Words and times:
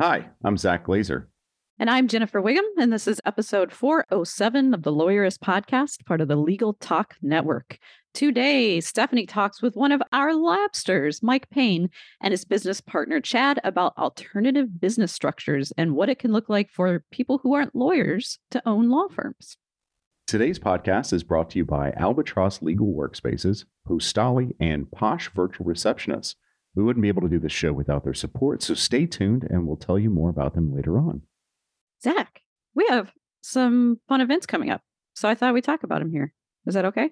Hi, 0.00 0.30
I'm 0.42 0.56
Zack 0.56 0.82
Glaser. 0.86 1.28
And 1.78 1.88
I'm 1.88 2.08
Jennifer 2.08 2.40
Whigham, 2.40 2.64
and 2.78 2.92
this 2.92 3.06
is 3.06 3.20
episode 3.24 3.70
407 3.70 4.74
of 4.74 4.82
the 4.82 4.90
Lawyerist 4.90 5.38
Podcast, 5.38 6.04
part 6.04 6.20
of 6.20 6.26
the 6.26 6.34
Legal 6.34 6.72
Talk 6.74 7.14
Network. 7.22 7.78
Today, 8.12 8.80
Stephanie 8.80 9.24
talks 9.24 9.62
with 9.62 9.76
one 9.76 9.92
of 9.92 10.02
our 10.10 10.30
labsters, 10.30 11.22
Mike 11.22 11.48
Payne, 11.48 11.90
and 12.20 12.32
his 12.32 12.44
business 12.44 12.80
partner, 12.80 13.20
Chad, 13.20 13.60
about 13.62 13.96
alternative 13.96 14.80
business 14.80 15.12
structures 15.12 15.72
and 15.78 15.94
what 15.94 16.08
it 16.08 16.18
can 16.18 16.32
look 16.32 16.48
like 16.48 16.72
for 16.72 17.04
people 17.12 17.38
who 17.44 17.54
aren't 17.54 17.76
lawyers 17.76 18.40
to 18.50 18.60
own 18.66 18.88
law 18.90 19.06
firms. 19.06 19.56
Today's 20.26 20.58
podcast 20.58 21.12
is 21.12 21.22
brought 21.22 21.50
to 21.50 21.58
you 21.58 21.64
by 21.64 21.92
Albatross 21.92 22.62
Legal 22.62 22.92
Workspaces, 22.92 23.64
Postali, 23.88 24.56
and 24.58 24.90
Posh 24.90 25.30
Virtual 25.30 25.66
Receptionists. 25.66 26.34
We 26.74 26.82
wouldn't 26.82 27.02
be 27.02 27.08
able 27.08 27.22
to 27.22 27.28
do 27.28 27.38
this 27.38 27.52
show 27.52 27.72
without 27.72 28.04
their 28.04 28.14
support, 28.14 28.62
so 28.62 28.74
stay 28.74 29.06
tuned 29.06 29.46
and 29.48 29.66
we'll 29.66 29.76
tell 29.76 29.98
you 29.98 30.10
more 30.10 30.30
about 30.30 30.54
them 30.54 30.74
later 30.74 30.98
on. 30.98 31.22
Zack, 32.02 32.40
we 32.74 32.86
have 32.88 33.12
some 33.40 34.00
fun 34.08 34.20
events 34.20 34.46
coming 34.46 34.70
up, 34.70 34.82
so 35.14 35.28
I 35.28 35.34
thought 35.34 35.54
we'd 35.54 35.64
talk 35.64 35.82
about 35.82 36.00
them 36.00 36.10
here. 36.10 36.32
Is 36.66 36.74
that 36.74 36.84
okay? 36.86 37.10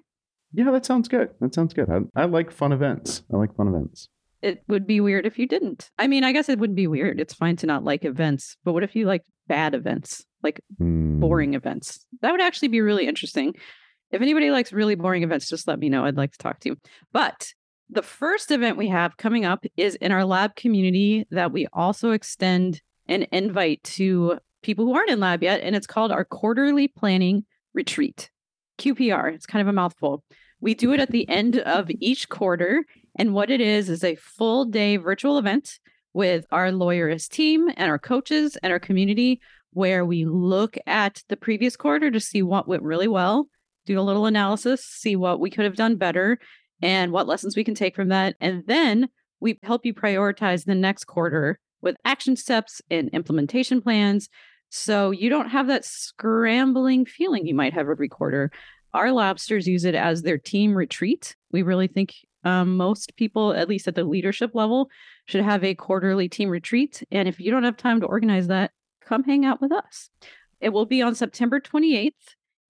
Yeah, 0.51 0.71
that 0.71 0.85
sounds 0.85 1.07
good. 1.07 1.29
That 1.39 1.53
sounds 1.53 1.73
good. 1.73 1.89
I, 1.89 2.21
I 2.21 2.25
like 2.25 2.51
fun 2.51 2.73
events. 2.73 3.23
I 3.33 3.37
like 3.37 3.55
fun 3.55 3.67
events. 3.67 4.09
It 4.41 4.63
would 4.67 4.85
be 4.85 4.99
weird 4.99 5.25
if 5.25 5.39
you 5.39 5.47
didn't. 5.47 5.89
I 5.97 6.07
mean, 6.07 6.23
I 6.23 6.33
guess 6.33 6.49
it 6.49 6.59
wouldn't 6.59 6.75
be 6.75 6.87
weird. 6.87 7.19
It's 7.19 7.33
fine 7.33 7.55
to 7.57 7.65
not 7.65 7.83
like 7.83 8.03
events, 8.03 8.57
but 8.63 8.73
what 8.73 8.83
if 8.83 8.95
you 8.95 9.05
like 9.05 9.23
bad 9.47 9.73
events? 9.73 10.25
like 10.43 10.61
mm. 10.79 11.19
boring 11.19 11.55
events. 11.55 12.05
That 12.21 12.31
would 12.31 12.41
actually 12.41 12.67
be 12.67 12.81
really 12.81 13.07
interesting. 13.07 13.55
If 14.11 14.21
anybody 14.21 14.51
likes 14.51 14.71
really 14.71 14.95
boring 14.95 15.23
events, 15.23 15.49
just 15.49 15.67
let 15.67 15.79
me 15.79 15.89
know. 15.89 16.05
I'd 16.05 16.17
like 16.17 16.33
to 16.33 16.37
talk 16.37 16.59
to 16.59 16.69
you. 16.69 16.75
But 17.11 17.47
the 17.89 18.01
first 18.01 18.51
event 18.51 18.77
we 18.77 18.87
have 18.87 19.17
coming 19.17 19.45
up 19.45 19.65
is 19.77 19.95
in 19.95 20.11
our 20.11 20.25
lab 20.25 20.55
community 20.55 21.25
that 21.31 21.51
we 21.51 21.67
also 21.73 22.11
extend 22.11 22.81
an 23.07 23.27
invite 23.31 23.83
to 23.83 24.39
people 24.61 24.85
who 24.85 24.95
aren't 24.95 25.09
in 25.09 25.19
lab 25.19 25.43
yet. 25.43 25.61
And 25.61 25.75
it's 25.75 25.87
called 25.87 26.11
our 26.11 26.25
quarterly 26.25 26.87
planning 26.87 27.45
retreat, 27.73 28.31
QPR. 28.79 29.33
It's 29.33 29.45
kind 29.45 29.61
of 29.61 29.67
a 29.67 29.73
mouthful. 29.73 30.23
We 30.61 30.73
do 30.73 30.93
it 30.93 30.99
at 30.99 31.11
the 31.11 31.27
end 31.29 31.59
of 31.59 31.91
each 31.99 32.29
quarter. 32.29 32.85
And 33.17 33.33
what 33.33 33.51
it 33.51 33.61
is 33.61 33.89
is 33.89 34.03
a 34.03 34.15
full 34.15 34.65
day 34.65 34.97
virtual 34.97 35.37
event 35.37 35.79
with 36.13 36.45
our 36.51 36.69
lawyerist 36.69 37.29
team 37.29 37.69
and 37.75 37.89
our 37.89 37.99
coaches 37.99 38.57
and 38.63 38.71
our 38.71 38.79
community 38.79 39.41
where 39.71 40.05
we 40.05 40.25
look 40.25 40.77
at 40.85 41.21
the 41.29 41.37
previous 41.37 41.75
quarter 41.75 42.11
to 42.11 42.19
see 42.19 42.41
what 42.41 42.67
went 42.67 42.83
really 42.83 43.07
well, 43.07 43.47
do 43.85 43.99
a 43.99 44.01
little 44.01 44.27
analysis, 44.27 44.85
see 44.85 45.15
what 45.15 45.39
we 45.39 45.49
could 45.49 45.65
have 45.65 45.75
done 45.75 45.95
better, 45.95 46.39
and 46.83 47.13
what 47.13 47.27
lessons 47.27 47.55
we 47.55 47.63
can 47.63 47.75
take 47.75 47.95
from 47.95 48.09
that. 48.09 48.35
And 48.41 48.63
then 48.67 49.07
we 49.39 49.57
help 49.63 49.85
you 49.85 49.93
prioritize 49.93 50.65
the 50.65 50.75
next 50.75 51.05
quarter 51.05 51.57
with 51.81 51.95
action 52.03 52.35
steps 52.35 52.81
and 52.91 53.09
implementation 53.09 53.81
plans. 53.81 54.27
So 54.69 55.11
you 55.11 55.29
don't 55.29 55.49
have 55.49 55.67
that 55.67 55.85
scrambling 55.85 57.05
feeling 57.05 57.47
you 57.47 57.55
might 57.55 57.73
have 57.73 57.87
every 57.89 58.09
quarter. 58.09 58.51
Our 58.93 59.07
labsters 59.07 59.65
use 59.65 59.85
it 59.85 59.95
as 59.95 60.21
their 60.21 60.37
team 60.37 60.75
retreat. 60.75 61.37
We 61.53 61.61
really 61.61 61.87
think 61.87 62.15
um, 62.43 62.75
most 62.75 63.15
people, 63.15 63.53
at 63.53 63.69
least 63.69 63.87
at 63.87 63.95
the 63.95 64.03
leadership 64.03 64.51
level, 64.53 64.89
should 65.25 65.43
have 65.43 65.63
a 65.63 65.75
quarterly 65.75 66.27
team 66.27 66.49
retreat. 66.49 67.01
And 67.11 67.29
if 67.29 67.39
you 67.39 67.49
don't 67.49 67.63
have 67.63 67.77
time 67.77 68.01
to 68.01 68.07
organize 68.07 68.47
that, 68.47 68.71
come 69.01 69.23
hang 69.23 69.45
out 69.45 69.61
with 69.61 69.71
us. 69.71 70.09
It 70.59 70.73
will 70.73 70.85
be 70.85 71.01
on 71.01 71.15
September 71.15 71.61
28th. 71.61 72.11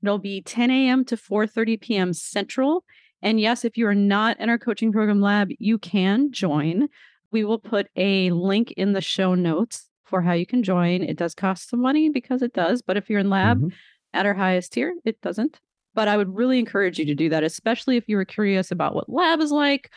It'll 0.04 0.20
be 0.20 0.42
10 0.42 0.70
a.m. 0.70 1.04
to 1.06 1.18
4:30 1.18 1.82
p.m. 1.82 2.14
Central. 2.14 2.84
And 3.24 3.40
yes, 3.40 3.64
if 3.64 3.78
you 3.78 3.88
are 3.88 3.96
not 3.96 4.38
in 4.40 4.50
our 4.50 4.60
coaching 4.60 4.92
program 4.92 5.22
lab, 5.22 5.50
you 5.58 5.78
can 5.78 6.32
join. 6.34 6.90
We 7.32 7.46
will 7.46 7.58
put 7.58 7.88
a 7.96 8.30
link 8.32 8.72
in 8.74 8.92
the 8.92 9.02
show 9.02 9.34
notes 9.34 9.90
for 10.04 10.22
how 10.22 10.34
you 10.34 10.46
can 10.46 10.62
join. 10.62 11.02
It 11.02 11.18
does 11.18 11.34
cost 11.34 11.70
some 11.70 11.82
money 11.82 12.10
because 12.10 12.42
it 12.42 12.54
does, 12.54 12.82
but 12.82 12.98
if 12.98 13.10
you're 13.10 13.22
in 13.22 13.30
lab 13.30 13.60
mm-hmm. 13.60 13.70
at 14.14 14.26
our 14.26 14.34
highest 14.34 14.74
tier, 14.74 14.94
it 15.06 15.22
doesn't. 15.22 15.60
But 15.96 16.10
I 16.10 16.18
would 16.18 16.36
really 16.36 16.60
encourage 16.60 17.00
you 17.00 17.06
to 17.06 17.16
do 17.16 17.30
that, 17.30 17.44
especially 17.44 17.96
if 17.96 18.04
you 18.08 18.18
were 18.18 18.26
curious 18.26 18.72
about 18.72 18.94
what 18.94 19.10
lab 19.10 19.40
is 19.40 19.52
like, 19.52 19.90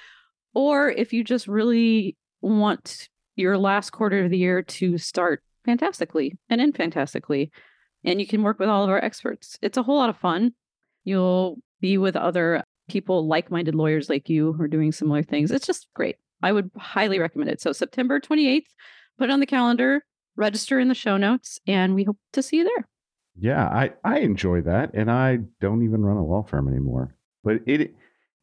or 0.55 0.89
if 0.89 1.13
you 1.13 1.25
just 1.25 1.49
really 1.49 2.17
want 2.43 3.09
your 3.35 3.59
last 3.59 3.91
quarter 3.91 4.25
of 4.25 4.31
the 4.31 4.39
year 4.39 4.63
to 4.63 4.99
start 4.99 5.43
fantastically 5.65 6.39
and 6.49 6.61
end 6.61 6.77
fantastically. 6.77 7.51
And 8.05 8.21
you 8.21 8.27
can 8.27 8.45
work 8.45 8.61
with 8.61 8.69
all 8.69 8.85
of 8.85 8.91
our 8.91 9.03
experts. 9.03 9.59
It's 9.63 9.77
a 9.77 9.83
whole 9.83 9.97
lot 9.97 10.11
of 10.11 10.17
fun. 10.17 10.53
You'll 11.03 11.59
be 11.81 11.99
with 11.99 12.15
other 12.15 12.63
people, 12.89 13.27
like 13.27 13.51
minded 13.51 13.75
lawyers 13.75 14.09
like 14.09 14.29
you 14.29 14.53
who 14.53 14.63
are 14.63 14.69
doing 14.69 14.93
similar 14.93 15.23
things. 15.23 15.51
It's 15.51 15.67
just 15.67 15.89
great. 15.95 16.17
I 16.43 16.53
would 16.53 16.71
highly 16.77 17.19
recommend 17.19 17.51
it. 17.51 17.61
So, 17.61 17.73
September 17.73 18.21
28th, 18.21 18.67
put 19.19 19.31
it 19.31 19.33
on 19.33 19.41
the 19.41 19.47
calendar, 19.47 20.05
register 20.37 20.79
in 20.79 20.89
the 20.89 20.95
show 20.95 21.17
notes, 21.17 21.59
and 21.67 21.95
we 21.95 22.05
hope 22.05 22.19
to 22.33 22.43
see 22.43 22.59
you 22.59 22.65
there. 22.65 22.87
Yeah, 23.39 23.67
I, 23.67 23.93
I 24.05 24.21
enjoy 24.21 24.63
that. 24.63 24.93
And 24.95 25.11
I 25.11 25.39
don't 25.61 25.83
even 25.83 26.05
run 26.05 26.17
a 26.17 26.25
law 26.25 26.43
firm 26.43 26.69
anymore. 26.69 27.15
But 27.45 27.61
it 27.67 27.95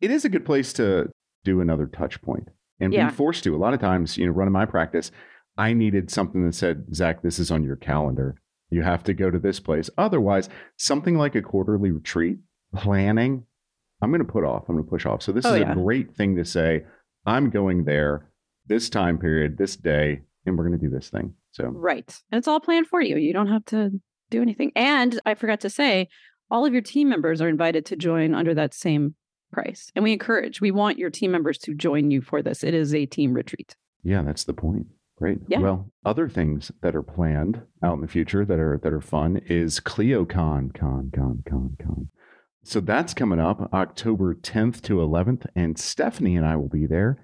it 0.01 0.11
is 0.11 0.25
a 0.25 0.29
good 0.29 0.45
place 0.45 0.73
to 0.73 1.09
do 1.43 1.61
another 1.61 1.87
touch 1.87 2.21
point 2.21 2.49
and 2.79 2.93
yeah. 2.93 3.09
be 3.09 3.15
forced 3.15 3.43
to. 3.45 3.55
A 3.55 3.57
lot 3.57 3.73
of 3.73 3.79
times, 3.79 4.17
you 4.17 4.25
know, 4.25 4.31
running 4.31 4.53
my 4.53 4.65
practice, 4.65 5.11
I 5.57 5.73
needed 5.73 6.09
something 6.09 6.45
that 6.45 6.55
said, 6.55 6.93
Zack, 6.93 7.21
this 7.21 7.39
is 7.39 7.51
on 7.51 7.63
your 7.63 7.75
calendar. 7.75 8.35
You 8.69 8.81
have 8.81 9.03
to 9.05 9.13
go 9.13 9.29
to 9.29 9.39
this 9.39 9.59
place. 9.59 9.89
Otherwise, 9.97 10.49
something 10.77 11.17
like 11.17 11.35
a 11.35 11.41
quarterly 11.41 11.91
retreat, 11.91 12.39
planning, 12.73 13.45
I'm 14.03 14.11
going 14.11 14.25
to 14.25 14.31
put 14.31 14.43
off. 14.43 14.65
I'm 14.67 14.75
going 14.75 14.85
to 14.85 14.89
push 14.89 15.05
off. 15.05 15.21
So, 15.23 15.31
this 15.31 15.45
oh, 15.45 15.53
is 15.53 15.61
yeah. 15.61 15.71
a 15.71 15.75
great 15.75 16.15
thing 16.15 16.35
to 16.35 16.45
say. 16.45 16.83
I'm 17.25 17.49
going 17.49 17.85
there 17.85 18.29
this 18.67 18.89
time 18.89 19.17
period, 19.17 19.57
this 19.57 19.75
day, 19.75 20.21
and 20.45 20.57
we're 20.57 20.67
going 20.67 20.79
to 20.79 20.85
do 20.85 20.93
this 20.93 21.09
thing. 21.09 21.33
So, 21.51 21.65
right. 21.69 22.21
And 22.31 22.37
it's 22.37 22.47
all 22.47 22.59
planned 22.59 22.87
for 22.87 23.01
you. 23.01 23.17
You 23.17 23.33
don't 23.33 23.47
have 23.47 23.65
to 23.65 23.91
do 24.29 24.41
anything. 24.41 24.71
And 24.75 25.19
I 25.25 25.35
forgot 25.35 25.61
to 25.61 25.69
say, 25.69 26.09
all 26.51 26.65
of 26.65 26.73
your 26.73 26.81
team 26.81 27.09
members 27.09 27.41
are 27.41 27.49
invited 27.49 27.85
to 27.87 27.95
join 27.95 28.35
under 28.35 28.53
that 28.53 28.73
same 28.73 29.15
price. 29.51 29.91
And 29.95 30.03
we 30.03 30.13
encourage, 30.13 30.59
we 30.59 30.71
want 30.71 30.97
your 30.97 31.09
team 31.09 31.31
members 31.31 31.57
to 31.59 31.73
join 31.73 32.11
you 32.11 32.21
for 32.21 32.41
this. 32.41 32.63
It 32.63 32.73
is 32.73 32.93
a 32.93 33.05
team 33.05 33.33
retreat. 33.33 33.75
Yeah, 34.03 34.23
that's 34.23 34.43
the 34.43 34.53
point. 34.53 34.87
Great. 35.17 35.39
Yeah. 35.47 35.59
Well, 35.59 35.91
other 36.03 36.27
things 36.27 36.71
that 36.81 36.95
are 36.95 37.03
planned 37.03 37.61
out 37.83 37.93
in 37.93 38.01
the 38.01 38.07
future 38.07 38.43
that 38.45 38.59
are 38.59 38.79
that 38.83 38.91
are 38.91 39.01
fun 39.01 39.37
is 39.45 39.79
ClioCon, 39.79 40.71
con, 40.73 41.11
con, 41.15 41.43
con, 41.47 41.77
con. 41.81 42.09
So 42.63 42.79
that's 42.79 43.13
coming 43.13 43.39
up 43.39 43.73
October 43.73 44.33
10th 44.33 44.81
to 44.83 44.95
11th, 44.95 45.45
and 45.55 45.77
Stephanie 45.77 46.37
and 46.37 46.45
I 46.45 46.55
will 46.55 46.69
be 46.69 46.85
there. 46.85 47.17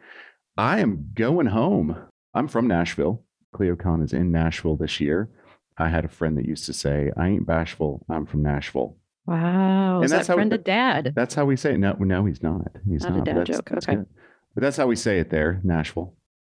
I 0.58 0.80
am 0.80 1.12
going 1.14 1.48
home. 1.48 1.96
I'm 2.34 2.48
from 2.48 2.68
Nashville. 2.68 3.24
ClioCon 3.56 4.04
is 4.04 4.14
in 4.14 4.32
Nashville 4.32 4.76
this 4.76 5.00
year. 5.00 5.30
I 5.78 5.88
had 5.88 6.04
a 6.04 6.10
friend 6.10 6.38
that 6.38 6.46
used 6.46 6.66
to 6.66 6.74
say, 6.74 7.12
"I 7.16 7.30
ain't 7.30 7.48
bashful. 7.48 8.06
I'm 8.10 8.26
from 8.26 8.44
Nashville." 8.44 8.98
Wow, 9.26 9.96
and 9.98 10.06
is 10.06 10.12
that's 10.12 10.28
that 10.28 10.34
friend 10.34 10.52
how, 10.52 10.56
a 10.56 10.60
dad? 10.60 11.14
That's 11.16 11.36
how 11.36 11.46
we 11.46 11.56
say 11.56 11.74
it. 11.74 11.80
No, 11.80 11.94
no, 11.94 12.26
he's 12.26 12.44
not. 12.44 12.76
He's 12.86 13.04
not, 13.04 13.16
not. 13.16 13.28
a 13.28 13.34
dad 13.34 13.46
joke. 13.46 13.72
Okay, 13.72 13.96
good. 13.96 14.08
but 14.54 14.62
that's 14.62 14.76
how 14.76 14.88
we 14.88 14.98
say 14.98 15.20
it 15.20 15.30
there, 15.30 15.62
Nashville. 15.64 16.14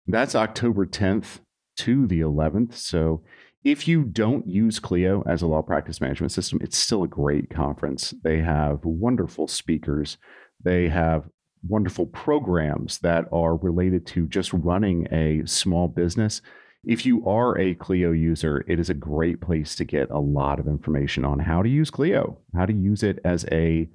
That's 0.07 0.33
October 0.33 0.87
10th 0.87 1.39
to 1.77 2.07
the 2.07 2.21
11th. 2.21 2.73
So 2.73 3.21
if 3.63 3.87
you 3.87 4.03
don't 4.03 4.47
use 4.47 4.79
Clio 4.79 5.23
as 5.27 5.41
a 5.41 5.47
law 5.47 5.61
practice 5.61 6.01
management 6.01 6.31
system, 6.31 6.59
it's 6.61 6.77
still 6.77 7.03
a 7.03 7.07
great 7.07 7.49
conference. 7.49 8.13
They 8.23 8.39
have 8.39 8.79
wonderful 8.83 9.47
speakers. 9.47 10.17
They 10.63 10.89
have 10.89 11.29
wonderful 11.67 12.07
programs 12.07 12.99
that 12.99 13.25
are 13.31 13.55
related 13.55 14.07
to 14.07 14.27
just 14.27 14.51
running 14.53 15.07
a 15.13 15.45
small 15.45 15.87
business. 15.87 16.41
If 16.83 17.05
you 17.05 17.27
are 17.27 17.57
a 17.59 17.75
Clio 17.75 18.11
user, 18.11 18.65
it 18.67 18.79
is 18.79 18.89
a 18.89 18.95
great 18.95 19.41
place 19.41 19.75
to 19.75 19.85
get 19.85 20.09
a 20.09 20.19
lot 20.19 20.59
of 20.59 20.67
information 20.67 21.23
on 21.23 21.37
how 21.37 21.61
to 21.61 21.69
use 21.69 21.91
Clio, 21.91 22.39
how 22.55 22.65
to 22.65 22.73
use 22.73 23.03
it 23.03 23.19
as 23.23 23.45
a, 23.51 23.87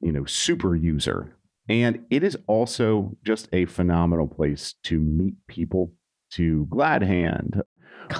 you 0.00 0.12
know, 0.12 0.24
super 0.24 0.74
user, 0.74 1.36
and 1.68 2.04
it 2.10 2.24
is 2.24 2.36
also 2.46 3.16
just 3.24 3.48
a 3.52 3.66
phenomenal 3.66 4.26
place 4.26 4.74
to 4.84 4.98
meet 4.98 5.34
people, 5.46 5.92
to 6.32 6.66
glad 6.70 7.02
hand, 7.02 7.62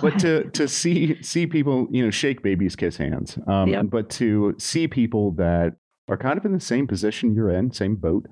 but 0.00 0.18
to 0.20 0.44
to 0.50 0.68
see 0.68 1.22
see 1.22 1.46
people, 1.46 1.88
you 1.90 2.04
know, 2.04 2.10
shake 2.10 2.42
babies, 2.42 2.76
kiss 2.76 2.96
hands. 2.96 3.38
Um, 3.46 3.68
yep. 3.68 3.86
But 3.88 4.10
to 4.10 4.54
see 4.58 4.88
people 4.88 5.32
that 5.32 5.76
are 6.08 6.16
kind 6.16 6.38
of 6.38 6.44
in 6.44 6.52
the 6.52 6.60
same 6.60 6.86
position 6.86 7.34
you're 7.34 7.50
in, 7.50 7.72
same 7.72 7.96
boat, 7.96 8.26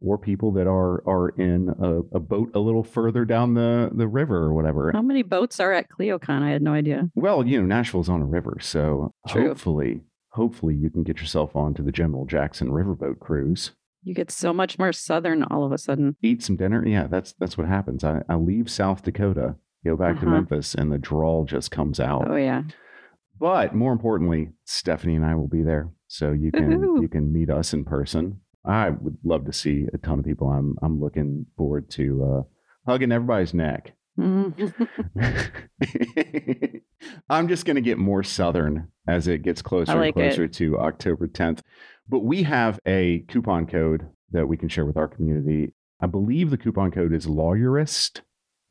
or 0.00 0.18
people 0.18 0.52
that 0.52 0.66
are 0.66 1.02
are 1.06 1.30
in 1.30 1.68
a, 1.80 2.16
a, 2.16 2.20
boat 2.20 2.50
a 2.54 2.58
little 2.58 2.84
further 2.84 3.24
down 3.24 3.54
the, 3.54 3.90
the 3.94 4.06
river 4.06 4.36
or 4.36 4.54
whatever. 4.54 4.92
How 4.92 5.02
many 5.02 5.22
boats 5.22 5.60
are 5.60 5.72
at 5.72 5.88
ClioCon? 5.88 6.42
I 6.42 6.50
had 6.50 6.62
no 6.62 6.72
idea. 6.72 7.10
Well, 7.14 7.46
you 7.46 7.60
know, 7.60 7.66
Nashville's 7.66 8.08
on 8.08 8.22
a 8.22 8.26
river, 8.26 8.58
so 8.60 9.12
True. 9.28 9.48
hopefully, 9.48 10.00
hopefully 10.30 10.74
you 10.74 10.90
can 10.90 11.02
get 11.02 11.20
yourself 11.20 11.56
onto 11.56 11.82
the 11.82 11.92
General 11.92 12.26
Jackson 12.26 12.68
riverboat 12.68 13.18
cruise. 13.18 13.72
You 14.04 14.14
get 14.14 14.30
so 14.30 14.52
much 14.52 14.78
more 14.78 14.92
southern 14.92 15.42
all 15.42 15.64
of 15.64 15.72
a 15.72 15.78
sudden. 15.78 16.16
Eat 16.22 16.42
some 16.42 16.56
dinner. 16.56 16.86
Yeah, 16.86 17.08
that's 17.08 17.34
that's 17.38 17.58
what 17.58 17.66
happens. 17.66 18.04
I, 18.04 18.22
I 18.28 18.36
leave 18.36 18.70
South 18.70 19.02
Dakota, 19.02 19.56
go 19.84 19.96
back 19.96 20.16
Uh-huh. 20.16 20.24
to 20.26 20.30
Memphis, 20.30 20.74
and 20.74 20.90
the 20.92 20.98
drawl 20.98 21.44
just 21.44 21.70
comes 21.70 21.98
out. 22.00 22.30
Oh 22.30 22.36
yeah. 22.36 22.62
But 23.40 23.74
more 23.74 23.92
importantly, 23.92 24.50
Stephanie 24.64 25.14
and 25.16 25.24
I 25.24 25.34
will 25.36 25.46
be 25.48 25.62
there, 25.62 25.90
so 26.08 26.32
you 26.32 26.50
can 26.52 27.00
you 27.02 27.08
can 27.08 27.32
meet 27.32 27.50
us 27.50 27.72
in 27.72 27.84
person. 27.84 28.40
I 28.64 28.90
would 28.90 29.16
love 29.24 29.44
to 29.46 29.52
see 29.52 29.86
a 29.94 29.98
ton 29.98 30.18
of 30.18 30.24
people. 30.24 30.48
I'm 30.48 30.76
I'm 30.82 31.00
looking 31.00 31.46
forward 31.56 31.88
to 31.90 32.24
uh, 32.24 32.42
hugging 32.90 33.12
everybody's 33.12 33.54
neck. 33.54 33.92
Mhm. 34.18 34.52
I'm 37.30 37.46
just 37.48 37.64
going 37.64 37.76
to 37.76 37.80
get 37.80 37.98
more 37.98 38.22
southern 38.22 38.88
as 39.06 39.28
it 39.28 39.42
gets 39.42 39.62
closer 39.62 39.94
like 39.94 40.16
and 40.16 40.26
closer 40.26 40.48
to 40.48 40.78
October 40.80 41.28
10th. 41.28 41.60
But 42.08 42.20
we 42.24 42.42
have 42.42 42.80
a 42.86 43.20
coupon 43.28 43.66
code 43.66 44.08
that 44.32 44.48
we 44.48 44.56
can 44.56 44.68
share 44.68 44.84
with 44.84 44.96
our 44.96 45.08
community. 45.08 45.72
I 46.00 46.06
believe 46.06 46.50
the 46.50 46.58
coupon 46.58 46.90
code 46.90 47.12
is 47.12 47.26
lawyerist. 47.26 48.22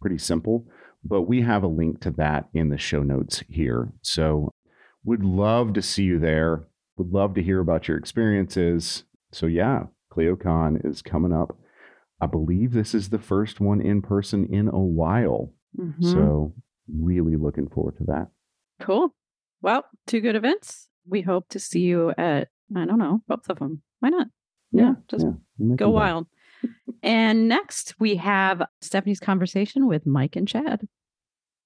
Pretty 0.01 0.17
simple, 0.17 0.67
but 1.07 1.23
we 1.23 1.41
have 1.41 1.63
a 1.63 1.67
link 1.67 2.01
to 2.01 2.11
that 2.11 2.49
in 2.53 2.69
the 2.69 2.77
show 2.77 3.03
notes 3.03 3.43
here. 3.49 3.91
So 4.01 4.51
would 5.03 5.23
love 5.23 5.73
to 5.73 5.81
see 5.81 6.03
you 6.03 6.19
there. 6.19 6.67
Would 6.97 7.11
love 7.11 7.33
to 7.35 7.43
hear 7.43 7.59
about 7.59 7.87
your 7.87 7.97
experiences. 7.97 9.03
So 9.31 9.45
yeah, 9.45 9.83
ClioCon 10.11 10.85
is 10.85 11.01
coming 11.01 11.33
up. 11.33 11.57
I 12.19 12.25
believe 12.25 12.73
this 12.73 12.95
is 12.95 13.09
the 13.09 13.19
first 13.19 13.59
one 13.59 13.79
in 13.81 14.01
person 14.01 14.45
in 14.47 14.67
a 14.67 14.79
while. 14.79 15.53
Mhm. 15.77 16.03
So 16.03 16.53
really 16.91 17.35
looking 17.35 17.67
forward 17.69 17.97
to 17.97 18.03
that. 18.05 18.27
cool. 18.79 19.13
Well, 19.61 19.85
two 20.05 20.21
good 20.21 20.35
events. 20.35 20.87
We 21.07 21.21
hope 21.21 21.49
to 21.49 21.59
see 21.59 21.81
you 21.81 22.11
at 22.17 22.49
I 22.75 22.85
don't 22.85 22.99
know 22.99 23.21
both 23.27 23.49
of 23.49 23.59
them. 23.59 23.81
Why 23.99 24.09
not? 24.09 24.27
Yeah, 24.71 24.95
just 25.07 25.25
yeah. 25.57 25.75
Go 25.75 25.89
wild. 25.89 26.27
and 27.01 27.47
next 27.47 27.95
we 27.99 28.15
have 28.17 28.61
Stephanie's 28.81 29.19
conversation 29.19 29.87
with 29.87 30.05
Mike 30.05 30.35
and 30.35 30.47
Chad. 30.47 30.87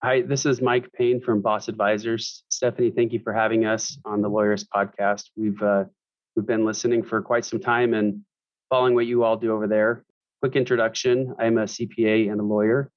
Hi, 0.04 0.24
this 0.24 0.48
is 0.48 0.64
Mike 0.64 0.92
Payne 0.94 1.22
from 1.22 1.42
Boss 1.42 1.68
Advisors. 1.68 2.44
Stephanie, 2.50 2.90
thank 2.90 3.14
you 3.14 3.20
for 3.20 3.32
having 3.34 3.68
us 3.68 4.00
on 4.04 4.24
the 4.24 4.30
Lawyers 4.30 4.64
Podcast. 4.64 5.26
We've 5.38 5.62
uh, 5.62 5.84
we've 6.36 6.48
been 6.48 6.66
listening 6.66 7.04
for 7.04 7.22
quite 7.22 7.46
some 7.46 7.60
time 7.60 7.94
and 7.94 8.22
following 8.72 8.96
what 8.96 9.06
you 9.06 9.24
all 9.24 9.38
do 9.38 9.54
over 9.54 9.68
there. 9.68 10.04
Quick 10.42 10.56
introduction: 10.56 11.36
I'm 11.38 11.60
a 11.60 11.66
CPA 11.66 12.32
and 12.32 12.42
a 12.42 12.44
lawyer. 12.44 12.90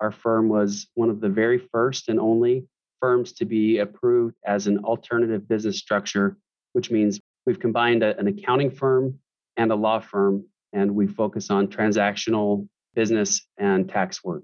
Our 0.00 0.10
firm 0.10 0.48
was 0.48 0.88
one 0.94 1.10
of 1.10 1.20
the 1.20 1.28
very 1.28 1.58
first 1.58 2.08
and 2.08 2.18
only 2.18 2.66
firms 2.98 3.34
to 3.34 3.44
be 3.44 3.78
approved 3.78 4.34
as 4.44 4.66
an 4.66 4.78
alternative 4.78 5.46
business 5.46 5.78
structure, 5.78 6.38
which 6.72 6.90
means 6.90 7.20
we've 7.46 7.60
combined 7.60 8.02
a- 8.02 8.18
an 8.18 8.26
accounting 8.26 8.72
firm 8.72 9.20
and 9.56 9.70
a 9.70 9.76
law 9.76 10.00
firm, 10.00 10.44
and 10.72 10.92
we 10.92 11.06
focus 11.06 11.50
on 11.50 11.68
transactional 11.68 12.68
business 12.96 13.46
and 13.58 13.88
tax 13.88 14.24
work. 14.24 14.42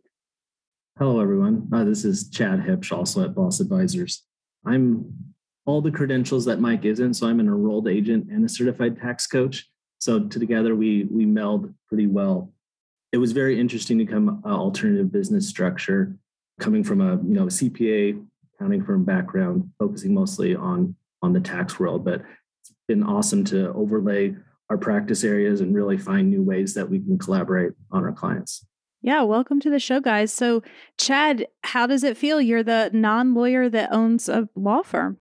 Hello, 0.96 1.18
everyone. 1.18 1.68
Uh, 1.72 1.82
this 1.82 2.04
is 2.04 2.30
Chad 2.30 2.60
Hipsch, 2.60 2.96
also 2.96 3.24
at 3.24 3.34
Boss 3.34 3.58
Advisors. 3.58 4.22
I'm 4.64 5.12
all 5.66 5.80
the 5.80 5.90
credentials 5.90 6.44
that 6.44 6.60
Mike 6.60 6.84
isn't, 6.84 7.14
so 7.14 7.26
I'm 7.26 7.40
an 7.40 7.48
enrolled 7.48 7.88
agent 7.88 8.30
and 8.30 8.44
a 8.44 8.48
certified 8.48 9.00
tax 9.00 9.26
coach. 9.26 9.68
So 9.98 10.20
together 10.20 10.76
we 10.76 11.08
we 11.10 11.26
meld 11.26 11.74
pretty 11.88 12.06
well. 12.06 12.52
It 13.10 13.16
was 13.16 13.32
very 13.32 13.58
interesting 13.58 13.98
to 13.98 14.06
come 14.06 14.40
uh, 14.46 14.50
alternative 14.50 15.10
business 15.10 15.48
structure, 15.48 16.16
coming 16.60 16.84
from 16.84 17.00
a 17.00 17.16
you 17.16 17.34
know 17.34 17.46
CPA 17.46 18.24
accounting 18.54 18.84
firm 18.84 19.04
background, 19.04 19.72
focusing 19.80 20.14
mostly 20.14 20.54
on 20.54 20.94
on 21.22 21.32
the 21.32 21.40
tax 21.40 21.80
world. 21.80 22.04
But 22.04 22.20
it's 22.60 22.72
been 22.86 23.02
awesome 23.02 23.42
to 23.46 23.72
overlay 23.72 24.36
our 24.70 24.78
practice 24.78 25.24
areas 25.24 25.60
and 25.60 25.74
really 25.74 25.98
find 25.98 26.30
new 26.30 26.44
ways 26.44 26.72
that 26.74 26.88
we 26.88 27.00
can 27.00 27.18
collaborate 27.18 27.72
on 27.90 28.04
our 28.04 28.12
clients. 28.12 28.64
Yeah, 29.04 29.20
welcome 29.20 29.60
to 29.60 29.68
the 29.68 29.78
show, 29.78 30.00
guys. 30.00 30.32
So, 30.32 30.62
Chad, 30.96 31.46
how 31.62 31.86
does 31.86 32.04
it 32.04 32.16
feel? 32.16 32.40
You're 32.40 32.62
the 32.62 32.88
non 32.94 33.34
lawyer 33.34 33.68
that 33.68 33.92
owns 33.92 34.30
a 34.30 34.48
law 34.54 34.80
firm. 34.80 35.18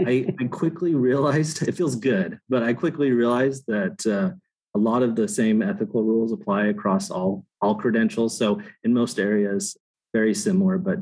I, 0.00 0.34
I 0.40 0.44
quickly 0.44 0.94
realized 0.94 1.60
it 1.68 1.72
feels 1.72 1.96
good, 1.96 2.40
but 2.48 2.62
I 2.62 2.72
quickly 2.72 3.10
realized 3.10 3.64
that 3.66 4.06
uh, 4.06 4.34
a 4.74 4.78
lot 4.78 5.02
of 5.02 5.16
the 5.16 5.28
same 5.28 5.60
ethical 5.60 6.02
rules 6.02 6.32
apply 6.32 6.68
across 6.68 7.10
all 7.10 7.44
all 7.60 7.74
credentials. 7.74 8.38
So 8.38 8.62
in 8.84 8.94
most 8.94 9.18
areas, 9.18 9.76
very 10.14 10.32
similar, 10.32 10.78
but 10.78 11.00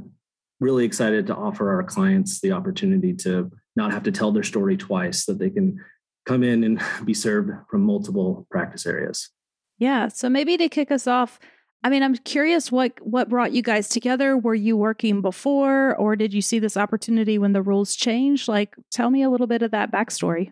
really 0.59 0.85
excited 0.85 1.29
to 1.29 1.37
offer 1.37 1.73
our 1.73 1.85
clients 1.85 2.41
the 2.41 2.51
opportunity 2.51 3.15
to 3.15 3.49
not 3.77 3.93
have 3.93 4.03
to 4.03 4.13
tell 4.13 4.33
their 4.33 4.43
story 4.43 4.77
twice, 4.77 5.25
that 5.27 5.39
they 5.39 5.51
can 5.51 5.81
come 6.27 6.43
in 6.43 6.65
and 6.65 6.83
be 7.05 7.15
served 7.15 7.53
from 7.71 7.83
multiple 7.83 8.45
practice 8.51 8.87
areas. 8.87 9.31
Yeah. 9.79 10.09
So, 10.09 10.29
maybe 10.29 10.57
to 10.57 10.69
kick 10.69 10.91
us 10.91 11.07
off, 11.07 11.39
I 11.85 11.91
mean, 11.91 12.03
I'm 12.03 12.15
curious 12.15 12.73
what 12.73 12.93
what 13.03 13.29
brought 13.29 13.53
you 13.53 13.63
guys 13.63 13.91
together. 13.91 14.39
Were 14.39 14.55
you 14.55 14.75
working 14.75 15.21
before, 15.21 15.95
or 15.97 16.17
did 16.17 16.33
you 16.33 16.41
see 16.41 16.59
this 16.59 16.79
opportunity 16.79 17.37
when 17.39 17.53
the 17.53 17.61
rules 17.61 17.95
changed? 17.95 18.49
Like, 18.49 18.75
tell 18.91 19.11
me 19.11 19.23
a 19.23 19.29
little 19.29 19.47
bit 19.47 19.61
of 19.61 19.71
that 19.73 19.93
backstory. 19.93 20.51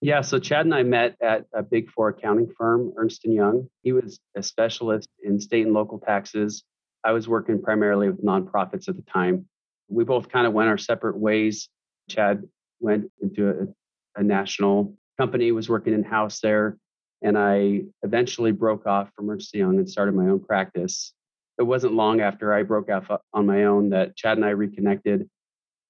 Yeah, 0.00 0.22
so 0.22 0.40
Chad 0.40 0.66
and 0.66 0.74
I 0.74 0.82
met 0.82 1.16
at 1.22 1.46
a 1.54 1.62
big 1.62 1.88
four 1.90 2.08
accounting 2.08 2.52
firm, 2.58 2.92
Ernst 2.96 3.24
and 3.24 3.32
Young. 3.32 3.68
He 3.82 3.92
was 3.92 4.18
a 4.36 4.42
specialist 4.42 5.08
in 5.22 5.40
state 5.40 5.64
and 5.64 5.72
local 5.72 6.00
taxes. 6.00 6.64
I 7.04 7.12
was 7.12 7.28
working 7.28 7.62
primarily 7.62 8.08
with 8.08 8.22
nonprofits 8.24 8.88
at 8.88 8.96
the 8.96 9.04
time. 9.10 9.46
We 9.88 10.02
both 10.02 10.28
kind 10.28 10.48
of 10.48 10.52
went 10.52 10.68
our 10.68 10.78
separate 10.78 11.16
ways. 11.16 11.68
Chad 12.10 12.42
went 12.80 13.10
into 13.22 13.48
a, 13.48 14.20
a 14.20 14.22
national 14.24 14.96
company, 15.16 15.52
was 15.52 15.68
working 15.68 15.94
in 15.94 16.02
house 16.02 16.40
there, 16.40 16.76
and 17.22 17.36
I 17.38 17.82
eventually 18.02 18.52
broke 18.52 18.86
off 18.86 19.10
from 19.14 19.30
Ernst 19.30 19.54
Young 19.54 19.78
and 19.78 19.88
started 19.88 20.14
my 20.14 20.28
own 20.28 20.40
practice. 20.40 21.12
It 21.58 21.62
wasn't 21.62 21.94
long 21.94 22.20
after 22.20 22.52
I 22.52 22.62
broke 22.62 22.90
off 22.90 23.10
uh, 23.10 23.18
on 23.32 23.46
my 23.46 23.64
own 23.64 23.90
that 23.90 24.16
Chad 24.16 24.36
and 24.36 24.44
I 24.44 24.50
reconnected. 24.50 25.28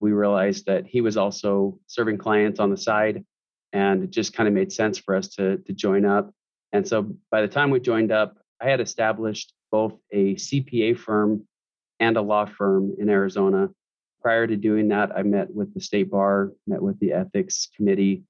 We 0.01 0.13
realized 0.13 0.67
that 0.67 0.87
he 0.87 1.01
was 1.01 1.17
also 1.17 1.79
serving 1.87 2.19
clients 2.19 2.61
on 2.61 2.71
the 2.71 2.77
side 2.77 3.25
and 3.73 4.05
it 4.05 4.11
just 4.11 4.33
kind 4.33 4.47
of 4.47 4.55
made 4.55 4.73
sense 4.73 4.99
for 4.99 5.15
us 5.15 5.29
to 5.29 5.59
to 5.59 5.73
join 5.73 6.05
up. 6.05 6.33
And 6.73 6.87
so 6.87 7.15
by 7.31 7.43
the 7.43 7.49
time 7.49 7.71
we 7.71 7.81
joined 7.81 8.13
up, 8.13 8.37
I 8.61 8.69
had 8.71 8.81
established 8.81 9.53
both 9.71 9.95
a 10.13 10.35
CPA 10.35 10.99
firm 10.99 11.47
and 12.01 12.17
a 12.17 12.23
law 12.23 12.47
firm 12.47 12.95
in 12.99 13.09
Arizona. 13.09 13.71
Prior 14.23 14.47
to 14.47 14.57
doing 14.57 14.89
that, 14.89 15.17
I 15.17 15.23
met 15.23 15.53
with 15.53 15.73
the 15.75 15.81
state 15.81 16.11
bar, 16.11 16.53
met 16.67 16.83
with 16.83 16.99
the 17.01 17.13
ethics 17.13 17.69
committee. 17.77 18.23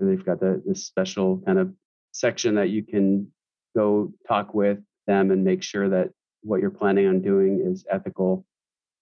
They've 0.00 0.24
got 0.24 0.40
the 0.40 0.62
this 0.66 0.84
special 0.86 1.38
kind 1.46 1.58
of 1.58 1.72
section 2.14 2.54
that 2.54 2.70
you 2.70 2.82
can 2.82 3.30
go 3.76 4.12
talk 4.26 4.54
with 4.54 4.78
them 5.06 5.30
and 5.30 5.44
make 5.44 5.62
sure 5.62 5.88
that 5.88 6.10
what 6.42 6.60
you're 6.60 6.70
planning 6.70 7.06
on 7.06 7.20
doing 7.20 7.60
is 7.60 7.84
ethical. 7.90 8.46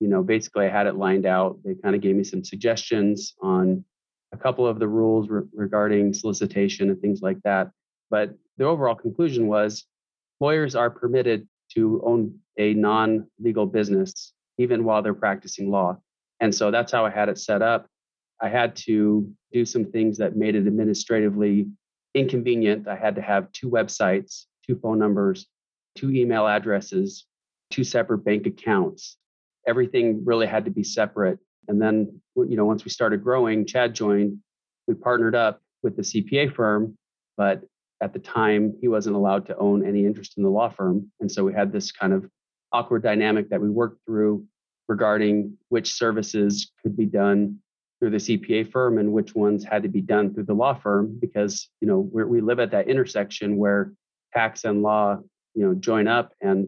You 0.00 0.09
know, 0.09 0.23
basically, 0.23 0.66
I 0.66 0.71
had 0.71 0.87
it 0.87 0.97
lined 0.97 1.26
out. 1.26 1.59
They 1.64 1.75
kind 1.75 1.95
of 1.95 2.00
gave 2.00 2.16
me 2.16 2.25
some 2.25 2.42
suggestions 2.42 3.35
on 3.40 3.85
a 4.33 4.37
couple 4.37 4.66
of 4.66 4.78
the 4.78 4.88
rules 4.88 5.28
re- 5.28 5.42
regarding 5.54 6.14
solicitation 6.14 6.88
and 6.90 7.00
things 7.00 7.21
like 7.23 7.38
that. 7.45 7.71
But 8.11 8.35
the 8.57 8.64
overall 8.64 8.95
conclusion 8.95 9.47
was 9.47 9.85
lawyers 10.40 10.75
are 10.75 10.90
permitted 10.90 11.47
to 11.75 12.02
own 12.04 12.38
a 12.59 12.75
non 12.75 13.26
legal 13.38 13.66
business 13.66 14.33
even 14.59 14.85
while 14.85 15.02
they're 15.02 15.14
practicing 15.14 15.71
law. 15.71 15.99
And 16.40 16.54
so 16.54 16.71
that's 16.71 16.92
how 16.92 17.04
I 17.04 17.11
had 17.11 17.28
it 17.28 17.38
set 17.38 17.62
up. 17.62 17.87
I 18.40 18.49
had 18.49 18.75
to 18.87 19.31
do 19.52 19.64
some 19.64 19.85
things 19.85 20.19
that 20.19 20.37
made 20.37 20.57
it 20.57 20.66
administratively 20.66 21.69
inconvenient. 22.14 22.88
I 22.88 22.97
had 22.97 23.14
to 23.16 23.23
have 23.23 23.50
two 23.52 23.71
websites, 23.71 24.45
two 24.66 24.76
phone 24.76 24.99
numbers, 24.99 25.47
two 25.97 26.11
email 26.11 26.47
addresses, 26.47 27.26
two 27.71 27.85
separate 27.85 28.19
bank 28.19 28.47
accounts. 28.47 29.16
Everything 29.66 30.25
really 30.25 30.47
had 30.47 30.64
to 30.64 30.71
be 30.71 30.85
separate. 30.85 31.38
And 31.69 31.81
then, 31.81 32.21
you 32.37 32.57
know, 32.57 32.64
once 32.64 32.85
we 32.85 32.90
started 32.90 33.23
growing, 33.23 33.66
Chad 33.66 33.95
joined. 33.95 34.38
We 34.88 34.95
partnered 34.95 35.35
up 35.35 35.61
with 35.83 35.97
the 35.97 36.02
CPA 36.02 36.54
firm, 36.54 36.97
but 37.37 37.62
at 38.02 38.12
the 38.12 38.19
time, 38.19 38.75
he 38.81 38.88
wasn't 38.88 39.14
allowed 39.14 39.47
to 39.47 39.57
own 39.57 39.87
any 39.87 40.04
interest 40.04 40.37
in 40.37 40.42
the 40.42 40.50
law 40.50 40.69
firm. 40.69 41.11
And 41.21 41.31
so 41.31 41.45
we 41.45 41.52
had 41.52 41.73
this 41.73 41.92
kind 41.92 42.12
of 42.12 42.28
awkward 42.73 43.04
dynamic 43.04 43.49
that 43.50 43.61
we 43.61 43.71
worked 43.71 44.04
through 44.04 44.45
regarding 44.88 45.57
which 45.69 45.95
services 45.95 46.73
could 46.83 46.97
be 46.97 47.07
done 47.07 47.59
through 48.02 48.11
the 48.11 48.16
CPA 48.16 48.68
firm 48.68 48.99
and 48.99 49.12
which 49.12 49.32
ones 49.32 49.64
had 49.64 49.85
to 49.85 49.88
be 49.88 50.00
done 50.00 50.35
through 50.35 50.42
the 50.42 50.52
law 50.52 50.75
firm 50.75 51.16
because 51.21 51.68
you 51.80 51.87
know 51.87 52.00
we 52.12 52.40
live 52.40 52.59
at 52.59 52.73
that 52.73 52.88
intersection 52.88 53.56
where 53.56 53.92
tax 54.35 54.64
and 54.64 54.82
law 54.82 55.18
you 55.54 55.64
know 55.64 55.73
join 55.75 56.09
up 56.09 56.32
and 56.40 56.66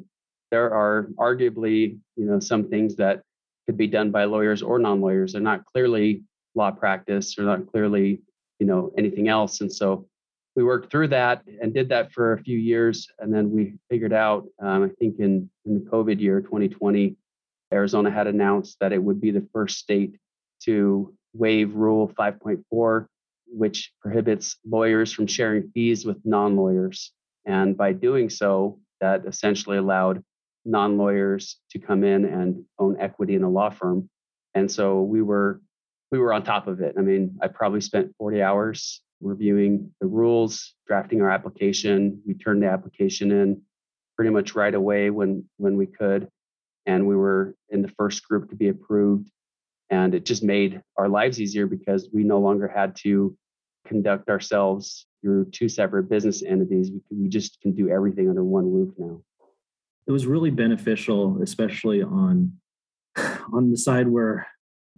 there 0.53 0.73
are 0.73 1.09
arguably 1.19 1.99
you 2.15 2.25
know 2.25 2.39
some 2.39 2.69
things 2.69 2.95
that 2.95 3.23
could 3.67 3.77
be 3.77 3.89
done 3.89 4.13
by 4.13 4.25
lawyers 4.25 4.63
or 4.63 4.79
non-lawyers. 4.79 5.33
They're 5.33 5.43
not 5.43 5.65
clearly 5.65 6.23
law 6.55 6.71
practice. 6.71 7.37
Or 7.37 7.43
not 7.43 7.67
clearly 7.67 8.21
you 8.61 8.67
know 8.67 8.93
anything 8.97 9.27
else. 9.27 9.61
And 9.61 9.73
so 9.73 10.07
we 10.55 10.63
worked 10.63 10.93
through 10.93 11.09
that 11.09 11.43
and 11.61 11.75
did 11.75 11.89
that 11.89 12.13
for 12.13 12.35
a 12.35 12.39
few 12.39 12.59
years. 12.59 13.09
And 13.19 13.35
then 13.35 13.51
we 13.51 13.75
figured 13.91 14.13
out, 14.13 14.47
um, 14.63 14.85
I 14.85 14.89
think 15.01 15.19
in, 15.19 15.51
in 15.67 15.75
the 15.75 15.91
COVID 15.91 16.21
year, 16.21 16.41
2020, 16.41 17.17
Arizona 17.73 18.09
had 18.09 18.29
announced 18.29 18.77
that 18.79 18.93
it 18.93 19.03
would 19.03 19.21
be 19.21 19.33
the 19.33 19.45
first 19.53 19.79
state 19.79 20.17
to 20.63 21.13
waive 21.35 21.75
Rule 21.75 22.09
5.4, 22.09 23.07
which 23.47 23.93
prohibits 24.01 24.57
lawyers 24.67 25.13
from 25.13 25.27
sharing 25.27 25.71
fees 25.75 26.07
with 26.07 26.19
non 26.25 26.57
lawyers. 26.57 27.13
And 27.45 27.77
by 27.77 27.93
doing 27.93 28.31
so, 28.31 28.79
that 29.01 29.27
essentially 29.27 29.77
allowed 29.77 30.25
non 30.65 30.97
lawyers 30.97 31.59
to 31.71 31.79
come 31.79 32.05
in 32.05 32.25
and 32.25 32.65
own 32.79 32.97
equity 32.99 33.35
in 33.35 33.43
a 33.43 33.51
law 33.51 33.71
firm. 33.71 34.09
And 34.55 34.71
so 34.71 35.03
we 35.03 35.21
were 35.21 35.61
we 36.11 36.19
were 36.19 36.33
on 36.33 36.45
top 36.45 36.69
of 36.69 36.81
it. 36.81 36.95
I 36.97 37.01
mean, 37.01 37.37
I 37.43 37.49
probably 37.49 37.81
spent 37.81 38.15
40 38.19 38.41
hours 38.41 39.03
reviewing 39.21 39.91
the 40.01 40.07
rules, 40.07 40.75
drafting 40.87 41.21
our 41.21 41.31
application. 41.31 42.23
We 42.27 42.35
turned 42.35 42.63
the 42.63 42.69
application 42.69 43.33
in 43.33 43.63
pretty 44.17 44.31
much 44.31 44.55
right 44.55 44.75
away 44.75 45.11
when 45.11 45.45
when 45.57 45.77
we 45.77 45.87
could, 45.87 46.29
and 46.87 47.07
we 47.07 47.17
were 47.17 47.55
in 47.71 47.83
the 47.83 47.93
first 47.99 48.27
group 48.27 48.51
to 48.51 48.57
be 48.57 48.69
approved. 48.69 49.29
And 49.91 50.15
it 50.15 50.25
just 50.25 50.43
made 50.43 50.81
our 50.97 51.09
lives 51.09 51.41
easier 51.41 51.67
because 51.67 52.09
we 52.13 52.25
no 52.25 52.39
longer 52.39 52.69
had 52.69 52.97
to 53.03 53.37
conduct 53.87 54.29
ourselves 54.29 55.07
through 55.23 55.51
two 55.51 55.69
separate 55.69 56.09
business 56.09 56.43
entities. 56.43 56.91
We, 57.11 57.29
just 57.29 57.61
can 57.61 57.75
do 57.75 57.89
everything 57.89 58.29
under 58.29 58.45
one 58.45 58.73
roof 58.73 58.95
now. 58.99 59.21
It 60.07 60.13
was 60.13 60.27
really 60.27 60.51
beneficial, 60.51 61.41
especially 61.43 62.03
on 62.03 62.53
on 63.53 63.71
the 63.71 63.77
side 63.77 64.09
where 64.09 64.47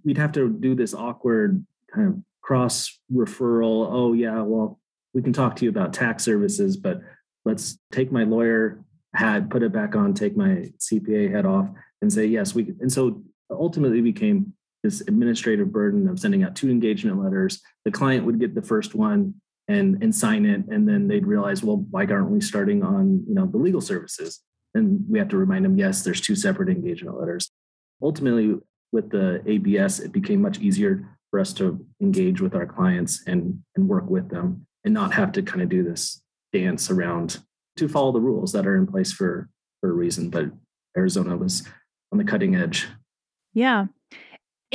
we'd 0.04 0.18
have 0.18 0.32
to 0.32 0.48
do 0.48 0.74
this 0.74 0.94
awkward 0.94 1.64
kind 1.92 2.08
of 2.08 2.16
cross 2.42 2.98
referral. 3.12 3.88
Oh, 3.90 4.12
yeah, 4.12 4.40
well, 4.42 4.78
we 5.14 5.22
can 5.22 5.32
talk 5.32 5.56
to 5.56 5.64
you 5.64 5.70
about 5.70 5.92
tax 5.92 6.24
services, 6.24 6.76
but 6.76 7.00
let's 7.44 7.78
take 7.92 8.12
my 8.12 8.24
lawyer 8.24 8.84
hat, 9.14 9.50
put 9.50 9.62
it 9.62 9.72
back 9.72 9.96
on, 9.96 10.14
take 10.14 10.36
my 10.36 10.70
CPA 10.78 11.30
head 11.32 11.46
off, 11.46 11.68
and 12.02 12.12
say, 12.12 12.26
yes, 12.26 12.54
we. 12.54 12.72
And 12.80 12.92
so 12.92 13.22
ultimately 13.50 14.00
became 14.00 14.52
this 14.86 15.00
administrative 15.02 15.72
burden 15.72 16.08
of 16.08 16.20
sending 16.20 16.44
out 16.44 16.54
two 16.54 16.70
engagement 16.70 17.20
letters. 17.20 17.60
The 17.84 17.90
client 17.90 18.24
would 18.24 18.38
get 18.38 18.54
the 18.54 18.62
first 18.62 18.94
one 18.94 19.34
and 19.66 20.00
and 20.00 20.14
sign 20.14 20.46
it, 20.46 20.64
and 20.68 20.88
then 20.88 21.08
they'd 21.08 21.26
realize, 21.26 21.62
well, 21.62 21.84
why 21.90 22.06
aren't 22.06 22.30
we 22.30 22.40
starting 22.40 22.84
on 22.84 23.24
you 23.26 23.34
know 23.34 23.46
the 23.46 23.58
legal 23.58 23.80
services? 23.80 24.40
And 24.74 25.04
we 25.08 25.18
have 25.18 25.28
to 25.30 25.36
remind 25.36 25.64
them, 25.64 25.76
yes, 25.76 26.04
there's 26.04 26.20
two 26.20 26.36
separate 26.36 26.68
engagement 26.68 27.18
letters. 27.18 27.50
Ultimately, 28.00 28.56
with 28.92 29.10
the 29.10 29.42
ABS, 29.46 29.98
it 30.00 30.12
became 30.12 30.40
much 30.40 30.58
easier 30.60 31.08
for 31.30 31.40
us 31.40 31.52
to 31.54 31.84
engage 32.00 32.40
with 32.40 32.54
our 32.54 32.66
clients 32.66 33.24
and 33.26 33.62
and 33.74 33.88
work 33.88 34.08
with 34.08 34.30
them 34.30 34.66
and 34.84 34.94
not 34.94 35.12
have 35.14 35.32
to 35.32 35.42
kind 35.42 35.62
of 35.62 35.68
do 35.68 35.82
this 35.82 36.22
dance 36.52 36.90
around 36.90 37.40
to 37.76 37.88
follow 37.88 38.12
the 38.12 38.20
rules 38.20 38.52
that 38.52 38.66
are 38.66 38.76
in 38.76 38.86
place 38.86 39.12
for 39.12 39.48
for 39.80 39.90
a 39.90 39.92
reason 39.92 40.30
but 40.30 40.46
arizona 40.96 41.36
was 41.36 41.66
on 42.12 42.18
the 42.18 42.24
cutting 42.24 42.54
edge 42.54 42.86
yeah 43.52 43.86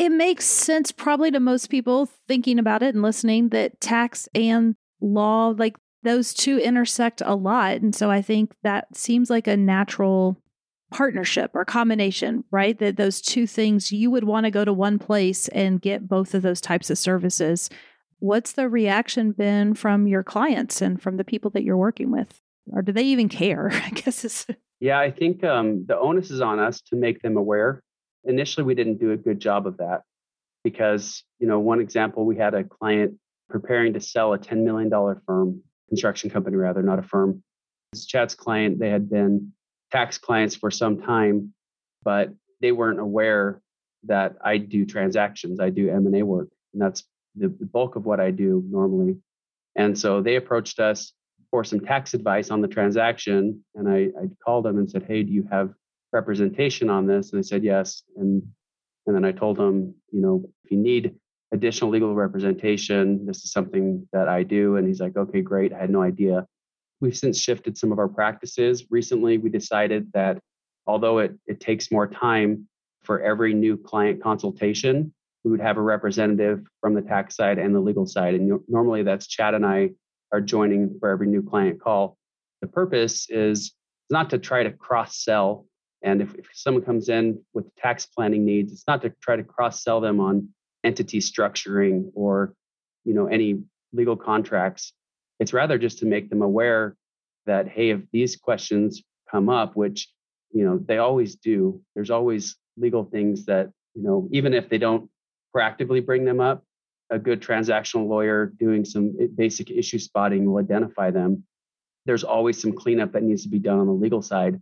it 0.01 0.11
makes 0.11 0.45
sense 0.45 0.91
probably 0.91 1.29
to 1.29 1.39
most 1.39 1.69
people 1.69 2.09
thinking 2.27 2.57
about 2.57 2.81
it 2.81 2.95
and 2.95 3.03
listening 3.03 3.49
that 3.49 3.79
tax 3.79 4.27
and 4.33 4.75
law 4.99 5.53
like 5.57 5.75
those 6.03 6.33
two 6.33 6.57
intersect 6.57 7.21
a 7.23 7.35
lot 7.35 7.77
and 7.77 7.93
so 7.93 8.09
i 8.09 8.21
think 8.21 8.53
that 8.63 8.95
seems 8.95 9.29
like 9.29 9.47
a 9.47 9.55
natural 9.55 10.41
partnership 10.91 11.51
or 11.53 11.65
combination, 11.65 12.43
right? 12.51 12.77
That 12.77 12.97
those 12.97 13.21
two 13.21 13.47
things 13.47 13.91
you 13.91 14.11
would 14.11 14.25
want 14.25 14.45
to 14.45 14.51
go 14.51 14.63
to 14.63 14.73
one 14.73 14.99
place 14.99 15.47
and 15.47 15.81
get 15.81 16.07
both 16.07 16.33
of 16.35 16.41
those 16.41 16.61
types 16.61 16.89
of 16.89 16.97
services. 16.97 17.69
What's 18.19 18.51
the 18.51 18.69
reaction 18.69 19.31
been 19.31 19.73
from 19.73 20.05
your 20.05 20.21
clients 20.21 20.81
and 20.81 21.01
from 21.01 21.17
the 21.17 21.23
people 21.23 21.49
that 21.51 21.63
you're 21.63 21.77
working 21.77 22.11
with? 22.11 22.41
Or 22.71 22.81
do 22.81 22.91
they 22.91 23.03
even 23.03 23.29
care? 23.29 23.71
I 23.73 23.89
guess 23.89 24.23
it's. 24.23 24.45
Yeah, 24.79 24.99
I 24.99 25.11
think 25.11 25.43
um, 25.43 25.85
the 25.87 25.97
onus 25.97 26.29
is 26.29 26.41
on 26.41 26.59
us 26.59 26.81
to 26.89 26.95
make 26.95 27.21
them 27.21 27.37
aware. 27.37 27.81
Initially, 28.25 28.65
we 28.65 28.75
didn't 28.75 28.99
do 28.99 29.11
a 29.11 29.17
good 29.17 29.39
job 29.39 29.67
of 29.67 29.77
that 29.77 30.01
because, 30.63 31.23
you 31.39 31.47
know, 31.47 31.59
one 31.59 31.79
example, 31.79 32.25
we 32.25 32.37
had 32.37 32.53
a 32.53 32.63
client 32.63 33.15
preparing 33.49 33.93
to 33.93 33.99
sell 33.99 34.33
a 34.33 34.39
$10 34.39 34.63
million 34.63 34.89
firm, 35.25 35.61
construction 35.89 36.29
company 36.29 36.55
rather, 36.55 36.81
not 36.81 36.99
a 36.99 37.03
firm. 37.03 37.43
This 37.91 38.05
Chad's 38.05 38.35
client, 38.35 38.79
they 38.79 38.89
had 38.89 39.09
been 39.09 39.51
tax 39.91 40.17
clients 40.17 40.55
for 40.55 40.71
some 40.71 41.01
time, 41.01 41.53
but 42.03 42.29
they 42.61 42.71
weren't 42.71 42.99
aware 42.99 43.61
that 44.05 44.35
I 44.43 44.57
do 44.57 44.85
transactions. 44.85 45.59
I 45.59 45.69
do 45.69 45.89
M 45.89 46.05
and 46.07 46.15
A 46.15 46.23
work, 46.23 46.49
and 46.73 46.81
that's 46.81 47.03
the, 47.35 47.49
the 47.49 47.65
bulk 47.65 47.95
of 47.95 48.05
what 48.05 48.19
I 48.19 48.31
do 48.31 48.63
normally. 48.69 49.17
And 49.75 49.97
so 49.97 50.21
they 50.21 50.35
approached 50.35 50.79
us 50.79 51.13
for 51.49 51.63
some 51.63 51.81
tax 51.81 52.13
advice 52.13 52.49
on 52.49 52.61
the 52.61 52.67
transaction, 52.67 53.63
and 53.75 53.89
I, 53.89 54.09
I 54.19 54.29
called 54.43 54.65
them 54.65 54.77
and 54.77 54.89
said, 54.89 55.03
"Hey, 55.03 55.23
do 55.23 55.31
you 55.31 55.47
have 55.51 55.73
representation 56.13 56.89
on 56.89 57.07
this?" 57.07 57.31
And 57.31 57.41
they 57.41 57.47
said 57.47 57.63
yes. 57.63 58.03
And 58.17 58.43
and 59.07 59.15
then 59.15 59.25
I 59.25 59.31
told 59.31 59.57
them, 59.57 59.95
you 60.11 60.21
know, 60.21 60.43
if 60.63 60.71
you 60.71 60.77
need 60.77 61.15
additional 61.51 61.89
legal 61.89 62.13
representation, 62.15 63.25
this 63.25 63.43
is 63.43 63.51
something 63.51 64.07
that 64.13 64.27
I 64.27 64.43
do. 64.43 64.77
And 64.77 64.87
he's 64.87 65.01
like, 65.01 65.17
okay, 65.17 65.41
great. 65.41 65.73
I 65.73 65.79
had 65.79 65.89
no 65.89 66.01
idea. 66.01 66.45
We've 66.99 67.17
since 67.17 67.39
shifted 67.39 67.77
some 67.77 67.91
of 67.91 67.99
our 67.99 68.07
practices. 68.07 68.85
Recently, 68.89 69.37
we 69.37 69.49
decided 69.49 70.11
that 70.13 70.39
although 70.85 71.19
it, 71.19 71.35
it 71.47 71.59
takes 71.59 71.91
more 71.91 72.07
time 72.07 72.67
for 73.03 73.21
every 73.21 73.53
new 73.53 73.75
client 73.75 74.21
consultation, 74.21 75.13
we 75.43 75.51
would 75.51 75.59
have 75.59 75.77
a 75.77 75.81
representative 75.81 76.63
from 76.79 76.93
the 76.93 77.01
tax 77.01 77.35
side 77.35 77.57
and 77.57 77.73
the 77.73 77.79
legal 77.79 78.05
side. 78.05 78.35
And 78.35 78.59
normally 78.67 79.01
that's 79.01 79.27
Chad 79.27 79.55
and 79.55 79.65
I 79.65 79.89
are 80.31 80.41
joining 80.41 80.97
for 80.99 81.09
every 81.09 81.27
new 81.27 81.41
client 81.41 81.81
call. 81.81 82.17
The 82.61 82.67
purpose 82.67 83.27
is 83.29 83.73
not 84.11 84.29
to 84.29 84.37
try 84.37 84.63
to 84.63 84.71
cross 84.71 85.23
sell. 85.23 85.65
And 86.03 86.21
if, 86.21 86.33
if 86.35 86.47
someone 86.53 86.83
comes 86.83 87.09
in 87.09 87.41
with 87.53 87.73
tax 87.75 88.05
planning 88.05 88.45
needs, 88.45 88.71
it's 88.71 88.87
not 88.87 89.01
to 89.03 89.13
try 89.21 89.35
to 89.35 89.43
cross 89.43 89.83
sell 89.83 90.01
them 90.01 90.19
on 90.19 90.49
entity 90.83 91.19
structuring 91.19 92.11
or 92.15 92.55
you 93.05 93.13
know 93.13 93.27
any 93.27 93.61
legal 93.93 94.15
contracts 94.15 94.93
it's 95.41 95.53
rather 95.53 95.79
just 95.79 95.97
to 95.97 96.05
make 96.05 96.29
them 96.29 96.43
aware 96.43 96.95
that, 97.47 97.67
hey, 97.67 97.89
if 97.89 98.01
these 98.13 98.35
questions 98.35 99.01
come 99.29 99.49
up, 99.49 99.75
which, 99.75 100.07
you 100.51 100.63
know, 100.63 100.77
they 100.77 100.99
always 100.99 101.35
do, 101.35 101.81
there's 101.95 102.11
always 102.11 102.57
legal 102.77 103.03
things 103.03 103.47
that, 103.47 103.71
you 103.95 104.03
know, 104.03 104.29
even 104.31 104.53
if 104.53 104.69
they 104.69 104.77
don't 104.77 105.09
proactively 105.53 106.05
bring 106.05 106.25
them 106.25 106.39
up, 106.39 106.63
a 107.09 107.17
good 107.17 107.41
transactional 107.41 108.07
lawyer 108.07 108.53
doing 108.59 108.85
some 108.85 109.17
basic 109.35 109.71
issue 109.71 109.97
spotting 109.97 110.45
will 110.45 110.59
identify 110.59 111.09
them. 111.09 111.43
There's 112.05 112.23
always 112.23 112.61
some 112.61 112.73
cleanup 112.73 113.13
that 113.13 113.23
needs 113.23 113.41
to 113.41 113.49
be 113.49 113.57
done 113.57 113.79
on 113.79 113.87
the 113.87 113.93
legal 113.93 114.21
side, 114.21 114.61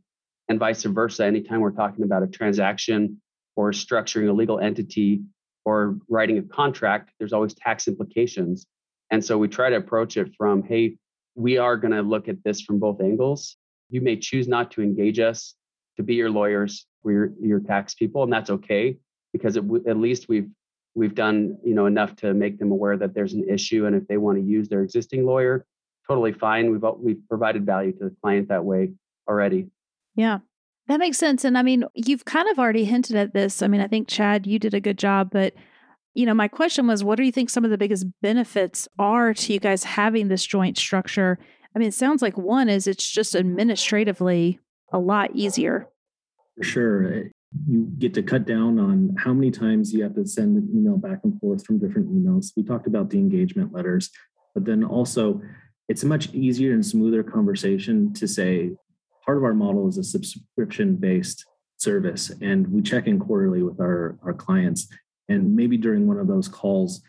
and 0.50 0.60
vice 0.60 0.84
versa. 0.84 1.25
Anytime 1.25 1.62
we're 1.62 1.72
talking 1.72 2.03
about 2.03 2.24
a 2.24 2.27
transaction 2.27 3.22
or 3.56 3.72
structuring 3.72 4.29
a 4.29 4.34
legal 4.34 4.60
entity 4.60 5.22
or 5.63 5.98
writing 6.10 6.39
a 6.39 6.41
contract, 6.41 7.12
there's 7.20 7.34
always 7.34 7.53
tax 7.53 7.88
implications. 7.88 8.65
And 9.12 9.24
so 9.24 9.38
we 9.38 9.48
try 9.48 9.70
to 9.70 9.75
approach 9.77 10.18
it 10.18 10.34
from, 10.36 10.63
hey, 10.63 10.98
we 11.36 11.58
are 11.58 11.77
going 11.77 11.94
to 11.94 12.01
look 12.01 12.27
at 12.27 12.44
this 12.44 12.62
from 12.62 12.79
both 12.79 13.01
angles. 13.01 13.56
You 13.89 14.01
may 14.01 14.18
choose 14.18 14.48
not 14.48 14.72
to 14.72 14.82
engage 14.82 15.20
us 15.20 15.56
to 15.98 16.03
be 16.03 16.15
your 16.15 16.29
lawyers, 16.29 16.86
we're 17.03 17.34
your, 17.41 17.60
tax 17.60 17.94
people, 17.94 18.24
and 18.24 18.32
that's 18.32 18.50
okay 18.50 18.98
because 19.34 19.58
it, 19.58 19.63
at 19.88 19.98
least 19.98 20.27
we've 20.29 20.50
we've 20.96 21.13
done 21.13 21.58
you 21.63 21.75
know 21.75 21.86
enough 21.86 22.15
to 22.18 22.34
make 22.34 22.58
them 22.58 22.72
aware 22.72 22.98
that 22.98 23.13
there's 23.13 23.34
an 23.34 23.48
issue, 23.50 23.86
and 23.86 23.96
if 23.96 24.08
they 24.08 24.18
want 24.18 24.38
to 24.38 24.44
use 24.44 24.70
their 24.70 24.82
existing 24.82 25.25
lawyer, 25.25 25.65
totally 26.08 26.32
fine. 26.32 26.72
We've 26.72 26.84
we've 27.00 27.22
provided 27.27 27.65
value 27.65 27.91
to 27.94 28.06
the 28.06 28.15
client 28.22 28.48
that 28.48 28.63
way 28.63 28.94
already. 29.27 29.68
Yeah. 30.16 30.39
That 30.88 31.00
makes 31.00 31.18
sense. 31.18 31.46
And 31.46 31.58
I 31.58 31.62
mean, 31.62 31.84
you've 31.94 32.25
kind 32.25 32.50
of 32.50 32.58
already 32.58 32.84
hinted 32.84 33.16
at 33.16 33.34
this. 33.34 33.62
I 33.62 33.68
mean, 33.68 33.80
I 33.80 33.88
think 33.88 34.08
Chad, 34.08 34.48
you 34.48 34.58
did 34.58 34.74
a 34.74 34.80
good 34.80 34.98
job, 34.98 35.30
but 35.32 35.54
you 36.16 36.25
know, 36.25 36.34
my 36.34 36.48
question 36.48 36.88
was, 36.88 37.04
what 37.04 37.18
do 37.18 37.24
you 37.24 37.32
think 37.32 37.50
some 37.50 37.63
of 37.63 37.72
the 37.72 37.78
biggest 37.78 38.08
benefits 38.22 38.88
are 38.98 39.34
to 39.34 39.54
you 39.54 39.60
guys 39.60 39.84
having 39.84 40.28
this 40.28 40.44
joint 40.44 40.78
structure? 40.78 41.38
I 41.75 41.80
mean, 41.80 41.88
it 41.88 41.94
sounds 41.94 42.22
like 42.22 42.38
one 42.38 42.68
is 42.68 42.88
it's 42.88 43.08
just 43.08 43.36
administratively 43.36 44.60
a 44.92 44.98
lot 45.00 45.30
easier. 45.36 45.88
For 46.58 46.63
sure. 46.63 47.13
Eh, 47.13 47.24
you 47.68 47.92
get 47.98 48.13
to 48.16 48.24
cut 48.24 48.46
down 48.46 48.80
on 48.80 49.16
how 49.18 49.34
many 49.34 49.51
times 49.51 49.94
you 49.94 50.04
have 50.04 50.16
to 50.16 50.25
send 50.25 50.58
an 50.58 50.70
email 50.74 50.98
back 50.98 51.20
and 51.24 51.39
forth 51.39 51.66
from 51.66 51.80
different 51.80 52.12
emails. 52.12 52.51
We 52.58 52.63
talked 52.63 52.88
about 52.88 53.10
the 53.10 53.18
engagement 53.18 53.72
letters, 53.72 54.10
but 54.54 54.66
then 54.66 54.84
also 54.84 55.42
it's 55.88 56.04
a 56.04 56.08
much 56.08 56.34
easier 56.34 56.74
and 56.74 56.86
smoother 56.86 57.24
conversation 57.24 58.13
to 58.13 58.28
say 58.28 58.72
part 59.29 59.38
of 59.38 59.43
our 59.43 59.53
model 59.53 59.88
is 59.88 60.00
a 60.00 60.03
subscription 60.03 60.95
based 60.95 61.45
service 61.77 62.31
and 62.41 62.67
we 62.69 62.81
check 62.81 63.05
in 63.05 63.19
quarterly 63.19 63.62
with 63.62 63.79
our, 63.79 64.17
our 64.24 64.33
clients 64.33 64.88
and 65.27 65.55
maybe 65.55 65.77
during 65.77 66.07
one 66.07 66.17
of 66.17 66.25
those 66.25 66.48
calls, 66.48 67.03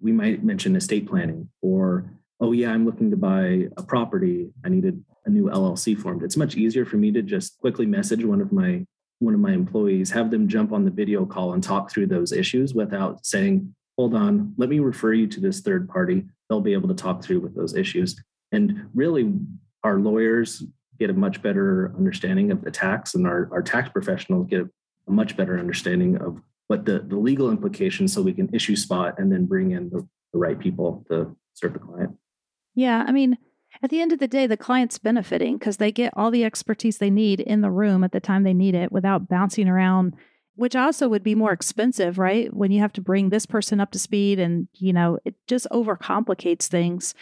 we 0.00 0.12
might 0.12 0.44
mention 0.44 0.76
estate 0.76 1.08
planning 1.08 1.48
or, 1.62 2.08
oh, 2.38 2.52
yeah, 2.52 2.70
I'm 2.70 2.86
looking 2.86 3.10
to 3.10 3.16
buy 3.16 3.66
a 3.76 3.82
property. 3.82 4.52
I 4.64 4.68
needed 4.68 5.02
a 5.24 5.30
new 5.30 5.46
LLC 5.46 5.98
formed. 5.98 6.22
It's 6.22 6.36
much 6.36 6.54
easier 6.54 6.86
for 6.86 6.96
me 6.96 7.10
to 7.10 7.22
just 7.22 7.58
quickly 7.58 7.86
message 7.86 8.24
one 8.24 8.40
of 8.40 8.52
my 8.52 8.86
one 9.18 9.34
of 9.34 9.40
my 9.40 9.52
employees, 9.52 10.12
have 10.12 10.30
them 10.30 10.46
jump 10.46 10.72
on 10.72 10.84
the 10.84 10.92
video 10.92 11.26
call 11.26 11.54
and 11.54 11.62
talk 11.62 11.90
through 11.90 12.06
those 12.06 12.30
issues 12.30 12.72
without 12.72 13.26
saying, 13.26 13.74
hold 13.98 14.14
on, 14.14 14.54
let 14.58 14.68
me 14.68 14.78
refer 14.78 15.12
you 15.12 15.26
to 15.26 15.40
this 15.40 15.60
third 15.60 15.88
party. 15.88 16.22
They'll 16.48 16.60
be 16.60 16.72
able 16.72 16.88
to 16.88 16.94
talk 16.94 17.24
through 17.24 17.40
with 17.40 17.56
those 17.56 17.74
issues. 17.74 18.14
And 18.52 18.86
really, 18.94 19.32
our 19.82 19.98
lawyers 19.98 20.62
get 20.98 21.10
a 21.10 21.14
much 21.14 21.42
better 21.42 21.92
understanding 21.96 22.50
of 22.50 22.62
the 22.62 22.70
tax, 22.70 23.14
and 23.14 23.26
our, 23.26 23.48
our 23.52 23.62
tax 23.62 23.88
professionals 23.88 24.46
get 24.48 24.62
a 25.06 25.10
much 25.10 25.36
better 25.36 25.58
understanding 25.58 26.16
of 26.16 26.40
what 26.66 26.84
the, 26.84 27.00
the 27.00 27.16
legal 27.16 27.50
implications 27.50 28.12
so 28.12 28.22
we 28.22 28.32
can 28.32 28.48
issue 28.54 28.76
spot 28.76 29.18
and 29.18 29.30
then 29.30 29.44
bring 29.44 29.72
in 29.72 29.90
the, 29.90 30.06
the 30.32 30.38
right 30.38 30.58
people 30.58 31.04
to 31.10 31.36
serve 31.52 31.74
the 31.74 31.78
client. 31.78 32.16
Yeah. 32.74 33.04
I 33.06 33.12
mean, 33.12 33.36
at 33.82 33.90
the 33.90 34.00
end 34.00 34.12
of 34.12 34.18
the 34.18 34.28
day, 34.28 34.46
the 34.46 34.56
client's 34.56 34.98
benefiting 34.98 35.58
because 35.58 35.76
they 35.76 35.92
get 35.92 36.14
all 36.16 36.30
the 36.30 36.44
expertise 36.44 36.98
they 36.98 37.10
need 37.10 37.40
in 37.40 37.60
the 37.60 37.70
room 37.70 38.02
at 38.02 38.12
the 38.12 38.20
time 38.20 38.44
they 38.44 38.54
need 38.54 38.74
it 38.74 38.90
without 38.90 39.28
bouncing 39.28 39.68
around, 39.68 40.14
which 40.56 40.74
also 40.74 41.08
would 41.08 41.22
be 41.22 41.34
more 41.34 41.52
expensive, 41.52 42.18
right? 42.18 42.52
When 42.54 42.70
you 42.70 42.80
have 42.80 42.92
to 42.94 43.00
bring 43.00 43.28
this 43.28 43.46
person 43.46 43.80
up 43.80 43.90
to 43.90 43.98
speed 43.98 44.38
and, 44.38 44.68
you 44.74 44.92
know, 44.92 45.18
it 45.24 45.34
just 45.46 45.66
overcomplicates 45.70 46.66
things. 46.66 47.14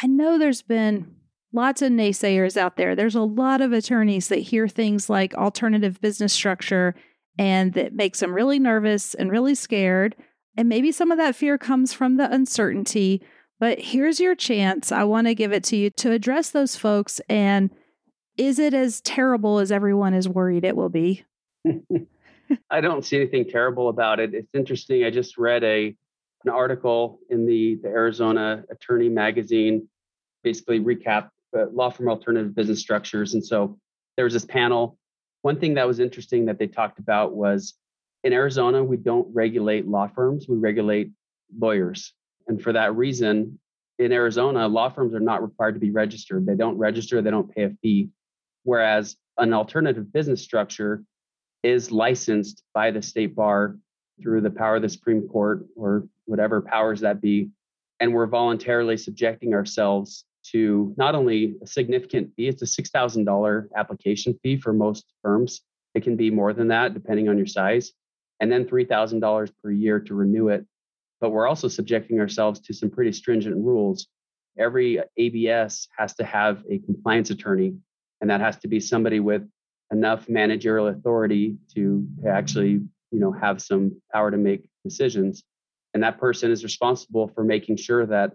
I 0.00 0.06
know 0.06 0.38
there's 0.38 0.62
been 0.62 1.14
lots 1.52 1.82
of 1.82 1.92
naysayers 1.92 2.56
out 2.56 2.76
there. 2.76 2.94
There's 2.94 3.14
a 3.14 3.22
lot 3.22 3.60
of 3.60 3.72
attorneys 3.72 4.28
that 4.28 4.36
hear 4.36 4.68
things 4.68 5.10
like 5.10 5.34
alternative 5.34 6.00
business 6.00 6.32
structure 6.32 6.94
and 7.38 7.72
that 7.74 7.94
makes 7.94 8.20
them 8.20 8.34
really 8.34 8.58
nervous 8.58 9.14
and 9.14 9.30
really 9.30 9.54
scared. 9.54 10.14
And 10.56 10.68
maybe 10.68 10.92
some 10.92 11.10
of 11.10 11.18
that 11.18 11.36
fear 11.36 11.58
comes 11.58 11.92
from 11.92 12.16
the 12.16 12.30
uncertainty. 12.30 13.22
But 13.58 13.78
here's 13.80 14.20
your 14.20 14.34
chance. 14.34 14.92
I 14.92 15.04
want 15.04 15.26
to 15.26 15.34
give 15.34 15.52
it 15.52 15.64
to 15.64 15.76
you 15.76 15.90
to 15.90 16.12
address 16.12 16.50
those 16.50 16.76
folks. 16.76 17.20
And 17.28 17.70
is 18.36 18.58
it 18.58 18.74
as 18.74 19.00
terrible 19.00 19.58
as 19.58 19.72
everyone 19.72 20.14
is 20.14 20.28
worried 20.28 20.64
it 20.64 20.76
will 20.76 20.88
be? 20.88 21.24
I 22.70 22.80
don't 22.80 23.04
see 23.04 23.16
anything 23.16 23.48
terrible 23.48 23.88
about 23.88 24.18
it. 24.18 24.34
It's 24.34 24.54
interesting. 24.54 25.04
I 25.04 25.10
just 25.10 25.38
read 25.38 25.64
a 25.64 25.96
an 26.44 26.50
article 26.50 27.20
in 27.28 27.44
the, 27.44 27.78
the 27.82 27.88
Arizona 27.88 28.64
Attorney 28.70 29.10
magazine, 29.10 29.86
basically 30.42 30.80
recap 30.80 31.28
law 31.52 31.90
firm 31.90 32.08
alternative 32.08 32.54
business 32.54 32.80
structures. 32.80 33.34
And 33.34 33.44
so 33.44 33.78
there 34.16 34.24
was 34.24 34.34
this 34.34 34.44
panel. 34.44 34.98
One 35.42 35.58
thing 35.58 35.74
that 35.74 35.86
was 35.86 36.00
interesting 36.00 36.46
that 36.46 36.58
they 36.58 36.66
talked 36.66 36.98
about 36.98 37.34
was 37.34 37.74
in 38.24 38.32
Arizona, 38.32 38.84
we 38.84 38.96
don't 38.96 39.32
regulate 39.34 39.88
law 39.88 40.08
firms, 40.08 40.46
we 40.48 40.56
regulate 40.58 41.10
lawyers. 41.58 42.12
And 42.48 42.62
for 42.62 42.72
that 42.72 42.94
reason, 42.94 43.58
in 43.98 44.12
Arizona, 44.12 44.66
law 44.68 44.88
firms 44.88 45.14
are 45.14 45.20
not 45.20 45.42
required 45.42 45.74
to 45.74 45.80
be 45.80 45.90
registered. 45.90 46.46
They 46.46 46.54
don't 46.54 46.78
register, 46.78 47.20
they 47.22 47.30
don't 47.30 47.54
pay 47.54 47.64
a 47.64 47.70
fee. 47.82 48.10
Whereas 48.64 49.16
an 49.38 49.52
alternative 49.54 50.12
business 50.12 50.42
structure 50.42 51.02
is 51.62 51.90
licensed 51.90 52.62
by 52.74 52.90
the 52.90 53.02
state 53.02 53.34
bar 53.34 53.76
through 54.22 54.42
the 54.42 54.50
power 54.50 54.76
of 54.76 54.82
the 54.82 54.88
Supreme 54.88 55.28
Court 55.28 55.66
or 55.76 56.06
whatever 56.26 56.60
powers 56.60 57.00
that 57.00 57.20
be. 57.20 57.50
And 58.00 58.14
we're 58.14 58.26
voluntarily 58.26 58.96
subjecting 58.96 59.54
ourselves 59.54 60.24
to 60.52 60.94
not 60.96 61.14
only 61.14 61.56
a 61.62 61.66
significant 61.66 62.32
fee, 62.34 62.48
it's 62.48 62.62
a 62.62 62.82
$6,000 62.82 63.68
application 63.76 64.38
fee 64.42 64.56
for 64.56 64.72
most 64.72 65.04
firms. 65.22 65.62
It 65.94 66.02
can 66.02 66.16
be 66.16 66.30
more 66.30 66.52
than 66.52 66.68
that 66.68 66.94
depending 66.94 67.28
on 67.28 67.36
your 67.36 67.46
size, 67.46 67.92
and 68.40 68.50
then 68.50 68.64
$3,000 68.64 69.50
per 69.62 69.70
year 69.70 70.00
to 70.00 70.14
renew 70.14 70.48
it. 70.48 70.66
But 71.20 71.30
we're 71.30 71.48
also 71.48 71.68
subjecting 71.68 72.20
ourselves 72.20 72.60
to 72.60 72.72
some 72.72 72.90
pretty 72.90 73.12
stringent 73.12 73.56
rules. 73.56 74.06
Every 74.58 75.00
ABS 75.16 75.88
has 75.96 76.14
to 76.14 76.24
have 76.24 76.64
a 76.70 76.78
compliance 76.78 77.30
attorney, 77.30 77.74
and 78.20 78.30
that 78.30 78.40
has 78.40 78.56
to 78.58 78.68
be 78.68 78.80
somebody 78.80 79.20
with 79.20 79.46
enough 79.92 80.28
managerial 80.28 80.88
authority 80.88 81.56
to, 81.74 82.06
to 82.22 82.28
actually 82.28 82.80
you 83.10 83.18
know 83.18 83.32
have 83.32 83.60
some 83.60 84.00
power 84.12 84.30
to 84.30 84.36
make 84.36 84.68
decisions 84.84 85.42
and 85.94 86.02
that 86.02 86.18
person 86.18 86.50
is 86.50 86.62
responsible 86.62 87.28
for 87.28 87.44
making 87.44 87.76
sure 87.76 88.06
that 88.06 88.32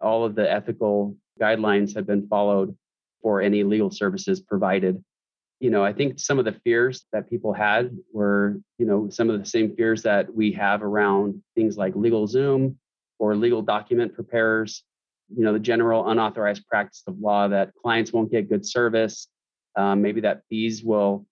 all 0.00 0.24
of 0.24 0.34
the 0.34 0.50
ethical 0.50 1.16
guidelines 1.40 1.94
have 1.94 2.06
been 2.06 2.26
followed 2.28 2.76
for 3.22 3.40
any 3.40 3.64
legal 3.64 3.90
services 3.90 4.40
provided. 4.40 5.02
You 5.60 5.70
know, 5.70 5.84
I 5.84 5.92
think 5.92 6.18
some 6.18 6.38
of 6.38 6.44
the 6.44 6.58
fears 6.64 7.06
that 7.12 7.30
people 7.30 7.52
had 7.52 7.96
were, 8.12 8.60
you 8.78 8.86
know, 8.86 9.08
some 9.10 9.30
of 9.30 9.38
the 9.38 9.46
same 9.46 9.76
fears 9.76 10.02
that 10.02 10.34
we 10.34 10.52
have 10.52 10.82
around 10.82 11.40
things 11.54 11.76
like 11.76 11.94
LegalZoom 11.94 12.74
or 13.18 13.36
legal 13.36 13.62
document 13.62 14.14
preparers, 14.14 14.82
you 15.34 15.44
know, 15.44 15.52
the 15.52 15.60
general 15.60 16.08
unauthorized 16.10 16.66
practice 16.66 17.04
of 17.06 17.18
law 17.18 17.46
that 17.48 17.72
clients 17.80 18.12
won't 18.12 18.32
get 18.32 18.48
good 18.48 18.66
service, 18.66 19.28
um, 19.76 20.02
maybe 20.02 20.20
that 20.20 20.42
fees 20.48 20.82
will 20.82 21.26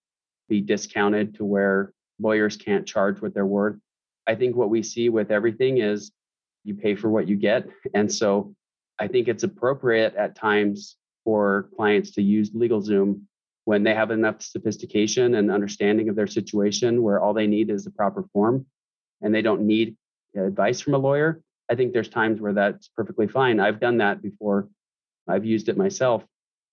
be 0.48 0.60
discounted 0.60 1.34
to 1.34 1.44
where 1.44 1.92
lawyers 2.20 2.56
can't 2.56 2.86
charge 2.86 3.20
what 3.20 3.34
they're 3.34 3.46
worth. 3.46 3.76
I 4.26 4.36
think 4.36 4.54
what 4.54 4.70
we 4.70 4.82
see 4.82 5.08
with 5.08 5.30
everything 5.30 5.78
is 5.78 6.12
you 6.64 6.74
pay 6.74 6.94
for 6.94 7.08
what 7.08 7.26
you 7.26 7.36
get. 7.36 7.66
And 7.94 8.12
so 8.12 8.54
I 9.00 9.08
think 9.08 9.28
it's 9.28 9.44
appropriate 9.44 10.14
at 10.14 10.36
times 10.36 10.96
for 11.24 11.70
clients 11.74 12.12
to 12.12 12.22
use 12.22 12.50
LegalZoom 12.50 13.22
when 13.64 13.82
they 13.82 13.94
have 13.94 14.10
enough 14.10 14.42
sophistication 14.42 15.34
and 15.34 15.50
understanding 15.50 16.08
of 16.08 16.16
their 16.16 16.26
situation 16.26 17.02
where 17.02 17.20
all 17.20 17.32
they 17.32 17.46
need 17.46 17.70
is 17.70 17.84
the 17.84 17.90
proper 17.90 18.24
form 18.32 18.66
and 19.22 19.34
they 19.34 19.42
don't 19.42 19.62
need 19.62 19.96
advice 20.36 20.80
from 20.80 20.94
a 20.94 20.98
lawyer. 20.98 21.40
I 21.70 21.76
think 21.76 21.92
there's 21.92 22.08
times 22.08 22.40
where 22.40 22.52
that's 22.52 22.88
perfectly 22.88 23.26
fine. 23.26 23.58
I've 23.58 23.80
done 23.80 23.98
that 23.98 24.22
before. 24.22 24.68
I've 25.28 25.44
used 25.44 25.68
it 25.68 25.76
myself. 25.76 26.24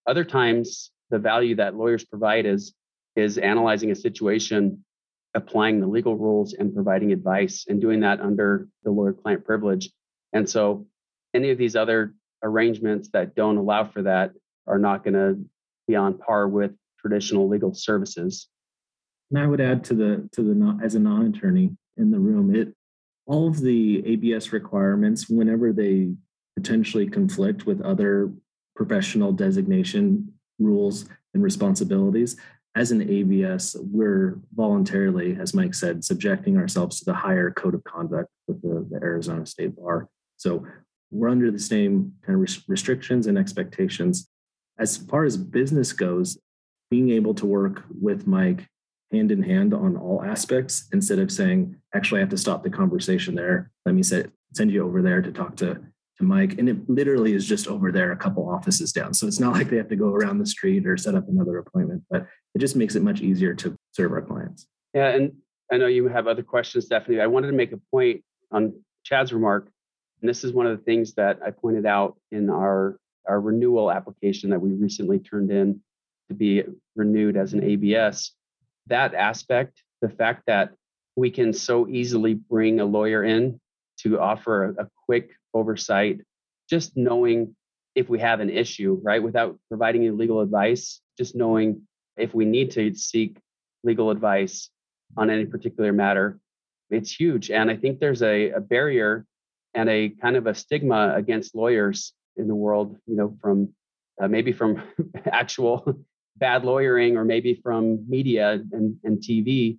Other 0.05 0.23
times 0.23 0.91
the 1.09 1.19
value 1.19 1.55
that 1.55 1.75
lawyers 1.75 2.03
provide 2.03 2.45
is 2.45 2.73
is 3.15 3.37
analyzing 3.37 3.89
a 3.89 3.95
situation, 3.95 4.83
applying 5.33 5.79
the 5.79 5.87
legal 5.87 6.15
rules 6.15 6.53
and 6.53 6.73
providing 6.73 7.11
advice 7.11 7.65
and 7.67 7.81
doing 7.81 8.01
that 8.01 8.21
under 8.21 8.67
the 8.83 8.91
lawyer 8.91 9.13
client 9.13 9.43
privilege. 9.43 9.89
And 10.33 10.47
so 10.47 10.85
any 11.33 11.49
of 11.49 11.57
these 11.57 11.75
other 11.75 12.13
arrangements 12.43 13.09
that 13.13 13.35
don't 13.35 13.57
allow 13.57 13.83
for 13.83 14.03
that 14.03 14.31
are 14.67 14.79
not 14.79 15.03
going 15.03 15.13
to 15.13 15.39
be 15.87 15.95
on 15.95 16.17
par 16.17 16.47
with 16.47 16.71
traditional 16.99 17.47
legal 17.47 17.73
services. 17.73 18.47
And 19.31 19.39
I 19.39 19.47
would 19.47 19.61
add 19.61 19.83
to 19.85 19.93
the 19.93 20.29
to 20.33 20.41
the 20.41 20.79
as 20.83 20.95
a 20.95 20.99
non-attorney 20.99 21.75
in 21.97 22.11
the 22.11 22.19
room, 22.19 22.55
it 22.55 22.73
all 23.25 23.47
of 23.47 23.59
the 23.59 24.05
ABS 24.05 24.53
requirements, 24.53 25.29
whenever 25.29 25.73
they 25.73 26.13
potentially 26.55 27.07
conflict 27.07 27.65
with 27.65 27.81
other 27.81 28.31
professional 28.75 29.33
designation 29.33 30.31
rules 30.59 31.09
and 31.33 31.43
responsibilities, 31.43 32.37
as 32.75 32.91
an 32.91 33.01
ABS, 33.09 33.75
we're 33.91 34.39
voluntarily, 34.55 35.35
as 35.39 35.53
Mike 35.53 35.73
said, 35.73 36.05
subjecting 36.05 36.57
ourselves 36.57 36.99
to 36.99 37.05
the 37.05 37.13
higher 37.13 37.51
code 37.51 37.73
of 37.73 37.83
conduct 37.83 38.29
with 38.47 38.61
the, 38.61 38.87
the 38.89 39.03
Arizona 39.03 39.45
State 39.45 39.75
Bar. 39.75 40.07
So 40.37 40.65
we're 41.11 41.29
under 41.29 41.51
the 41.51 41.59
same 41.59 42.13
kind 42.25 42.35
of 42.35 42.57
restrictions 42.67 43.27
and 43.27 43.37
expectations. 43.37 44.29
As 44.79 44.97
far 44.97 45.23
as 45.23 45.37
business 45.37 45.93
goes, 45.93 46.37
being 46.89 47.11
able 47.11 47.33
to 47.35 47.45
work 47.45 47.83
with 47.89 48.27
Mike 48.27 48.67
hand 49.11 49.31
in 49.31 49.41
hand 49.41 49.73
on 49.73 49.95
all 49.95 50.23
aspects 50.23 50.87
instead 50.91 51.19
of 51.19 51.31
saying, 51.31 51.75
actually, 51.95 52.19
I 52.19 52.21
have 52.21 52.29
to 52.29 52.37
stop 52.37 52.63
the 52.63 52.69
conversation 52.69 53.35
there. 53.35 53.71
Let 53.85 53.95
me 53.95 54.03
set, 54.03 54.29
send 54.53 54.71
you 54.71 54.85
over 54.85 55.01
there 55.01 55.21
to 55.21 55.31
talk 55.31 55.55
to, 55.57 55.75
to 55.75 56.23
Mike. 56.23 56.57
And 56.57 56.67
it 56.67 56.89
literally 56.89 57.33
is 57.33 57.47
just 57.47 57.67
over 57.67 57.91
there, 57.91 58.11
a 58.11 58.17
couple 58.17 58.49
offices 58.49 58.91
down. 58.91 59.13
So 59.13 59.27
it's 59.27 59.39
not 59.39 59.53
like 59.53 59.69
they 59.69 59.77
have 59.77 59.89
to 59.89 59.95
go 59.95 60.13
around 60.13 60.39
the 60.39 60.45
street 60.45 60.85
or 60.85 60.97
set 60.97 61.15
up 61.15 61.27
another 61.29 61.57
appointment, 61.57 62.03
but 62.09 62.27
it 62.53 62.59
just 62.59 62.75
makes 62.75 62.95
it 62.95 63.03
much 63.03 63.21
easier 63.21 63.53
to 63.55 63.75
serve 63.91 64.11
our 64.11 64.21
clients. 64.21 64.67
Yeah. 64.93 65.09
And 65.09 65.33
I 65.71 65.77
know 65.77 65.87
you 65.87 66.07
have 66.07 66.27
other 66.27 66.43
questions, 66.43 66.85
Stephanie. 66.85 67.19
I 67.19 67.27
wanted 67.27 67.47
to 67.47 67.53
make 67.53 67.71
a 67.71 67.79
point 67.91 68.23
on 68.51 68.73
Chad's 69.03 69.31
remark 69.33 69.69
and 70.21 70.29
this 70.29 70.43
is 70.43 70.53
one 70.53 70.65
of 70.65 70.77
the 70.77 70.83
things 70.83 71.13
that 71.13 71.39
I 71.45 71.51
pointed 71.51 71.85
out 71.85 72.17
in 72.31 72.49
our, 72.49 72.97
our 73.27 73.39
renewal 73.39 73.91
application 73.91 74.49
that 74.49 74.59
we 74.59 74.71
recently 74.71 75.19
turned 75.19 75.51
in 75.51 75.81
to 76.29 76.33
be 76.33 76.63
renewed 76.95 77.37
as 77.37 77.53
an 77.53 77.63
ABS. 77.63 78.31
That 78.87 79.13
aspect, 79.13 79.83
the 80.01 80.09
fact 80.09 80.43
that 80.47 80.71
we 81.15 81.29
can 81.29 81.53
so 81.53 81.87
easily 81.87 82.33
bring 82.33 82.79
a 82.79 82.85
lawyer 82.85 83.23
in 83.23 83.59
to 83.99 84.19
offer 84.19 84.65
a, 84.65 84.83
a 84.83 84.89
quick 85.05 85.31
oversight, 85.53 86.21
just 86.69 86.97
knowing 86.97 87.55
if 87.95 88.09
we 88.09 88.19
have 88.19 88.39
an 88.39 88.49
issue, 88.49 88.99
right? 89.03 89.21
Without 89.21 89.57
providing 89.69 90.01
any 90.01 90.11
legal 90.11 90.41
advice, 90.41 91.01
just 91.17 91.35
knowing 91.35 91.81
if 92.15 92.33
we 92.33 92.45
need 92.45 92.71
to 92.71 92.93
seek 92.95 93.37
legal 93.83 94.11
advice 94.11 94.69
on 95.15 95.29
any 95.29 95.45
particular 95.45 95.93
matter, 95.93 96.39
it's 96.89 97.11
huge. 97.11 97.51
And 97.51 97.69
I 97.69 97.75
think 97.75 97.99
there's 97.99 98.21
a, 98.21 98.51
a 98.51 98.59
barrier 98.59 99.25
and 99.77 99.89
a 99.89 100.09
kind 100.09 100.35
of 100.35 100.47
a 100.47 100.55
stigma 100.55 101.13
against 101.15 101.53
lawyers 101.53 102.13
in 102.35 102.47
the 102.47 102.55
world, 102.55 102.97
you 103.05 103.15
know, 103.15 103.37
from 103.39 103.69
uh, 104.19 104.27
maybe 104.27 104.51
from 104.51 104.81
actual 105.31 105.95
bad 106.35 106.65
lawyering 106.65 107.15
or 107.15 107.23
maybe 107.23 107.59
from 107.63 108.03
media 108.09 108.59
and, 108.71 108.97
and 109.03 109.19
TV. 109.19 109.77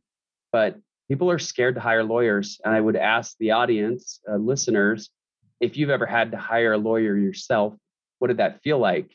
But 0.52 0.78
people 1.08 1.28
are 1.32 1.38
scared 1.40 1.74
to 1.74 1.80
hire 1.80 2.04
lawyers. 2.04 2.60
And 2.64 2.72
I 2.72 2.80
would 2.80 2.94
ask 2.94 3.34
the 3.40 3.50
audience, 3.50 4.20
uh, 4.30 4.36
listeners, 4.36 5.10
if 5.60 5.76
you've 5.76 5.90
ever 5.90 6.06
had 6.06 6.30
to 6.30 6.38
hire 6.38 6.74
a 6.74 6.78
lawyer 6.78 7.16
yourself, 7.16 7.74
what 8.20 8.28
did 8.28 8.36
that 8.36 8.62
feel 8.62 8.78
like? 8.78 9.10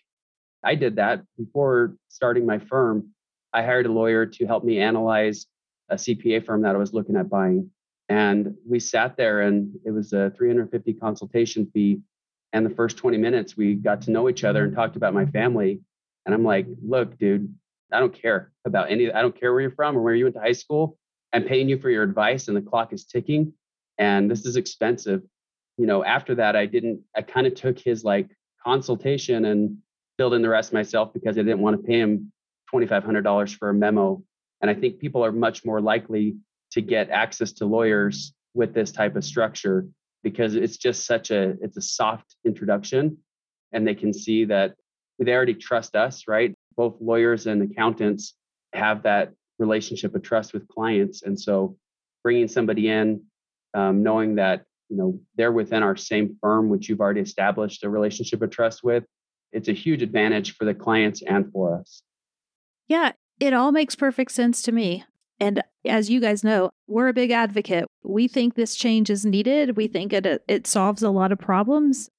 I 0.65 0.75
did 0.75 0.97
that 0.97 1.21
before 1.37 1.95
starting 2.09 2.45
my 2.45 2.59
firm. 2.59 3.11
I 3.53 3.63
hired 3.63 3.85
a 3.85 3.91
lawyer 3.91 4.25
to 4.25 4.45
help 4.45 4.65
me 4.65 4.79
analyze 4.79 5.45
a 5.89 5.95
CPA 5.95 6.45
firm 6.45 6.63
that 6.63 6.75
I 6.75 6.77
was 6.77 6.93
looking 6.93 7.15
at 7.15 7.29
buying. 7.29 7.71
And 8.13 8.53
we 8.63 8.79
sat 8.79 9.17
there 9.17 9.41
and 9.41 9.75
it 9.85 9.89
was 9.89 10.13
a 10.13 10.29
350 10.37 10.93
consultation 10.93 11.65
fee. 11.73 12.01
And 12.51 12.63
the 12.63 12.69
first 12.69 12.95
20 12.97 13.17
minutes, 13.17 13.57
we 13.57 13.73
got 13.73 14.03
to 14.03 14.11
know 14.11 14.29
each 14.29 14.43
other 14.43 14.63
and 14.63 14.75
talked 14.75 14.95
about 14.95 15.15
my 15.15 15.25
family. 15.25 15.81
And 16.23 16.35
I'm 16.35 16.43
like, 16.43 16.67
look, 16.87 17.17
dude, 17.17 17.51
I 17.91 17.99
don't 17.99 18.13
care 18.13 18.51
about 18.65 18.91
any, 18.91 19.11
I 19.11 19.23
don't 19.23 19.35
care 19.35 19.51
where 19.51 19.61
you're 19.61 19.71
from 19.71 19.97
or 19.97 20.03
where 20.03 20.13
you 20.13 20.25
went 20.25 20.35
to 20.35 20.41
high 20.41 20.51
school. 20.51 20.95
I'm 21.33 21.45
paying 21.45 21.67
you 21.67 21.79
for 21.79 21.89
your 21.89 22.03
advice 22.03 22.49
and 22.49 22.55
the 22.55 22.61
clock 22.61 22.93
is 22.93 23.05
ticking 23.05 23.53
and 23.97 24.29
this 24.29 24.45
is 24.45 24.57
expensive. 24.57 25.23
You 25.79 25.87
know, 25.87 26.03
after 26.03 26.35
that, 26.35 26.55
I 26.55 26.67
didn't, 26.67 27.01
I 27.15 27.23
kind 27.23 27.47
of 27.47 27.55
took 27.55 27.79
his 27.79 28.03
like 28.03 28.29
consultation 28.63 29.45
and 29.45 29.77
filled 30.19 30.35
in 30.35 30.43
the 30.43 30.49
rest 30.49 30.71
myself 30.71 31.15
because 31.15 31.35
I 31.39 31.41
didn't 31.41 31.61
want 31.61 31.81
to 31.81 31.87
pay 31.87 31.99
him 31.99 32.31
$2,500 32.71 33.57
for 33.57 33.69
a 33.69 33.73
memo. 33.73 34.21
And 34.61 34.69
I 34.69 34.75
think 34.75 34.99
people 34.99 35.25
are 35.25 35.31
much 35.31 35.65
more 35.65 35.81
likely 35.81 36.35
to 36.73 36.81
get 36.81 37.09
access 37.09 37.51
to 37.53 37.65
lawyers 37.65 38.33
with 38.53 38.73
this 38.73 38.91
type 38.91 39.15
of 39.15 39.23
structure 39.23 39.87
because 40.23 40.55
it's 40.55 40.77
just 40.77 41.05
such 41.05 41.31
a 41.31 41.55
it's 41.61 41.77
a 41.77 41.81
soft 41.81 42.35
introduction 42.45 43.17
and 43.71 43.87
they 43.87 43.95
can 43.95 44.13
see 44.13 44.45
that 44.45 44.75
they 45.19 45.33
already 45.33 45.53
trust 45.53 45.95
us 45.95 46.23
right? 46.27 46.53
Both 46.75 46.95
lawyers 46.99 47.45
and 47.47 47.61
accountants 47.61 48.33
have 48.73 49.03
that 49.03 49.33
relationship 49.59 50.15
of 50.15 50.23
trust 50.23 50.53
with 50.53 50.67
clients. 50.67 51.21
And 51.21 51.39
so 51.39 51.77
bringing 52.23 52.47
somebody 52.47 52.89
in 52.89 53.21
um, 53.75 54.01
knowing 54.03 54.35
that 54.35 54.65
you 54.89 54.97
know 54.97 55.19
they're 55.35 55.51
within 55.51 55.83
our 55.83 55.95
same 55.95 56.37
firm 56.41 56.69
which 56.69 56.89
you've 56.89 57.01
already 57.01 57.21
established 57.21 57.83
a 57.83 57.89
relationship 57.89 58.41
of 58.41 58.49
trust 58.49 58.83
with 58.83 59.03
it's 59.51 59.67
a 59.67 59.73
huge 59.73 60.01
advantage 60.01 60.55
for 60.55 60.65
the 60.65 60.73
clients 60.73 61.21
and 61.21 61.51
for 61.51 61.79
us. 61.79 62.01
Yeah 62.87 63.13
it 63.39 63.53
all 63.53 63.71
makes 63.71 63.95
perfect 63.95 64.31
sense 64.31 64.61
to 64.63 64.71
me 64.71 65.03
and 65.39 65.61
as 65.85 66.09
you 66.09 66.19
guys 66.19 66.43
know, 66.43 66.69
we're 66.87 67.09
a 67.09 67.13
big 67.13 67.31
advocate. 67.31 67.85
We 68.03 68.27
think 68.27 68.55
this 68.55 68.75
change 68.75 69.09
is 69.09 69.25
needed. 69.25 69.75
We 69.75 69.87
think 69.87 70.13
it 70.13 70.25
uh, 70.25 70.39
it 70.47 70.67
solves 70.67 71.03
a 71.03 71.09
lot 71.09 71.31
of 71.31 71.39
problems. 71.39 72.09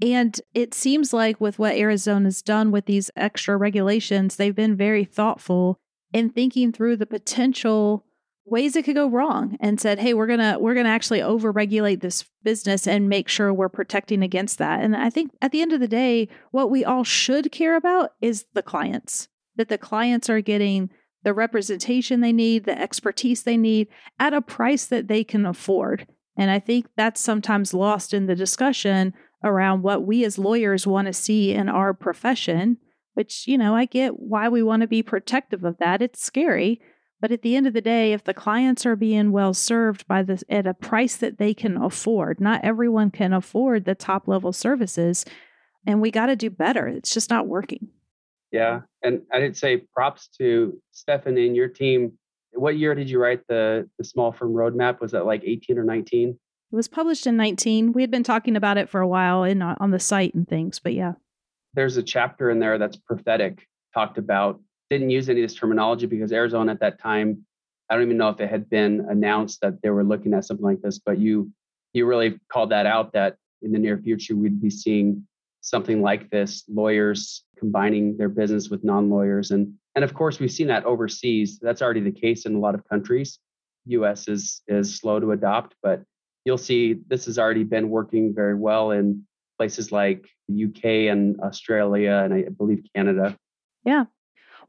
And 0.00 0.40
it 0.52 0.74
seems 0.74 1.12
like 1.12 1.40
with 1.40 1.58
what 1.58 1.76
Arizona's 1.76 2.42
done 2.42 2.72
with 2.72 2.86
these 2.86 3.10
extra 3.14 3.56
regulations, 3.56 4.34
they've 4.34 4.54
been 4.54 4.76
very 4.76 5.04
thoughtful 5.04 5.78
in 6.12 6.30
thinking 6.30 6.72
through 6.72 6.96
the 6.96 7.06
potential 7.06 8.04
ways 8.44 8.74
it 8.74 8.84
could 8.84 8.96
go 8.96 9.08
wrong 9.08 9.56
and 9.60 9.80
said, 9.80 10.00
"Hey, 10.00 10.14
we're 10.14 10.26
going 10.26 10.40
to 10.40 10.58
we're 10.58 10.74
going 10.74 10.86
to 10.86 10.90
actually 10.90 11.20
overregulate 11.20 12.00
this 12.00 12.24
business 12.42 12.86
and 12.86 13.08
make 13.08 13.28
sure 13.28 13.54
we're 13.54 13.68
protecting 13.68 14.22
against 14.22 14.58
that." 14.58 14.80
And 14.80 14.96
I 14.96 15.10
think 15.10 15.30
at 15.40 15.52
the 15.52 15.62
end 15.62 15.72
of 15.72 15.80
the 15.80 15.88
day, 15.88 16.28
what 16.50 16.70
we 16.70 16.84
all 16.84 17.04
should 17.04 17.52
care 17.52 17.76
about 17.76 18.12
is 18.20 18.46
the 18.54 18.62
clients. 18.62 19.28
That 19.56 19.68
the 19.68 19.78
clients 19.78 20.30
are 20.30 20.40
getting 20.40 20.90
the 21.24 21.34
representation 21.34 22.20
they 22.20 22.32
need, 22.32 22.64
the 22.64 22.80
expertise 22.80 23.42
they 23.42 23.56
need 23.56 23.88
at 24.18 24.34
a 24.34 24.40
price 24.40 24.84
that 24.86 25.08
they 25.08 25.24
can 25.24 25.46
afford. 25.46 26.06
And 26.36 26.50
I 26.50 26.58
think 26.58 26.86
that's 26.96 27.20
sometimes 27.20 27.74
lost 27.74 28.14
in 28.14 28.26
the 28.26 28.34
discussion 28.34 29.14
around 29.44 29.82
what 29.82 30.04
we 30.04 30.24
as 30.24 30.38
lawyers 30.38 30.86
want 30.86 31.06
to 31.06 31.12
see 31.12 31.52
in 31.52 31.68
our 31.68 31.92
profession, 31.92 32.78
which, 33.14 33.46
you 33.46 33.58
know, 33.58 33.74
I 33.74 33.84
get 33.84 34.18
why 34.18 34.48
we 34.48 34.62
want 34.62 34.82
to 34.82 34.88
be 34.88 35.02
protective 35.02 35.64
of 35.64 35.78
that. 35.78 36.00
It's 36.00 36.22
scary. 36.22 36.80
But 37.20 37.30
at 37.30 37.42
the 37.42 37.54
end 37.54 37.68
of 37.68 37.72
the 37.72 37.80
day, 37.80 38.12
if 38.12 38.24
the 38.24 38.34
clients 38.34 38.84
are 38.84 38.96
being 38.96 39.30
well 39.30 39.54
served 39.54 40.08
by 40.08 40.24
this 40.24 40.42
at 40.48 40.66
a 40.66 40.74
price 40.74 41.16
that 41.16 41.38
they 41.38 41.54
can 41.54 41.76
afford, 41.76 42.40
not 42.40 42.64
everyone 42.64 43.12
can 43.12 43.32
afford 43.32 43.84
the 43.84 43.94
top 43.94 44.26
level 44.26 44.52
services. 44.52 45.24
And 45.86 46.00
we 46.00 46.10
got 46.10 46.26
to 46.26 46.36
do 46.36 46.50
better. 46.50 46.88
It's 46.88 47.14
just 47.14 47.30
not 47.30 47.46
working. 47.46 47.90
Yeah. 48.52 48.80
And 49.02 49.22
I 49.32 49.40
did 49.40 49.56
say 49.56 49.78
props 49.94 50.28
to 50.38 50.78
Stephanie 50.92 51.46
and 51.46 51.56
your 51.56 51.68
team. 51.68 52.12
What 52.52 52.76
year 52.76 52.94
did 52.94 53.08
you 53.08 53.18
write 53.18 53.40
the 53.48 53.88
the 53.98 54.04
small 54.04 54.30
firm 54.30 54.52
roadmap? 54.52 55.00
Was 55.00 55.12
that 55.12 55.26
like 55.26 55.42
18 55.44 55.78
or 55.78 55.84
19? 55.84 56.28
It 56.28 56.76
was 56.76 56.88
published 56.88 57.26
in 57.26 57.36
19. 57.36 57.92
We 57.92 58.02
had 58.02 58.10
been 58.10 58.22
talking 58.22 58.56
about 58.56 58.78
it 58.78 58.88
for 58.88 59.00
a 59.00 59.08
while 59.08 59.44
in 59.44 59.62
uh, 59.62 59.74
on 59.80 59.90
the 59.90 59.98
site 59.98 60.34
and 60.34 60.46
things, 60.46 60.78
but 60.78 60.92
yeah. 60.92 61.12
There's 61.74 61.96
a 61.96 62.02
chapter 62.02 62.50
in 62.50 62.58
there 62.58 62.78
that's 62.78 62.96
prophetic, 62.96 63.66
talked 63.94 64.18
about 64.18 64.60
didn't 64.92 65.10
use 65.10 65.30
any 65.30 65.42
of 65.42 65.48
this 65.48 65.58
terminology 65.58 66.06
because 66.06 66.32
Arizona 66.32 66.72
at 66.72 66.80
that 66.80 67.00
time, 67.00 67.46
I 67.88 67.94
don't 67.94 68.04
even 68.04 68.18
know 68.18 68.28
if 68.28 68.40
it 68.40 68.50
had 68.50 68.68
been 68.68 69.06
announced 69.08 69.60
that 69.62 69.80
they 69.82 69.88
were 69.88 70.04
looking 70.04 70.34
at 70.34 70.44
something 70.44 70.64
like 70.64 70.82
this, 70.82 70.98
but 70.98 71.18
you 71.18 71.50
you 71.94 72.06
really 72.06 72.38
called 72.50 72.70
that 72.70 72.86
out 72.86 73.12
that 73.12 73.36
in 73.62 73.72
the 73.72 73.78
near 73.78 73.98
future 73.98 74.36
we'd 74.36 74.60
be 74.60 74.70
seeing 74.70 75.26
something 75.62 76.02
like 76.02 76.30
this, 76.30 76.64
lawyers 76.68 77.44
combining 77.62 78.16
their 78.16 78.28
business 78.28 78.70
with 78.70 78.82
non-lawyers. 78.82 79.52
And, 79.52 79.74
and 79.94 80.04
of 80.04 80.14
course, 80.14 80.40
we've 80.40 80.50
seen 80.50 80.66
that 80.66 80.84
overseas. 80.84 81.60
That's 81.62 81.80
already 81.80 82.00
the 82.00 82.10
case 82.10 82.44
in 82.44 82.56
a 82.56 82.58
lot 82.58 82.74
of 82.74 82.82
countries. 82.88 83.38
US 83.86 84.26
is, 84.26 84.62
is 84.66 84.96
slow 84.96 85.20
to 85.20 85.30
adopt, 85.30 85.76
but 85.80 86.02
you'll 86.44 86.58
see 86.58 86.96
this 87.06 87.26
has 87.26 87.38
already 87.38 87.62
been 87.62 87.88
working 87.88 88.34
very 88.34 88.56
well 88.56 88.90
in 88.90 89.24
places 89.58 89.92
like 89.92 90.28
the 90.48 90.64
UK 90.64 91.12
and 91.12 91.38
Australia 91.40 92.22
and 92.24 92.34
I 92.34 92.46
believe 92.48 92.82
Canada. 92.96 93.36
Yeah. 93.84 94.06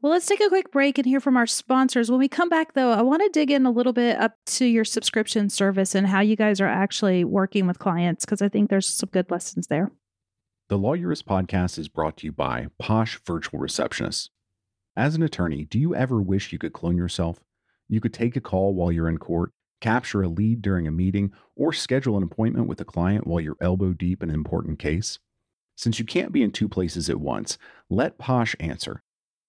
Well, 0.00 0.12
let's 0.12 0.26
take 0.26 0.40
a 0.40 0.48
quick 0.48 0.70
break 0.70 0.98
and 0.98 1.06
hear 1.06 1.18
from 1.18 1.36
our 1.36 1.48
sponsors. 1.48 2.12
When 2.12 2.20
we 2.20 2.28
come 2.28 2.48
back, 2.48 2.74
though, 2.74 2.92
I 2.92 3.02
want 3.02 3.22
to 3.22 3.28
dig 3.28 3.50
in 3.50 3.66
a 3.66 3.72
little 3.72 3.92
bit 3.92 4.20
up 4.20 4.36
to 4.46 4.66
your 4.66 4.84
subscription 4.84 5.50
service 5.50 5.96
and 5.96 6.06
how 6.06 6.20
you 6.20 6.36
guys 6.36 6.60
are 6.60 6.68
actually 6.68 7.24
working 7.24 7.66
with 7.66 7.80
clients 7.80 8.24
because 8.24 8.40
I 8.40 8.48
think 8.48 8.70
there's 8.70 8.86
some 8.86 9.08
good 9.12 9.32
lessons 9.32 9.66
there. 9.66 9.90
The 10.70 10.78
Lawyerist 10.78 11.24
podcast 11.24 11.78
is 11.78 11.88
brought 11.88 12.16
to 12.16 12.26
you 12.26 12.32
by 12.32 12.68
Posh 12.78 13.20
Virtual 13.26 13.60
Receptionists. 13.60 14.30
As 14.96 15.14
an 15.14 15.22
attorney, 15.22 15.66
do 15.66 15.78
you 15.78 15.94
ever 15.94 16.22
wish 16.22 16.54
you 16.54 16.58
could 16.58 16.72
clone 16.72 16.96
yourself? 16.96 17.38
You 17.86 18.00
could 18.00 18.14
take 18.14 18.34
a 18.34 18.40
call 18.40 18.72
while 18.72 18.90
you're 18.90 19.10
in 19.10 19.18
court, 19.18 19.52
capture 19.82 20.22
a 20.22 20.28
lead 20.28 20.62
during 20.62 20.86
a 20.86 20.90
meeting, 20.90 21.32
or 21.54 21.74
schedule 21.74 22.16
an 22.16 22.22
appointment 22.22 22.66
with 22.66 22.80
a 22.80 22.84
client 22.86 23.26
while 23.26 23.42
you're 23.42 23.58
elbow 23.60 23.92
deep 23.92 24.22
in 24.22 24.30
an 24.30 24.34
important 24.34 24.78
case? 24.78 25.18
Since 25.76 25.98
you 25.98 26.06
can't 26.06 26.32
be 26.32 26.42
in 26.42 26.50
two 26.50 26.70
places 26.70 27.10
at 27.10 27.20
once, 27.20 27.58
let 27.90 28.16
Posh 28.16 28.56
answer. 28.58 29.02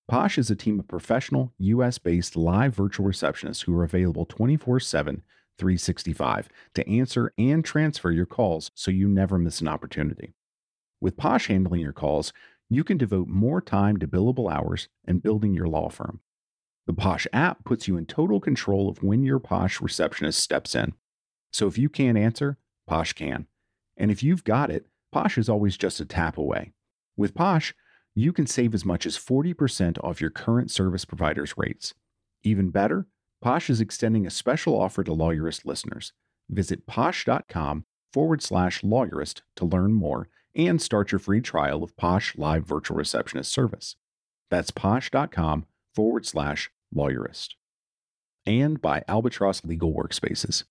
Posh 0.10 0.38
is 0.38 0.52
a 0.52 0.56
team 0.56 0.82
of 0.82 0.88
professional, 0.90 1.54
US 1.60 1.98
based 1.98 2.36
live 2.36 2.76
virtual 2.76 3.08
receptionists 3.08 3.64
who 3.64 3.74
are 3.78 3.86
available 3.86 4.26
24 4.26 4.82
7, 4.82 5.24
365 5.58 6.50
to 6.74 6.90
answer 6.90 7.32
and 7.38 7.64
transfer 7.64 8.12
your 8.12 8.26
calls 8.26 8.70
so 8.76 8.92
you 8.92 9.08
never 9.08 9.40
miss 9.40 9.62
an 9.62 9.70
opportunity. 9.70 10.34
With 11.02 11.18
Posh 11.18 11.48
handling 11.48 11.82
your 11.82 11.94
calls, 11.94 12.34
you 12.70 12.84
can 12.84 12.98
devote 12.98 13.28
more 13.28 13.62
time 13.62 13.98
to 13.98 14.08
billable 14.08 14.52
hours 14.52 14.88
and 15.06 15.22
building 15.22 15.54
your 15.54 15.68
law 15.68 15.90
firm. 15.90 16.20
The 16.88 16.94
Posh 16.94 17.28
app 17.34 17.64
puts 17.66 17.88
you 17.88 17.98
in 17.98 18.06
total 18.06 18.40
control 18.40 18.90
of 18.90 19.04
when 19.04 19.24
your 19.24 19.40
Posh 19.40 19.82
receptionist 19.82 20.40
steps 20.40 20.76
in. 20.76 20.94
So 21.52 21.68
if 21.68 21.78
you 21.78 21.90
can't 21.90 22.18
answer, 22.18 22.58
Posh 22.88 23.14
can. 23.14 23.48
And 23.98 24.12
if 24.12 24.24
you've 24.24 24.44
got 24.44 24.70
it, 24.70 24.88
Posh 25.12 25.38
is 25.38 25.50
always 25.50 25.78
just 25.78 26.00
a 26.00 26.06
tap 26.06 26.38
away. 26.38 26.74
With 27.18 27.34
Posh, 27.34 27.74
you 28.14 28.32
can 28.32 28.48
save 28.48 28.74
as 28.74 28.86
much 28.86 29.06
as 29.06 29.18
40% 29.18 29.98
off 30.04 30.22
your 30.22 30.30
current 30.30 30.72
service 30.72 31.06
provider's 31.06 31.58
rates. 31.58 31.94
Even 32.44 32.70
better, 32.70 33.08
Posh 33.42 33.70
is 33.70 33.82
extending 33.82 34.26
a 34.26 34.32
special 34.32 34.80
offer 34.80 35.04
to 35.04 35.12
Lawyerist 35.12 35.66
listeners. 35.66 36.14
Visit 36.50 36.86
posh.com 36.88 37.86
forward 38.14 38.42
slash 38.42 38.82
lawyerist 38.82 39.42
to 39.56 39.66
learn 39.66 39.94
more 39.94 40.30
and 40.56 40.82
start 40.82 41.12
your 41.12 41.20
free 41.20 41.42
trial 41.42 41.84
of 41.84 41.98
Posh 41.98 42.38
Live 42.38 42.66
Virtual 42.66 42.98
Receptionist 42.98 43.52
service. 43.52 43.96
That's 44.50 44.72
posh.com 44.72 45.66
forward 45.94 46.26
slash 46.26 46.72
lawyerist. 46.96 47.56
And 48.46 48.82
by 48.82 49.04
Albatross 49.08 49.64
Legal 49.66 49.94
Workspaces. 49.94 50.64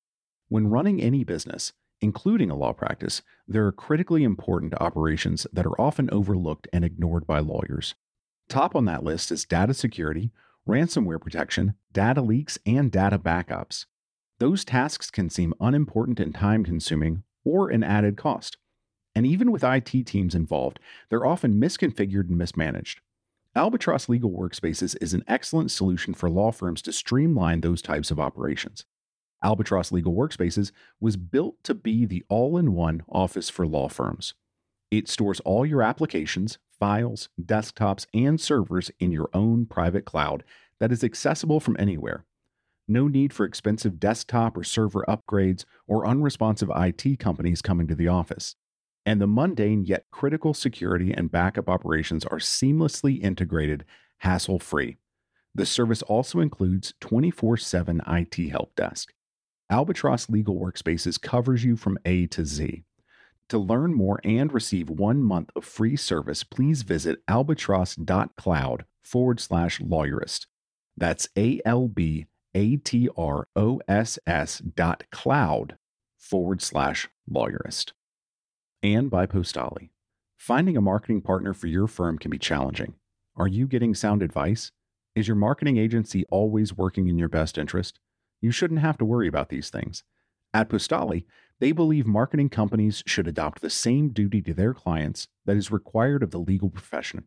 When 0.49 0.69
running 0.69 1.01
any 1.01 1.25
business, 1.25 1.73
including 2.01 2.51
a 2.51 2.57
law 2.57 2.73
practice, 2.73 3.23
there 3.49 3.67
are 3.67 3.73
critically 3.73 4.25
important 4.25 4.75
operations 4.81 5.47
that 5.53 5.67
are 5.67 5.81
often 5.81 6.09
overlooked 6.11 6.69
and 6.73 6.85
ignored 6.85 7.27
by 7.27 7.41
lawyers. 7.41 7.95
Top 8.49 8.77
on 8.77 8.85
that 8.85 9.03
list 9.03 9.33
is 9.33 9.45
data 9.45 9.75
security, 9.75 10.31
ransomware 10.69 11.21
protection, 11.21 11.75
data 11.93 12.21
leaks, 12.21 12.59
and 12.67 12.93
data 12.93 13.19
backups. 13.19 13.87
Those 14.39 14.65
tasks 14.65 15.11
can 15.11 15.31
seem 15.31 15.55
unimportant 15.61 16.21
and 16.21 16.35
time 16.35 16.65
consuming 16.65 17.23
or 17.45 17.71
an 17.71 17.83
added 17.83 18.17
cost. 18.17 18.57
And 19.15 19.27
even 19.27 19.53
with 19.53 19.63
IT 19.63 20.07
teams 20.07 20.35
involved, 20.35 20.81
they're 21.09 21.27
often 21.27 21.61
misconfigured 21.61 22.29
and 22.29 22.39
mismanaged. 22.39 23.01
Albatross 23.57 24.09
Legal 24.09 24.33
Workspaces 24.33 24.97
is 25.01 25.15
an 25.15 25.23
excellent 25.29 25.71
solution 25.71 26.13
for 26.13 26.29
law 26.29 26.51
firms 26.51 26.83
to 26.83 26.93
streamline 26.93 27.61
those 27.61 27.81
types 27.81 28.11
of 28.11 28.19
operations. 28.19 28.85
Albatross 29.45 29.93
Legal 29.93 30.15
Workspaces 30.15 30.73
was 31.01 31.17
built 31.17 31.63
to 31.63 31.75
be 31.75 32.05
the 32.05 32.25
all 32.29 32.59
in 32.59 32.73
one 32.73 33.05
office 33.09 33.49
for 33.49 33.67
law 33.67 33.89
firms. 33.89 34.35
It 34.91 35.09
stores 35.09 35.39
all 35.41 35.65
your 35.65 35.83
applications, 35.83 36.59
files, 36.69 37.29
desktops, 37.41 38.07
and 38.13 38.41
servers 38.41 38.91
in 38.99 39.13
your 39.13 39.29
own 39.33 39.67
private 39.67 40.05
cloud 40.05 40.43
that 40.81 40.91
is 40.91 41.05
accessible 41.05 41.61
from 41.61 41.77
anywhere. 41.79 42.25
No 42.89 43.07
need 43.07 43.33
for 43.33 43.47
expensive 43.47 44.01
desktop 44.01 44.57
or 44.57 44.65
server 44.65 45.05
upgrades 45.07 45.65
or 45.87 46.07
unresponsive 46.07 46.71
IT 46.75 47.19
companies 47.21 47.63
coming 47.63 47.87
to 47.87 47.95
the 47.95 48.09
office 48.09 48.57
and 49.07 49.21
the 49.21 49.27
mundane 49.27 49.85
yet 49.85 50.07
critical 50.11 50.55
security 50.55 51.13
and 51.13 51.31
backup 51.31 51.69
operations 51.69 52.25
are 52.25 52.39
seamlessly 52.39 53.23
integrated, 53.23 53.85
hassle 54.19 54.59
free. 54.59 54.97
The 55.55 55.67
service 55.67 56.03
also 56.03 56.41
includes 56.41 56.95
24 57.01 57.57
7 57.59 58.01
IT 58.07 58.51
help 58.51 58.75
desk. 58.75 59.13
Albatross 59.71 60.29
Legal 60.29 60.57
Workspaces 60.57 61.21
covers 61.21 61.65
you 61.65 61.77
from 61.77 61.99
A 62.05 62.27
to 62.29 62.45
Z. 62.45 62.85
To 63.51 63.59
learn 63.59 63.95
more 63.95 64.21
and 64.25 64.53
receive 64.53 64.89
one 64.89 65.23
month 65.23 65.51
of 65.55 65.65
free 65.65 65.97
service, 65.97 66.45
please 66.45 66.83
visit 66.83 67.21
albatross.cloud 67.29 68.85
forward 69.03 69.41
slash 69.41 69.81
lawyerist. 69.81 70.47
That's 70.97 71.29
A 71.37 71.61
L 71.65 71.89
B 71.89 72.27
A 72.55 72.77
T 72.77 73.09
R 73.17 73.49
O 73.55 73.81
S 73.87 74.19
S 74.27 74.59
dot 74.59 75.05
cloud 75.11 75.77
forward 76.19 76.63
slash 76.63 77.09
lawyerist. 77.31 77.93
And 78.85 79.09
by 79.09 79.25
Postali. 79.25 79.89
Finding 80.37 80.77
a 80.77 80.83
marketing 80.83 81.23
partner 81.23 81.55
for 81.55 81.69
your 81.69 81.87
firm 81.87 82.19
can 82.19 82.31
be 82.31 82.37
challenging. 82.39 82.97
Are 83.35 83.49
you 83.49 83.67
getting 83.67 83.95
sound 83.95 84.23
advice? 84.23 84.73
Is 85.15 85.27
your 85.27 85.39
marketing 85.39 85.79
agency 85.79 86.27
always 86.29 86.77
working 86.77 87.09
in 87.09 87.17
your 87.17 87.31
best 87.31 87.57
interest? 87.57 87.99
You 88.43 88.51
shouldn't 88.51 88.81
have 88.81 88.99
to 88.99 89.07
worry 89.07 89.27
about 89.27 89.49
these 89.49 89.71
things. 89.71 90.05
At 90.53 90.69
Postali, 90.69 91.25
they 91.61 91.73
believe 91.73 92.07
marketing 92.07 92.51
companies 92.51 93.03
should 93.07 93.27
adopt 93.27 93.63
the 93.63 93.71
same 93.71 94.11
duty 94.11 94.43
to 94.43 94.53
their 94.53 94.75
clients 94.75 95.29
that 95.47 95.57
is 95.57 95.71
required 95.71 96.23
of 96.23 96.31
the 96.31 96.39
legal 96.39 96.69
profession. 96.69 97.25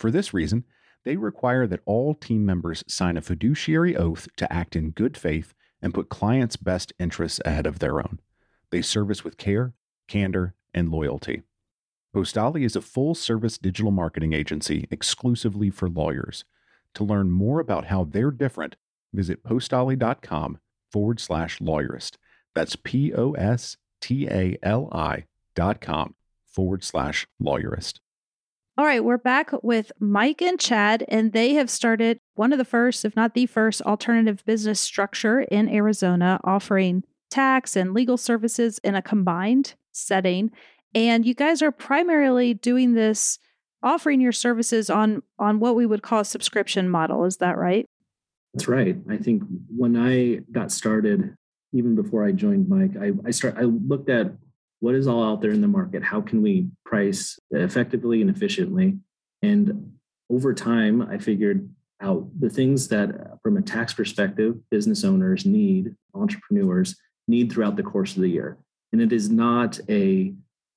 For 0.00 0.10
this 0.10 0.34
reason, 0.34 0.64
they 1.04 1.16
require 1.16 1.68
that 1.68 1.82
all 1.86 2.16
team 2.16 2.44
members 2.44 2.82
sign 2.88 3.16
a 3.16 3.22
fiduciary 3.22 3.96
oath 3.96 4.26
to 4.36 4.52
act 4.52 4.74
in 4.74 4.90
good 4.90 5.16
faith 5.16 5.54
and 5.80 5.94
put 5.94 6.08
clients' 6.08 6.56
best 6.56 6.92
interests 6.98 7.40
ahead 7.44 7.68
of 7.68 7.78
their 7.78 8.00
own. 8.00 8.18
They 8.72 8.82
service 8.82 9.22
with 9.22 9.36
care, 9.36 9.74
candor, 10.08 10.56
and 10.74 10.90
loyalty. 10.90 11.42
Postali 12.14 12.64
is 12.64 12.76
a 12.76 12.80
full 12.80 13.14
service 13.14 13.58
digital 13.58 13.90
marketing 13.90 14.32
agency 14.32 14.88
exclusively 14.90 15.70
for 15.70 15.88
lawyers. 15.88 16.44
To 16.94 17.04
learn 17.04 17.30
more 17.30 17.60
about 17.60 17.86
how 17.86 18.04
they're 18.04 18.30
different, 18.30 18.76
visit 19.12 19.44
postali.com 19.44 20.58
forward 20.90 21.20
slash 21.20 21.58
lawyerist. 21.58 22.16
That's 22.54 22.76
P 22.76 23.12
O 23.14 23.32
S 23.32 23.76
T 24.00 24.26
A 24.28 24.56
L 24.62 24.88
I 24.90 25.24
dot 25.54 25.80
com 25.80 26.14
forward 26.46 26.82
slash 26.82 27.26
lawyerist. 27.40 28.00
All 28.78 28.84
right, 28.84 29.02
we're 29.02 29.18
back 29.18 29.50
with 29.62 29.90
Mike 29.98 30.40
and 30.40 30.58
Chad, 30.58 31.04
and 31.08 31.32
they 31.32 31.54
have 31.54 31.68
started 31.68 32.20
one 32.36 32.52
of 32.52 32.58
the 32.58 32.64
first, 32.64 33.04
if 33.04 33.16
not 33.16 33.34
the 33.34 33.46
first, 33.46 33.82
alternative 33.82 34.44
business 34.44 34.80
structure 34.80 35.40
in 35.40 35.68
Arizona, 35.68 36.40
offering 36.44 37.02
tax 37.28 37.74
and 37.76 37.92
legal 37.92 38.16
services 38.16 38.78
in 38.84 38.94
a 38.94 39.02
combined 39.02 39.74
setting. 39.92 40.50
And 40.94 41.26
you 41.26 41.34
guys 41.34 41.62
are 41.62 41.72
primarily 41.72 42.54
doing 42.54 42.94
this, 42.94 43.38
offering 43.82 44.20
your 44.20 44.32
services 44.32 44.90
on 44.90 45.22
on 45.38 45.60
what 45.60 45.76
we 45.76 45.86
would 45.86 46.02
call 46.02 46.20
a 46.20 46.24
subscription 46.24 46.88
model. 46.88 47.24
Is 47.24 47.36
that 47.38 47.58
right? 47.58 47.86
That's 48.54 48.68
right. 48.68 48.96
I 49.08 49.16
think 49.16 49.42
when 49.68 49.96
I 49.96 50.40
got 50.50 50.72
started, 50.72 51.34
even 51.72 51.94
before 51.94 52.24
I 52.24 52.32
joined 52.32 52.68
Mike, 52.68 52.96
I, 53.00 53.12
I 53.26 53.30
start 53.30 53.56
I 53.58 53.62
looked 53.62 54.08
at 54.08 54.32
what 54.80 54.94
is 54.94 55.06
all 55.06 55.22
out 55.22 55.42
there 55.42 55.50
in 55.50 55.60
the 55.60 55.68
market. 55.68 56.02
How 56.02 56.20
can 56.20 56.40
we 56.42 56.68
price 56.84 57.38
effectively 57.50 58.20
and 58.20 58.30
efficiently? 58.30 58.98
And 59.42 59.92
over 60.30 60.54
time, 60.54 61.02
I 61.02 61.18
figured 61.18 61.68
out 62.00 62.28
the 62.38 62.50
things 62.50 62.88
that, 62.88 63.38
from 63.42 63.56
a 63.56 63.62
tax 63.62 63.92
perspective, 63.92 64.56
business 64.70 65.04
owners 65.04 65.44
need, 65.44 65.94
entrepreneurs 66.14 66.96
need 67.26 67.52
throughout 67.52 67.76
the 67.76 67.82
course 67.82 68.14
of 68.14 68.22
the 68.22 68.28
year. 68.28 68.58
And 68.92 69.02
it 69.02 69.12
is 69.12 69.30
not 69.30 69.78
a 69.88 70.34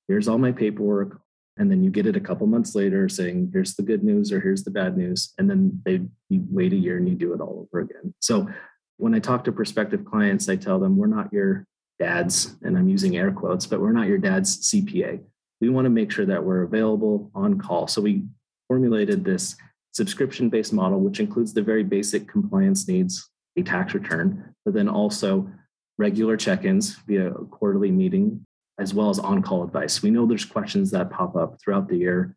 here's 0.08 0.28
all 0.28 0.38
my 0.38 0.52
paperwork, 0.52 1.22
and 1.58 1.72
then 1.72 1.84
you 1.84 1.90
get 1.90 2.08
it 2.08 2.18
a 2.18 2.22
couple 2.22 2.48
months 2.48 2.76
later 2.76 3.08
saying 3.08 3.50
here's 3.54 3.76
the 3.76 3.84
good 3.84 4.04
news 4.04 4.32
or 4.32 4.40
here's 4.40 4.64
the 4.64 4.72
bad 4.72 4.98
news, 4.98 5.34
and 5.38 5.50
then 5.50 5.82
they 5.86 6.02
you 6.30 6.46
wait 6.50 6.74
a 6.74 6.78
year 6.78 6.98
and 6.98 7.08
you 7.08 7.16
do 7.16 7.34
it 7.34 7.42
all 7.42 7.68
over 7.68 7.82
again. 7.82 8.14
So 8.20 8.50
when 8.98 9.16
I 9.16 9.20
talk 9.20 9.44
to 9.46 9.52
prospective 9.52 10.06
clients, 10.06 10.48
I 10.48 10.56
tell 10.56 10.80
them 10.80 10.98
we're 10.98 11.08
not 11.08 11.34
your 11.34 11.66
dad's, 12.00 12.56
and 12.62 12.78
I'm 12.78 12.90
using 12.90 13.18
air 13.18 13.32
quotes, 13.32 13.66
but 13.66 13.80
we're 13.80 13.92
not 13.92 14.08
your 14.08 14.18
dad's 14.18 14.72
CPA. 14.72 15.22
We 15.60 15.70
want 15.70 15.86
to 15.86 15.90
make 15.90 16.12
sure 16.12 16.26
that 16.26 16.44
we're 16.44 16.64
available 16.64 17.32
on 17.36 17.60
call. 17.60 17.88
So 17.88 18.02
we 18.02 18.24
formulated 18.68 19.24
this 19.24 19.56
subscription 19.94 20.50
based 20.50 20.74
model, 20.74 21.00
which 21.00 21.20
includes 21.20 21.54
the 21.54 21.62
very 21.62 21.84
basic 21.84 22.28
compliance 22.28 22.88
needs, 22.88 23.30
a 23.58 23.62
tax 23.62 23.94
return, 23.94 24.56
but 24.66 24.74
then 24.74 24.88
also 24.88 25.50
regular 25.98 26.38
check 26.38 26.66
ins 26.66 26.96
via 27.08 27.32
a 27.32 27.46
quarterly 27.46 27.92
meeting, 27.92 28.46
as 28.80 28.94
well 28.94 29.10
as 29.10 29.20
on 29.20 29.42
call 29.42 29.64
advice. 29.64 30.02
We 30.02 30.12
know 30.12 30.26
there's 30.26 30.46
questions 30.46 30.92
that 30.92 31.10
pop 31.10 31.36
up 31.36 31.60
throughout 31.62 31.88
the 31.88 31.98
year. 31.98 32.36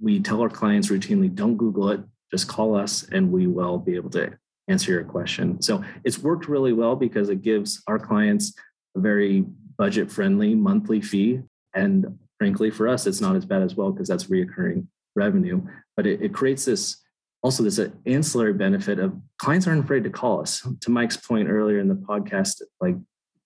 We 0.00 0.20
tell 0.20 0.42
our 0.42 0.48
clients 0.50 0.88
routinely 0.88 1.32
don't 1.32 1.56
Google 1.56 1.90
it, 1.90 2.00
just 2.30 2.48
call 2.48 2.76
us 2.76 3.04
and 3.04 3.30
we 3.30 3.46
will 3.46 3.78
be 3.78 3.94
able 3.94 4.10
to 4.10 4.36
answer 4.68 4.92
your 4.92 5.04
question. 5.04 5.60
So 5.62 5.84
it's 6.04 6.18
worked 6.18 6.48
really 6.48 6.72
well 6.72 6.96
because 6.96 7.28
it 7.28 7.42
gives 7.42 7.82
our 7.86 7.98
clients 7.98 8.54
a 8.96 9.00
very 9.00 9.44
budget 9.76 10.10
friendly 10.10 10.54
monthly 10.54 11.00
fee. 11.00 11.40
And 11.74 12.18
frankly, 12.38 12.70
for 12.70 12.88
us, 12.88 13.06
it's 13.06 13.20
not 13.20 13.36
as 13.36 13.44
bad 13.44 13.62
as 13.62 13.74
well 13.74 13.92
because 13.92 14.08
that's 14.08 14.24
reoccurring 14.24 14.86
revenue. 15.14 15.62
But 15.96 16.06
it, 16.06 16.22
it 16.22 16.34
creates 16.34 16.64
this 16.64 17.03
also 17.44 17.62
this 17.62 17.78
ancillary 18.06 18.54
benefit 18.54 18.98
of 18.98 19.14
clients 19.38 19.66
aren't 19.66 19.84
afraid 19.84 20.02
to 20.02 20.10
call 20.10 20.40
us. 20.40 20.66
To 20.80 20.90
Mike's 20.90 21.18
point 21.18 21.50
earlier 21.50 21.78
in 21.78 21.88
the 21.88 21.94
podcast, 21.94 22.62
like 22.80 22.96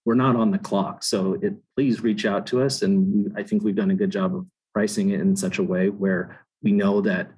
we're 0.05 0.15
not 0.15 0.37
on 0.37 0.53
the 0.53 0.59
clock. 0.59 1.03
So 1.03 1.35
it, 1.43 1.55
please 1.77 2.01
reach 2.01 2.25
out 2.25 2.47
to 2.47 2.63
us. 2.63 2.83
And 2.83 3.13
we, 3.13 3.31
I 3.37 3.43
think 3.43 3.65
we've 3.65 3.75
done 3.75 3.91
a 3.91 3.97
good 3.97 4.13
job 4.13 4.37
of 4.37 4.47
pricing 4.73 5.11
it 5.11 5.21
in 5.21 5.35
such 5.35 5.59
a 5.59 5.65
way 5.65 5.91
where 5.91 6.47
we 6.63 6.71
know 6.71 7.01
that 7.01 7.33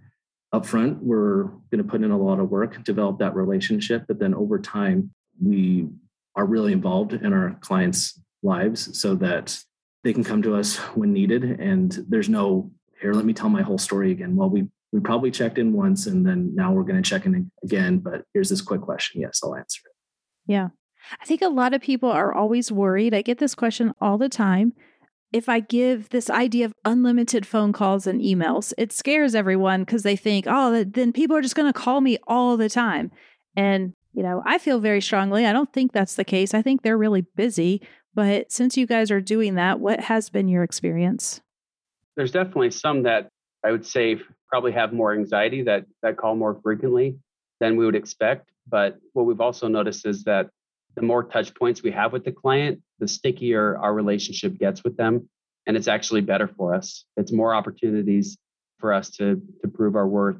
upfront 0.54 0.98
we're 1.00 1.44
going 1.44 1.78
to 1.78 1.84
put 1.84 2.02
in 2.02 2.10
a 2.10 2.18
lot 2.18 2.40
of 2.40 2.50
work 2.50 2.82
develop 2.82 3.20
that 3.20 3.36
relationship 3.36 4.04
but 4.08 4.18
then 4.18 4.34
over 4.34 4.58
time 4.58 5.08
we 5.40 5.86
are 6.34 6.44
really 6.44 6.72
involved 6.72 7.12
in 7.12 7.32
our 7.32 7.56
clients 7.60 8.20
lives 8.42 8.98
so 8.98 9.14
that 9.14 9.56
they 10.02 10.12
can 10.12 10.24
come 10.24 10.42
to 10.42 10.56
us 10.56 10.78
when 10.96 11.12
needed 11.12 11.44
and 11.44 12.04
there's 12.08 12.28
no 12.28 12.68
here 13.00 13.12
let 13.12 13.24
me 13.24 13.32
tell 13.32 13.48
my 13.48 13.62
whole 13.62 13.78
story 13.78 14.10
again 14.10 14.34
well 14.34 14.50
we 14.50 14.66
we 14.92 15.00
probably 15.00 15.30
checked 15.30 15.58
in 15.58 15.72
once 15.72 16.06
and 16.06 16.26
then 16.26 16.54
now 16.54 16.72
we're 16.72 16.82
going 16.82 17.00
to 17.00 17.08
check 17.08 17.26
in 17.26 17.50
again 17.62 17.98
but 17.98 18.22
here's 18.34 18.48
this 18.48 18.60
quick 18.60 18.80
question 18.80 19.20
yes 19.20 19.40
i'll 19.42 19.54
answer 19.54 19.80
it 19.86 20.50
yeah 20.50 20.68
i 21.20 21.24
think 21.24 21.42
a 21.42 21.48
lot 21.48 21.74
of 21.74 21.80
people 21.80 22.10
are 22.10 22.34
always 22.34 22.70
worried 22.72 23.14
i 23.14 23.22
get 23.22 23.38
this 23.38 23.54
question 23.54 23.92
all 24.00 24.18
the 24.18 24.28
time 24.28 24.72
if 25.32 25.48
I 25.48 25.60
give 25.60 26.08
this 26.08 26.28
idea 26.28 26.64
of 26.64 26.74
unlimited 26.84 27.46
phone 27.46 27.72
calls 27.72 28.06
and 28.06 28.20
emails, 28.20 28.72
it 28.76 28.92
scares 28.92 29.34
everyone 29.34 29.84
because 29.84 30.02
they 30.02 30.16
think, 30.16 30.46
oh, 30.48 30.84
then 30.84 31.12
people 31.12 31.36
are 31.36 31.42
just 31.42 31.54
going 31.54 31.72
to 31.72 31.78
call 31.78 32.00
me 32.00 32.18
all 32.26 32.56
the 32.56 32.68
time. 32.68 33.10
And, 33.56 33.94
you 34.12 34.22
know, 34.22 34.42
I 34.44 34.58
feel 34.58 34.80
very 34.80 35.00
strongly. 35.00 35.46
I 35.46 35.52
don't 35.52 35.72
think 35.72 35.92
that's 35.92 36.16
the 36.16 36.24
case. 36.24 36.52
I 36.52 36.62
think 36.62 36.82
they're 36.82 36.98
really 36.98 37.22
busy. 37.36 37.80
But 38.12 38.50
since 38.50 38.76
you 38.76 38.86
guys 38.86 39.10
are 39.10 39.20
doing 39.20 39.54
that, 39.54 39.78
what 39.78 40.00
has 40.00 40.30
been 40.30 40.48
your 40.48 40.64
experience? 40.64 41.40
There's 42.16 42.32
definitely 42.32 42.72
some 42.72 43.04
that 43.04 43.28
I 43.64 43.70
would 43.70 43.84
say 43.86 44.20
probably 44.48 44.72
have 44.72 44.92
more 44.92 45.12
anxiety 45.12 45.62
that 45.62 45.84
that 46.02 46.16
call 46.16 46.34
more 46.34 46.58
frequently 46.62 47.16
than 47.60 47.76
we 47.76 47.84
would 47.84 47.94
expect. 47.94 48.50
But 48.68 48.98
what 49.12 49.26
we've 49.26 49.40
also 49.40 49.68
noticed 49.68 50.06
is 50.06 50.24
that 50.24 50.48
the 50.96 51.02
more 51.02 51.22
touch 51.22 51.54
points 51.54 51.82
we 51.82 51.90
have 51.92 52.12
with 52.12 52.24
the 52.24 52.32
client, 52.32 52.80
the 52.98 53.06
stickier 53.08 53.76
our 53.78 53.94
relationship 53.94 54.58
gets 54.58 54.82
with 54.82 54.96
them. 54.96 55.28
And 55.66 55.76
it's 55.76 55.88
actually 55.88 56.22
better 56.22 56.48
for 56.48 56.74
us. 56.74 57.04
It's 57.16 57.32
more 57.32 57.54
opportunities 57.54 58.38
for 58.78 58.92
us 58.92 59.10
to, 59.10 59.40
to 59.62 59.68
prove 59.68 59.94
our 59.94 60.08
worth. 60.08 60.38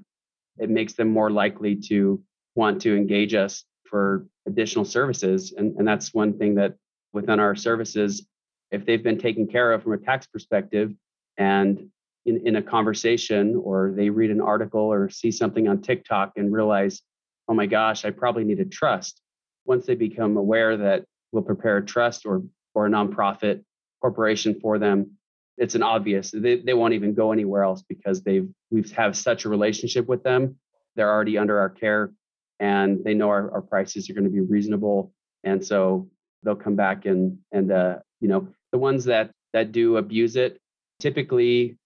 It 0.59 0.71
makes 0.71 0.95
them 0.95 1.11
more 1.11 1.31
likely 1.31 1.77
to 1.89 2.23
want 2.55 2.81
to 2.83 2.97
engage 2.97 3.35
us 3.35 3.65
for 3.85 4.27
additional 4.47 4.85
services. 4.85 5.53
And, 5.57 5.77
and 5.77 5.87
that's 5.87 6.15
one 6.15 6.39
thing 6.39 6.55
that 6.57 6.75
within 7.13 7.39
our 7.39 7.55
services, 7.55 8.27
if 8.71 8.87
they've 8.87 9.03
been 9.03 9.19
taken 9.19 9.47
care 9.47 9.73
of 9.73 9.83
from 9.83 9.93
a 9.93 9.99
tax 9.99 10.27
perspective 10.27 10.93
and 11.37 11.91
in, 12.27 12.47
in 12.47 12.57
a 12.57 12.63
conversation 12.63 13.61
or 13.63 13.93
they 13.97 14.11
read 14.11 14.31
an 14.31 14.41
article 14.41 14.81
or 14.81 15.09
see 15.09 15.31
something 15.31 15.69
on 15.69 15.81
TikTok 15.81 16.33
and 16.37 16.53
realize, 16.53 17.03
oh 17.49 17.55
my 17.55 17.67
gosh, 17.67 18.05
I 18.05 18.11
probably 18.11 18.45
need 18.45 18.61
a 18.61 18.65
trust 18.65 19.21
once 19.65 19.87
they 19.87 19.95
become 19.95 20.37
aware 20.37 20.77
that 20.77 21.05
we'll 21.33 21.43
prepare 21.43 21.79
a 21.79 21.85
trust 21.85 22.27
or 22.27 22.43
or 22.75 22.87
a 22.87 22.91
nonprofit 22.91 23.63
corporation 24.01 24.59
for 24.61 24.79
them, 24.79 25.13
it's 25.59 25.75
an 25.75 25.83
obvious. 25.83 26.31
They, 26.31 26.57
they 26.57 26.75
won't 26.75 26.95
even 26.95 27.15
go 27.15 27.33
anywhere 27.33 27.63
else 27.63 27.83
because 27.89 28.23
they've 28.23 28.49
we've 28.71 28.91
have 28.93 29.17
such 29.17 29.45
a 29.45 29.49
relationship 29.49 30.07
with 30.07 30.23
them. 30.23 30.57
They're 30.97 31.11
already 31.11 31.39
under 31.39 31.59
our 31.59 31.69
care 31.69 32.13
and 32.59 33.05
they 33.05 33.15
know 33.15 33.29
our, 33.29 33.51
our 33.53 33.63
prices 33.63 34.09
are 34.09 34.15
going 34.15 34.25
to 34.25 34.31
be 34.31 34.41
reasonable. 34.41 35.13
And 35.45 35.65
so 35.65 36.09
they'll 36.43 36.57
come 36.57 36.77
back 36.77 37.07
and 37.07 37.39
and 37.53 37.71
uh, 37.71 37.97
you 38.21 38.29
know, 38.29 38.49
the 38.73 38.79
ones 38.79 39.05
that 39.05 39.31
that 39.53 39.73
do 39.73 39.97
abuse 39.97 40.37
it, 40.37 40.59
typically 41.01 41.79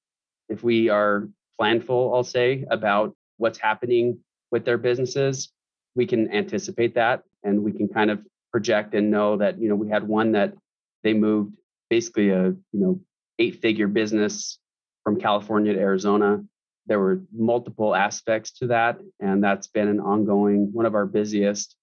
if 0.48 0.62
we 0.62 0.88
are 0.88 1.28
planful, 1.60 2.14
I'll 2.14 2.24
say, 2.24 2.64
about 2.70 3.14
what's 3.38 3.58
happening 3.58 4.18
with 4.50 4.64
their 4.64 4.78
businesses, 4.78 5.52
we 5.94 6.06
can 6.06 6.32
anticipate 6.32 6.94
that 6.94 7.22
and 7.42 7.62
we 7.62 7.72
can 7.72 7.88
kind 7.88 8.10
of 8.10 8.20
project 8.50 8.94
and 8.94 9.10
know 9.10 9.36
that 9.36 9.60
you 9.60 9.68
know 9.68 9.74
we 9.74 9.88
had 9.88 10.06
one 10.06 10.32
that 10.32 10.54
they 11.02 11.12
moved 11.12 11.54
basically 11.90 12.30
a 12.30 12.46
you 12.46 12.80
know 12.80 13.00
eight 13.38 13.60
figure 13.60 13.88
business 13.88 14.58
from 15.02 15.20
California 15.20 15.72
to 15.72 15.80
Arizona. 15.80 16.42
There 16.86 17.00
were 17.00 17.22
multiple 17.32 17.94
aspects 17.94 18.52
to 18.58 18.66
that, 18.68 18.98
and 19.20 19.42
that's 19.42 19.66
been 19.68 19.88
an 19.88 20.00
ongoing 20.00 20.70
one 20.72 20.86
of 20.86 20.94
our 20.94 21.06
busiest 21.06 21.76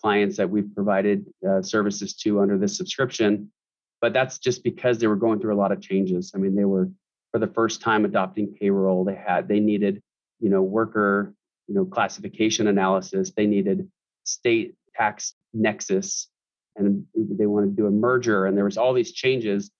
clients 0.00 0.36
that 0.36 0.50
we've 0.50 0.72
provided 0.74 1.26
uh, 1.48 1.62
services 1.62 2.14
to 2.14 2.40
under 2.40 2.56
this 2.58 2.76
subscription. 2.76 3.50
but 4.00 4.12
that's 4.12 4.38
just 4.38 4.62
because 4.62 4.98
they 4.98 5.08
were 5.08 5.16
going 5.16 5.40
through 5.40 5.54
a 5.54 5.60
lot 5.62 5.72
of 5.72 5.80
changes. 5.80 6.32
I 6.34 6.38
mean, 6.38 6.54
they 6.54 6.64
were 6.64 6.88
for 7.32 7.38
the 7.38 7.46
first 7.46 7.80
time 7.80 8.04
adopting 8.04 8.54
payroll. 8.60 9.04
They 9.04 9.14
had 9.14 9.48
they 9.48 9.60
needed, 9.60 10.02
you 10.40 10.50
know, 10.50 10.62
worker, 10.62 11.34
you 11.66 11.74
know, 11.74 11.84
classification 11.84 12.66
analysis. 12.68 13.32
They 13.36 13.46
needed 13.46 13.88
state 14.24 14.74
tax 14.94 15.34
nexus, 15.52 16.28
and 16.76 17.04
they 17.14 17.46
wanted 17.46 17.76
to 17.76 17.82
do 17.82 17.86
a 17.86 17.90
merger. 17.90 18.46
And 18.46 18.56
there 18.56 18.64
was 18.64 18.78
all 18.78 18.92
these 18.92 19.12
changes. 19.12 19.70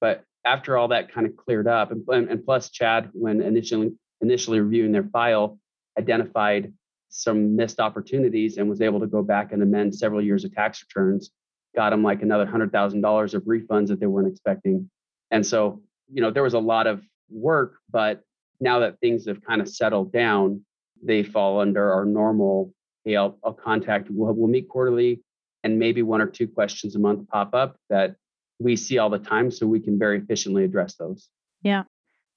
But 0.00 0.24
after 0.44 0.76
all 0.76 0.88
that 0.88 1.12
kind 1.12 1.26
of 1.26 1.36
cleared 1.36 1.66
up, 1.66 1.90
and, 1.90 2.06
and 2.08 2.44
plus 2.44 2.70
Chad, 2.70 3.10
when 3.12 3.40
initially 3.42 3.92
initially 4.20 4.60
reviewing 4.60 4.92
their 4.92 5.04
file, 5.04 5.58
identified 5.98 6.72
some 7.10 7.56
missed 7.56 7.80
opportunities 7.80 8.58
and 8.58 8.68
was 8.68 8.82
able 8.82 9.00
to 9.00 9.06
go 9.06 9.22
back 9.22 9.52
and 9.52 9.62
amend 9.62 9.94
several 9.94 10.22
years 10.22 10.44
of 10.44 10.54
tax 10.54 10.82
returns 10.82 11.30
got 11.74 11.90
them 11.90 12.02
like 12.02 12.22
another 12.22 12.46
hundred 12.46 12.72
thousand 12.72 13.00
dollars 13.00 13.34
of 13.34 13.42
refunds 13.44 13.88
that 13.88 14.00
they 14.00 14.06
weren't 14.06 14.28
expecting. 14.28 14.90
And 15.30 15.46
so, 15.46 15.82
you 16.12 16.22
know, 16.22 16.30
there 16.30 16.42
was 16.42 16.54
a 16.54 16.58
lot 16.58 16.86
of 16.86 17.02
work, 17.30 17.74
but 17.90 18.22
now 18.60 18.80
that 18.80 19.00
things 19.00 19.26
have 19.26 19.42
kind 19.42 19.60
of 19.60 19.68
settled 19.68 20.12
down, 20.12 20.62
they 21.02 21.22
fall 21.22 21.60
under 21.60 21.92
our 21.92 22.04
normal, 22.04 22.72
hey, 23.04 23.16
I'll, 23.16 23.38
I'll 23.44 23.52
contact, 23.52 24.08
we'll, 24.10 24.32
we'll 24.32 24.48
meet 24.48 24.68
quarterly 24.68 25.22
and 25.62 25.78
maybe 25.78 26.02
one 26.02 26.20
or 26.20 26.26
two 26.26 26.48
questions 26.48 26.96
a 26.96 26.98
month 26.98 27.28
pop 27.28 27.54
up 27.54 27.76
that 27.90 28.16
we 28.58 28.76
see 28.76 28.98
all 28.98 29.10
the 29.10 29.18
time 29.18 29.50
so 29.50 29.66
we 29.66 29.80
can 29.80 29.98
very 29.98 30.18
efficiently 30.18 30.64
address 30.64 30.94
those. 30.96 31.28
Yeah. 31.62 31.84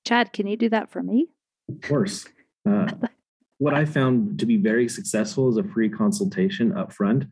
Chad, 0.05 0.33
can 0.33 0.47
you 0.47 0.57
do 0.57 0.69
that 0.69 0.89
for 0.89 1.01
me? 1.01 1.27
Of 1.69 1.81
course. 1.81 2.25
Uh, 2.63 2.87
what 3.57 3.73
I 3.73 3.85
found 3.85 4.37
to 4.37 4.45
be 4.45 4.55
very 4.55 4.87
successful 4.87 5.49
is 5.49 5.57
a 5.57 5.63
free 5.63 5.89
consultation 5.89 6.77
up 6.77 6.93
front 6.93 7.25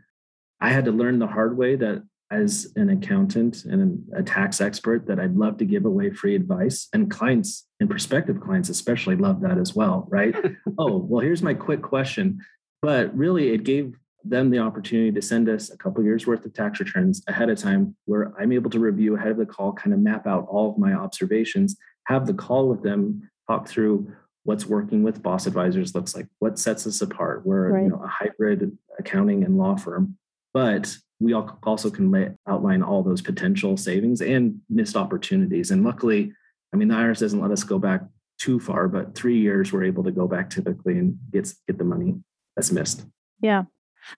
I 0.62 0.70
had 0.70 0.86
to 0.86 0.92
learn 0.92 1.20
the 1.20 1.28
hard 1.28 1.58
way 1.58 1.76
that 1.76 2.04
as 2.32 2.72
an 2.76 2.90
accountant 2.90 3.66
and 3.66 4.04
a 4.16 4.22
tax 4.22 4.62
expert 4.62 5.08
that 5.08 5.20
I'd 5.20 5.36
love 5.36 5.58
to 5.58 5.66
give 5.66 5.86
away 5.86 6.12
free 6.12 6.36
advice 6.36 6.88
and 6.94 7.10
clients 7.10 7.66
and 7.80 7.90
prospective 7.90 8.40
clients 8.40 8.70
especially 8.70 9.16
love 9.16 9.42
that 9.42 9.58
as 9.58 9.76
well, 9.76 10.08
right? 10.10 10.36
oh, 10.78 10.98
well 10.98 11.22
here's 11.22 11.42
my 11.42 11.54
quick 11.54 11.82
question. 11.82 12.40
But 12.82 13.16
really 13.18 13.50
it 13.50 13.64
gave 13.64 13.96
them 14.24 14.50
the 14.50 14.60
opportunity 14.60 15.12
to 15.12 15.22
send 15.22 15.50
us 15.50 15.70
a 15.72 15.78
couple 15.78 16.04
years 16.04 16.28
worth 16.28 16.46
of 16.46 16.54
tax 16.54 16.80
returns 16.80 17.24
ahead 17.28 17.50
of 17.50 17.58
time 17.58 17.96
where 18.06 18.34
I'm 18.40 18.52
able 18.52 18.70
to 18.72 18.80
review 18.80 19.16
ahead 19.16 19.32
of 19.32 19.38
the 19.38 19.46
call, 19.46 19.74
kind 19.74 19.94
of 19.94 20.00
map 20.00 20.28
out 20.28 20.46
all 20.50 20.72
of 20.72 20.78
my 20.78 20.94
observations, 20.94 21.78
have 22.06 22.28
the 22.28 22.34
call 22.34 22.68
with 22.68 22.84
them, 22.84 23.30
talk 23.48 23.68
through 23.68 24.12
what's 24.44 24.66
working 24.66 25.04
with 25.04 25.24
boss 25.24 25.48
advisors 25.48 25.96
looks 25.96 26.16
like, 26.16 26.28
what 26.40 26.60
sets 26.60 26.86
us 26.86 27.02
apart. 27.02 27.46
We're 27.46 27.72
right. 27.72 27.84
you 27.84 27.90
know, 27.90 28.02
a 28.04 28.08
hybrid 28.08 28.78
accounting 29.00 29.44
and 29.44 29.58
law 29.58 29.76
firm 29.76 30.18
but 30.54 30.96
we 31.20 31.34
also 31.34 31.90
can 31.90 32.12
lay, 32.12 32.30
outline 32.48 32.82
all 32.82 33.04
those 33.04 33.22
potential 33.22 33.76
savings 33.76 34.22
and 34.22 34.60
missed 34.70 34.96
opportunities. 34.96 35.72
And 35.72 35.84
luckily, 35.84 36.32
I 36.74 36.78
mean, 36.78 36.88
the 36.88 36.96
IRS 36.96 37.20
doesn't 37.20 37.42
let 37.42 37.52
us 37.52 37.64
go 37.64 37.78
back 37.78 38.02
too 38.40 38.60
far, 38.60 38.88
but 38.88 39.16
three 39.16 39.38
years 39.38 39.74
we're 39.74 39.84
able 39.84 40.04
to 40.04 40.12
go 40.12 40.28
back 40.28 40.50
typically 40.50 40.98
and 40.98 41.18
get 41.32 41.52
get 41.68 41.78
the 41.78 41.84
money 41.84 42.16
that's 42.56 42.72
missed. 42.72 43.06
Yeah, 43.42 43.64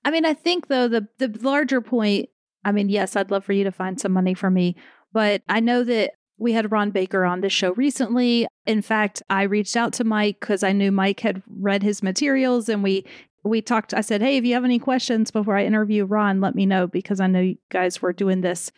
I 0.06 0.12
mean, 0.12 0.26
I 0.26 0.34
think 0.34 0.68
though 0.68 0.88
the 0.88 1.08
the 1.18 1.36
larger 1.42 1.82
point. 1.82 2.30
I 2.64 2.72
mean, 2.72 2.90
yes, 2.90 3.16
I'd 3.16 3.32
love 3.32 3.44
for 3.44 3.54
you 3.54 3.64
to 3.64 3.72
find 3.72 4.00
some 4.00 4.12
money 4.12 4.36
for 4.36 4.52
me, 4.52 4.76
but 5.12 5.42
I 5.50 5.60
know 5.60 5.84
that 5.84 6.12
we 6.38 6.54
had 6.54 6.72
Ron 6.72 6.92
Baker 6.92 7.26
on 7.26 7.42
this 7.42 7.54
show 7.54 7.74
recently. 7.74 8.48
In 8.68 8.84
fact, 8.84 9.24
I 9.30 9.44
reached 9.44 9.76
out 9.76 9.94
to 9.94 10.04
Mike 10.04 10.40
because 10.40 10.64
I 10.64 10.72
knew 10.72 10.92
Mike 10.92 11.20
had 11.22 11.42
read 11.48 11.82
his 11.82 12.04
materials 12.04 12.70
and 12.70 12.84
we 12.84 13.06
we 13.44 13.62
talked. 13.62 13.94
I 13.94 14.02
said, 14.02 14.22
Hey, 14.22 14.38
if 14.38 14.46
you 14.46 14.54
have 14.54 14.66
any 14.66 14.80
questions 14.80 15.32
before 15.32 15.58
I 15.58 15.66
interview 15.66 16.06
Ron, 16.06 16.42
let 16.42 16.56
me 16.56 16.66
know 16.66 16.88
because 16.88 17.20
I 17.20 17.28
know 17.28 17.42
you 17.42 17.58
guys 17.70 18.02
were 18.02 18.14
doing 18.14 18.42
this. 18.42 18.72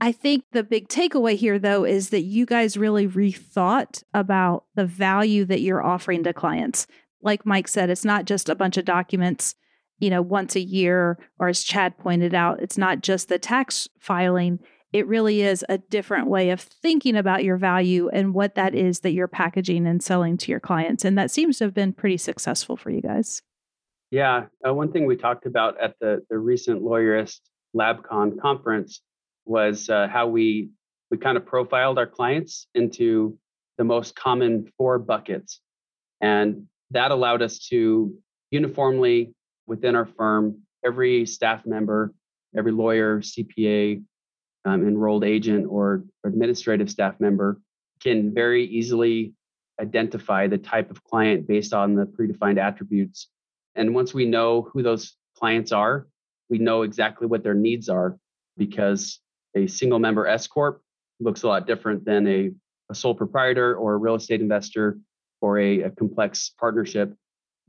I 0.00 0.10
think 0.10 0.44
the 0.50 0.64
big 0.64 0.88
takeaway 0.88 1.36
here, 1.36 1.60
though, 1.60 1.84
is 1.84 2.10
that 2.10 2.22
you 2.22 2.44
guys 2.44 2.76
really 2.76 3.06
rethought 3.06 4.02
about 4.12 4.64
the 4.74 4.84
value 4.84 5.44
that 5.44 5.60
you're 5.60 5.84
offering 5.84 6.24
to 6.24 6.32
clients. 6.32 6.88
Like 7.22 7.46
Mike 7.46 7.68
said, 7.68 7.88
it's 7.88 8.04
not 8.04 8.24
just 8.24 8.48
a 8.48 8.56
bunch 8.56 8.76
of 8.76 8.84
documents, 8.84 9.54
you 10.00 10.10
know, 10.10 10.20
once 10.20 10.56
a 10.56 10.60
year, 10.60 11.20
or 11.38 11.46
as 11.46 11.62
Chad 11.62 11.98
pointed 11.98 12.34
out, 12.34 12.60
it's 12.60 12.76
not 12.76 13.00
just 13.00 13.28
the 13.28 13.38
tax 13.38 13.88
filing. 14.00 14.58
It 14.92 15.06
really 15.06 15.42
is 15.42 15.64
a 15.68 15.78
different 15.78 16.26
way 16.26 16.50
of 16.50 16.60
thinking 16.60 17.14
about 17.14 17.44
your 17.44 17.56
value 17.56 18.08
and 18.08 18.34
what 18.34 18.56
that 18.56 18.74
is 18.74 19.00
that 19.00 19.12
you're 19.12 19.28
packaging 19.28 19.86
and 19.86 20.02
selling 20.02 20.36
to 20.38 20.50
your 20.50 20.58
clients. 20.58 21.04
And 21.04 21.16
that 21.16 21.30
seems 21.30 21.58
to 21.58 21.64
have 21.64 21.74
been 21.74 21.92
pretty 21.92 22.16
successful 22.16 22.76
for 22.76 22.90
you 22.90 23.02
guys. 23.02 23.40
Yeah, 24.12 24.44
uh, 24.68 24.74
one 24.74 24.92
thing 24.92 25.06
we 25.06 25.16
talked 25.16 25.46
about 25.46 25.80
at 25.80 25.94
the 25.98 26.22
the 26.28 26.36
recent 26.36 26.82
Lawyerist 26.82 27.40
LabCon 27.74 28.38
conference 28.38 29.00
was 29.46 29.88
uh, 29.88 30.06
how 30.06 30.26
we 30.26 30.68
we 31.10 31.16
kind 31.16 31.38
of 31.38 31.46
profiled 31.46 31.96
our 31.96 32.06
clients 32.06 32.66
into 32.74 33.38
the 33.78 33.84
most 33.84 34.14
common 34.14 34.70
four 34.76 34.98
buckets, 34.98 35.60
and 36.20 36.66
that 36.90 37.10
allowed 37.10 37.40
us 37.40 37.58
to 37.70 38.14
uniformly 38.50 39.32
within 39.66 39.96
our 39.96 40.04
firm, 40.04 40.60
every 40.84 41.24
staff 41.24 41.64
member, 41.64 42.12
every 42.54 42.72
lawyer, 42.72 43.22
CPA, 43.22 44.02
um, 44.66 44.86
enrolled 44.86 45.24
agent, 45.24 45.66
or 45.70 46.04
administrative 46.26 46.90
staff 46.90 47.18
member 47.18 47.62
can 48.02 48.34
very 48.34 48.66
easily 48.66 49.32
identify 49.80 50.48
the 50.48 50.58
type 50.58 50.90
of 50.90 51.02
client 51.02 51.48
based 51.48 51.72
on 51.72 51.94
the 51.94 52.04
predefined 52.04 52.58
attributes 52.60 53.28
and 53.74 53.94
once 53.94 54.12
we 54.12 54.24
know 54.24 54.68
who 54.72 54.82
those 54.82 55.16
clients 55.36 55.72
are, 55.72 56.06
we 56.50 56.58
know 56.58 56.82
exactly 56.82 57.26
what 57.26 57.42
their 57.42 57.54
needs 57.54 57.88
are 57.88 58.18
because 58.56 59.20
a 59.54 59.66
single 59.66 59.98
member 59.98 60.26
S 60.26 60.46
Corp 60.46 60.82
looks 61.20 61.42
a 61.42 61.48
lot 61.48 61.66
different 61.66 62.04
than 62.04 62.26
a, 62.26 62.50
a 62.90 62.94
sole 62.94 63.14
proprietor 63.14 63.74
or 63.74 63.94
a 63.94 63.96
real 63.96 64.14
estate 64.14 64.40
investor 64.40 64.98
or 65.40 65.58
a, 65.58 65.82
a 65.82 65.90
complex 65.90 66.52
partnership. 66.58 67.14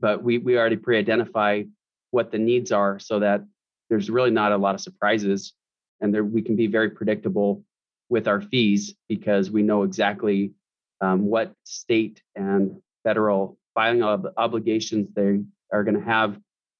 But 0.00 0.22
we, 0.22 0.38
we 0.38 0.58
already 0.58 0.76
pre 0.76 0.98
identify 0.98 1.62
what 2.10 2.30
the 2.30 2.38
needs 2.38 2.72
are 2.72 2.98
so 2.98 3.20
that 3.20 3.42
there's 3.88 4.10
really 4.10 4.30
not 4.30 4.52
a 4.52 4.56
lot 4.56 4.74
of 4.74 4.80
surprises 4.80 5.52
and 6.00 6.12
there, 6.12 6.24
we 6.24 6.42
can 6.42 6.56
be 6.56 6.66
very 6.66 6.90
predictable 6.90 7.64
with 8.08 8.28
our 8.28 8.40
fees 8.40 8.94
because 9.08 9.50
we 9.50 9.62
know 9.62 9.82
exactly 9.82 10.52
um, 11.00 11.26
what 11.26 11.52
state 11.64 12.22
and 12.36 12.80
federal 13.02 13.58
filing 13.74 14.02
ob- 14.02 14.32
obligations 14.36 15.08
they 15.14 15.40
are 15.74 15.84
going 15.84 15.98
to 15.98 16.04
have 16.04 16.38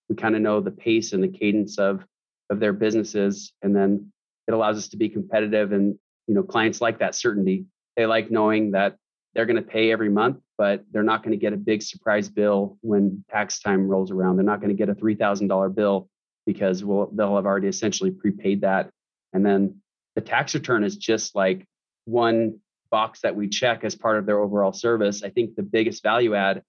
we 0.09 0.17
kind 0.17 0.37
of 0.37 0.43
know 0.43 0.61
the 0.61 0.71
pace 0.71 1.13
and 1.13 1.23
the 1.23 1.29
cadence 1.29 1.79
of 1.79 2.05
of 2.51 2.61
their 2.61 2.73
businesses 2.73 3.53
and 3.63 3.75
then 3.75 4.13
it 4.47 4.53
allows 4.53 4.77
us 4.77 4.89
to 4.89 4.97
be 4.97 5.09
competitive 5.09 5.73
and 5.73 5.99
you 6.27 6.35
know 6.35 6.43
clients 6.43 6.81
like 6.81 6.99
that 6.99 7.15
certainty. 7.15 7.67
They 7.97 8.07
like 8.07 8.31
knowing 8.31 8.73
that 8.73 8.97
they're 9.35 9.47
going 9.47 9.57
to 9.57 9.63
pay 9.63 9.91
every 9.91 10.11
month 10.11 10.39
but 10.57 10.85
they're 10.93 11.03
not 11.03 11.23
going 11.23 11.33
to 11.33 11.37
get 11.37 11.53
a 11.53 11.57
big 11.57 11.83
surprise 11.83 12.29
bill 12.29 12.79
when 12.81 13.25
tax 13.31 13.61
time 13.61 13.89
rolls 13.89 14.11
around. 14.11 14.37
They're 14.37 14.45
not 14.45 14.61
going 14.61 14.75
to 14.75 14.77
get 14.77 14.89
a 14.89 14.95
$3000 14.95 15.75
bill 15.75 16.09
because 16.47 16.85
we'll, 16.85 17.11
they'll 17.13 17.37
have 17.37 17.47
already 17.47 17.69
essentially 17.69 18.11
prepaid 18.11 18.61
that. 18.61 18.91
And 19.33 19.45
then 19.45 19.81
the 20.15 20.21
tax 20.21 20.55
return 20.55 20.85
is 20.85 20.97
just 20.97 21.35
like 21.35 21.65
one 22.05 22.61
box 22.91 23.21
that 23.23 23.35
we 23.35 23.49
check 23.49 23.83
as 23.83 23.97
part 23.97 24.19
of 24.19 24.27
their 24.27 24.39
overall 24.39 24.73
service. 24.73 25.25
I 25.25 25.31
think 25.31 25.57
the 25.57 25.63
biggest 25.63 26.03
value 26.03 26.35
add 26.35 26.63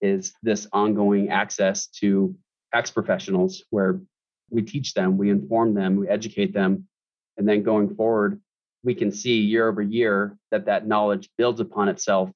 is 0.00 0.32
this 0.42 0.66
ongoing 0.72 1.30
access 1.30 1.86
to 1.86 2.34
tax 2.72 2.90
professionals 2.90 3.64
where 3.70 4.00
we 4.50 4.62
teach 4.62 4.94
them, 4.94 5.16
we 5.18 5.30
inform 5.30 5.74
them, 5.74 5.96
we 5.96 6.08
educate 6.08 6.52
them, 6.52 6.86
and 7.36 7.48
then 7.48 7.62
going 7.62 7.94
forward, 7.94 8.40
we 8.82 8.94
can 8.94 9.12
see 9.12 9.40
year 9.40 9.68
over 9.68 9.82
year 9.82 10.36
that 10.50 10.66
that 10.66 10.86
knowledge 10.86 11.28
builds 11.36 11.60
upon 11.60 11.88
itself 11.88 12.30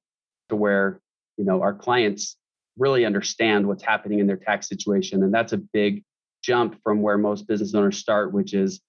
to 0.49 0.57
where 0.57 1.01
you 1.37 1.45
know 1.45 1.63
our 1.63 1.75
clients 1.75 2.37
really 2.77 3.05
understand 3.05 3.67
what's 3.67 3.83
happening 3.83 4.19
in 4.19 4.27
their 4.27 4.37
tax 4.37 4.69
situation, 4.69 5.23
and 5.23 5.33
that's 5.33 5.53
a 5.53 5.59
big 5.59 6.03
jump 6.43 6.79
from 6.83 7.01
where 7.01 7.17
most 7.17 7.47
business 7.47 7.75
owners 7.75 7.99
start, 7.99 8.33
which 8.33 8.53
is 8.53 8.81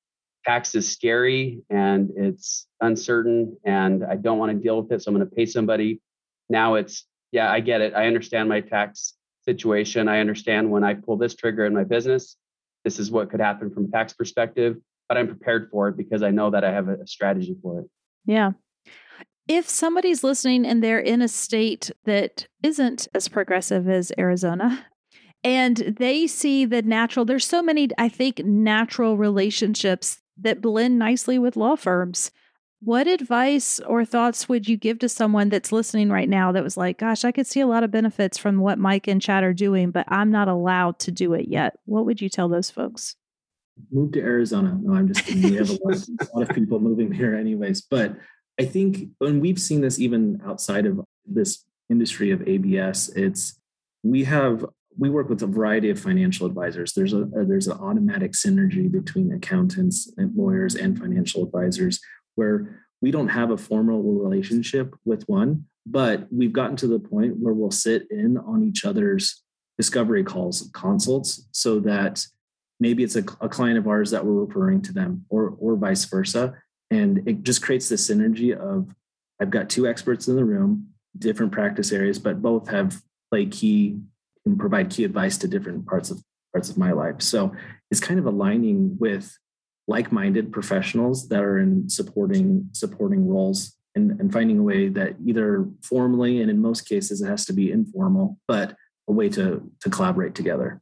tax 0.45 0.75
is 0.75 0.91
scary 0.91 1.61
and 1.69 2.11
it's 2.15 2.67
uncertain, 2.81 3.57
and 3.65 4.03
I 4.03 4.15
don't 4.15 4.37
want 4.37 4.51
to 4.51 4.57
deal 4.57 4.81
with 4.81 4.91
it, 4.91 5.01
so 5.01 5.09
I'm 5.09 5.15
going 5.15 5.27
to 5.27 5.35
pay 5.35 5.45
somebody. 5.45 6.01
Now 6.49 6.75
it's 6.75 7.05
yeah, 7.35 7.51
I 7.51 7.59
get 7.59 7.81
it. 7.81 7.93
I 7.93 8.07
understand 8.07 8.47
my 8.47 8.61
tax 8.61 9.13
situation. 9.43 10.07
I 10.07 10.21
understand 10.21 10.71
when 10.71 10.85
I 10.85 10.93
pull 10.93 11.17
this 11.17 11.35
trigger 11.35 11.65
in 11.65 11.73
my 11.73 11.83
business, 11.83 12.37
this 12.85 12.97
is 12.97 13.11
what 13.11 13.29
could 13.29 13.41
happen 13.41 13.69
from 13.69 13.85
a 13.85 13.87
tax 13.89 14.13
perspective, 14.13 14.77
but 15.09 15.17
I'm 15.17 15.27
prepared 15.27 15.67
for 15.69 15.89
it 15.89 15.97
because 15.97 16.23
I 16.23 16.31
know 16.31 16.49
that 16.51 16.63
I 16.63 16.71
have 16.71 16.87
a 16.87 17.05
strategy 17.05 17.57
for 17.61 17.81
it. 17.81 17.87
Yeah. 18.25 18.51
If 19.49 19.67
somebody's 19.67 20.23
listening 20.23 20.65
and 20.65 20.81
they're 20.81 20.97
in 20.97 21.21
a 21.21 21.27
state 21.27 21.91
that 22.05 22.47
isn't 22.63 23.09
as 23.13 23.27
progressive 23.27 23.89
as 23.89 24.13
Arizona, 24.17 24.85
and 25.43 25.75
they 25.75 26.27
see 26.27 26.63
the 26.63 26.83
natural, 26.83 27.25
there's 27.25 27.45
so 27.45 27.61
many, 27.61 27.89
I 27.97 28.07
think, 28.07 28.45
natural 28.45 29.17
relationships 29.17 30.21
that 30.37 30.61
blend 30.61 30.97
nicely 30.97 31.37
with 31.37 31.57
law 31.57 31.75
firms. 31.75 32.31
What 32.81 33.07
advice 33.07 33.79
or 33.79 34.05
thoughts 34.05 34.47
would 34.47 34.67
you 34.67 34.77
give 34.77 34.99
to 34.99 35.09
someone 35.09 35.49
that's 35.49 35.71
listening 35.71 36.09
right 36.09 36.29
now 36.29 36.51
that 36.51 36.63
was 36.63 36.77
like, 36.77 36.99
gosh, 36.99 37.25
I 37.25 37.31
could 37.31 37.47
see 37.47 37.61
a 37.61 37.67
lot 37.67 37.83
of 37.83 37.89
benefits 37.89 38.37
from 38.37 38.59
what 38.59 38.77
Mike 38.77 39.07
and 39.07 39.21
Chad 39.21 39.43
are 39.43 39.53
doing, 39.53 39.91
but 39.91 40.05
I'm 40.07 40.29
not 40.29 40.47
allowed 40.47 40.99
to 40.99 41.11
do 41.11 41.33
it 41.33 41.47
yet? 41.47 41.77
What 41.85 42.05
would 42.05 42.21
you 42.21 42.29
tell 42.29 42.47
those 42.47 42.69
folks? 42.69 43.15
move 43.91 44.11
to 44.13 44.21
Arizona. 44.21 44.77
No, 44.81 44.93
I'm 44.93 45.07
just 45.07 45.25
kidding. 45.25 45.51
We 45.51 45.57
have 45.57 45.69
a 45.69 45.79
lot, 45.83 45.95
of, 45.95 46.09
a 46.21 46.27
lot 46.37 46.49
of 46.49 46.55
people 46.55 46.79
moving 46.79 47.11
here, 47.11 47.35
anyways. 47.35 47.81
But 47.81 48.15
I 48.59 48.65
think, 48.65 49.09
and 49.21 49.41
we've 49.41 49.59
seen 49.59 49.81
this 49.81 49.99
even 49.99 50.41
outside 50.45 50.85
of 50.85 51.01
this 51.25 51.65
industry 51.89 52.31
of 52.31 52.47
ABS, 52.47 53.09
it's 53.09 53.59
we 54.03 54.23
have 54.23 54.65
we 54.97 55.09
work 55.09 55.27
with 55.27 55.41
a 55.43 55.47
variety 55.47 55.89
of 55.89 55.99
financial 55.99 56.47
advisors. 56.47 56.93
There's 56.93 57.13
a, 57.13 57.23
a 57.23 57.45
there's 57.45 57.67
an 57.67 57.77
automatic 57.79 58.31
synergy 58.31 58.89
between 58.89 59.33
accountants 59.33 60.11
and 60.17 60.33
lawyers 60.35 60.75
and 60.75 60.97
financial 60.97 61.43
advisors 61.43 61.99
where 62.35 62.85
we 63.01 63.11
don't 63.11 63.29
have 63.29 63.51
a 63.51 63.57
formal 63.57 64.01
relationship 64.01 64.95
with 65.05 65.23
one, 65.27 65.65
but 65.85 66.27
we've 66.31 66.53
gotten 66.53 66.75
to 66.77 66.87
the 66.87 66.99
point 66.99 67.37
where 67.37 67.53
we'll 67.53 67.71
sit 67.71 68.07
in 68.09 68.37
on 68.37 68.63
each 68.63 68.85
other's 68.85 69.43
discovery 69.77 70.23
calls, 70.23 70.69
consults, 70.73 71.47
so 71.51 71.79
that 71.81 72.25
maybe 72.79 73.03
it's 73.03 73.15
a, 73.15 73.23
a 73.41 73.49
client 73.49 73.77
of 73.77 73.87
ours 73.87 74.11
that 74.11 74.25
we're 74.25 74.45
referring 74.45 74.81
to 74.81 74.93
them 74.93 75.25
or 75.29 75.55
or 75.59 75.75
vice 75.75 76.05
versa. 76.05 76.53
And 76.91 77.27
it 77.27 77.43
just 77.43 77.61
creates 77.61 77.89
this 77.89 78.09
synergy 78.09 78.55
of 78.55 78.93
i've 79.41 79.49
got 79.49 79.69
two 79.69 79.85
experts 79.85 80.29
in 80.29 80.37
the 80.37 80.45
room 80.45 80.87
different 81.17 81.51
practice 81.51 81.91
areas 81.91 82.17
but 82.17 82.41
both 82.41 82.69
have 82.69 83.01
play 83.29 83.45
key 83.45 83.99
and 84.45 84.59
provide 84.59 84.89
key 84.89 85.03
advice 85.03 85.37
to 85.37 85.47
different 85.47 85.85
parts 85.85 86.09
of 86.09 86.23
parts 86.53 86.69
of 86.69 86.77
my 86.77 86.91
life. 86.91 87.21
So 87.21 87.53
it's 87.91 87.99
kind 87.99 88.19
of 88.19 88.25
aligning 88.25 88.97
with 88.97 89.37
like-minded 89.87 90.51
professionals 90.51 91.27
that 91.29 91.43
are 91.43 91.59
in 91.59 91.89
supporting 91.89 92.67
supporting 92.73 93.27
roles 93.27 93.73
and, 93.93 94.19
and 94.19 94.33
finding 94.33 94.59
a 94.59 94.63
way 94.63 94.89
that 94.89 95.15
either 95.25 95.67
formally 95.83 96.41
and 96.41 96.49
in 96.49 96.61
most 96.61 96.87
cases 96.87 97.21
it 97.21 97.27
has 97.27 97.45
to 97.45 97.53
be 97.53 97.71
informal 97.71 98.37
but 98.47 98.75
a 99.07 99.11
way 99.11 99.29
to 99.29 99.71
to 99.81 99.89
collaborate 99.89 100.33
together 100.33 100.81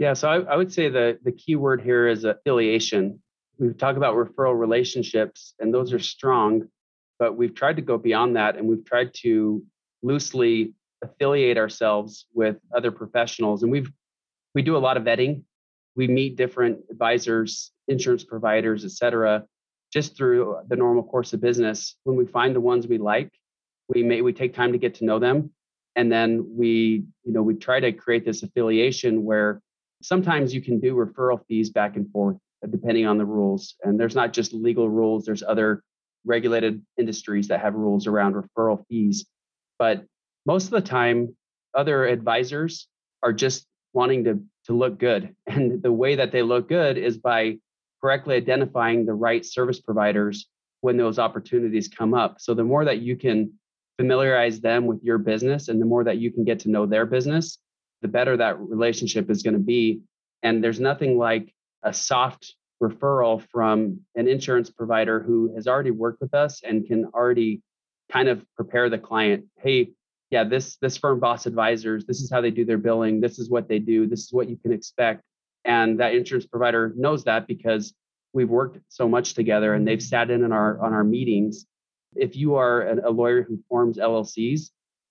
yeah, 0.00 0.14
so 0.14 0.30
I, 0.30 0.54
I 0.54 0.56
would 0.56 0.72
say 0.72 0.88
the, 0.88 1.18
the 1.22 1.30
key 1.30 1.56
word 1.56 1.82
here 1.82 2.08
is 2.08 2.24
affiliation. 2.24 3.20
We've 3.58 3.76
talked 3.76 3.98
about 3.98 4.16
referral 4.16 4.58
relationships, 4.58 5.52
and 5.60 5.74
those 5.74 5.92
are 5.92 5.98
strong, 5.98 6.68
but 7.18 7.36
we've 7.36 7.54
tried 7.54 7.76
to 7.76 7.82
go 7.82 7.98
beyond 7.98 8.36
that 8.36 8.56
and 8.56 8.66
we've 8.66 8.84
tried 8.86 9.12
to 9.16 9.62
loosely 10.02 10.72
affiliate 11.04 11.58
ourselves 11.58 12.24
with 12.32 12.56
other 12.74 12.90
professionals. 12.90 13.62
And 13.62 13.70
we've 13.70 13.92
we 14.54 14.62
do 14.62 14.74
a 14.74 14.78
lot 14.78 14.96
of 14.96 15.02
vetting. 15.02 15.42
We 15.96 16.08
meet 16.08 16.36
different 16.36 16.78
advisors, 16.90 17.70
insurance 17.90 18.24
providers, 18.24 18.84
et 18.84 18.92
cetera, 18.92 19.44
just 19.92 20.16
through 20.16 20.56
the 20.68 20.76
normal 20.76 21.02
course 21.02 21.32
of 21.32 21.40
business. 21.40 21.96
When 22.04 22.16
we 22.16 22.24
find 22.26 22.54
the 22.54 22.60
ones 22.60 22.86
we 22.86 22.98
like, 22.98 23.30
we 23.88 24.02
may 24.02 24.22
we 24.22 24.32
take 24.32 24.54
time 24.54 24.72
to 24.72 24.78
get 24.78 24.94
to 24.96 25.04
know 25.04 25.18
them. 25.18 25.52
And 25.96 26.10
then 26.10 26.46
we, 26.48 27.04
you 27.24 27.32
know, 27.32 27.42
we 27.42 27.54
try 27.54 27.80
to 27.80 27.92
create 27.92 28.24
this 28.24 28.42
affiliation 28.42 29.24
where 29.24 29.60
Sometimes 30.02 30.54
you 30.54 30.62
can 30.62 30.80
do 30.80 30.94
referral 30.94 31.44
fees 31.46 31.70
back 31.70 31.96
and 31.96 32.10
forth 32.10 32.36
uh, 32.64 32.68
depending 32.68 33.06
on 33.06 33.18
the 33.18 33.24
rules. 33.24 33.74
And 33.82 34.00
there's 34.00 34.14
not 34.14 34.32
just 34.32 34.52
legal 34.52 34.88
rules, 34.88 35.24
there's 35.24 35.42
other 35.42 35.82
regulated 36.24 36.82
industries 36.98 37.48
that 37.48 37.60
have 37.60 37.74
rules 37.74 38.06
around 38.06 38.34
referral 38.34 38.84
fees. 38.88 39.26
But 39.78 40.04
most 40.46 40.64
of 40.64 40.70
the 40.70 40.80
time, 40.80 41.36
other 41.74 42.06
advisors 42.06 42.88
are 43.22 43.32
just 43.32 43.66
wanting 43.92 44.24
to, 44.24 44.42
to 44.66 44.72
look 44.72 44.98
good. 44.98 45.34
And 45.46 45.82
the 45.82 45.92
way 45.92 46.16
that 46.16 46.32
they 46.32 46.42
look 46.42 46.68
good 46.68 46.96
is 46.96 47.18
by 47.18 47.58
correctly 48.02 48.36
identifying 48.36 49.04
the 49.04 49.14
right 49.14 49.44
service 49.44 49.80
providers 49.80 50.48
when 50.80 50.96
those 50.96 51.18
opportunities 51.18 51.88
come 51.88 52.14
up. 52.14 52.40
So 52.40 52.54
the 52.54 52.64
more 52.64 52.84
that 52.84 52.98
you 52.98 53.16
can 53.16 53.52
familiarize 53.98 54.60
them 54.60 54.86
with 54.86 55.02
your 55.02 55.18
business 55.18 55.68
and 55.68 55.80
the 55.80 55.86
more 55.86 56.04
that 56.04 56.18
you 56.18 56.30
can 56.30 56.44
get 56.44 56.60
to 56.60 56.70
know 56.70 56.86
their 56.86 57.04
business, 57.04 57.58
the 58.02 58.08
better 58.08 58.36
that 58.36 58.58
relationship 58.58 59.30
is 59.30 59.42
going 59.42 59.54
to 59.54 59.60
be. 59.60 60.00
And 60.42 60.64
there's 60.64 60.80
nothing 60.80 61.18
like 61.18 61.52
a 61.82 61.92
soft 61.92 62.54
referral 62.82 63.42
from 63.52 64.00
an 64.14 64.26
insurance 64.26 64.70
provider 64.70 65.20
who 65.20 65.54
has 65.54 65.66
already 65.66 65.90
worked 65.90 66.20
with 66.20 66.32
us 66.32 66.62
and 66.62 66.86
can 66.86 67.04
already 67.06 67.62
kind 68.10 68.28
of 68.28 68.44
prepare 68.56 68.88
the 68.88 68.98
client 68.98 69.44
hey 69.58 69.90
yeah 70.30 70.44
this 70.44 70.76
this 70.78 70.96
firm 70.96 71.20
boss 71.20 71.46
advisors 71.46 72.06
this 72.06 72.20
is 72.20 72.30
how 72.30 72.40
they 72.40 72.50
do 72.50 72.64
their 72.64 72.78
billing 72.78 73.20
this 73.20 73.38
is 73.38 73.50
what 73.50 73.68
they 73.68 73.78
do 73.78 74.06
this 74.06 74.20
is 74.20 74.32
what 74.32 74.48
you 74.48 74.56
can 74.56 74.72
expect 74.72 75.22
and 75.64 76.00
that 76.00 76.14
insurance 76.14 76.46
provider 76.46 76.92
knows 76.96 77.24
that 77.24 77.46
because 77.46 77.94
we've 78.32 78.48
worked 78.48 78.78
so 78.88 79.08
much 79.08 79.34
together 79.34 79.74
and 79.74 79.86
they've 79.86 79.98
mm-hmm. 79.98 80.08
sat 80.08 80.30
in 80.30 80.44
on 80.44 80.52
our 80.52 80.80
on 80.80 80.92
our 80.92 81.04
meetings 81.04 81.66
if 82.16 82.34
you 82.36 82.56
are 82.56 82.88
a 82.88 83.10
lawyer 83.10 83.42
who 83.42 83.58
forms 83.68 83.96
llcs 83.98 84.70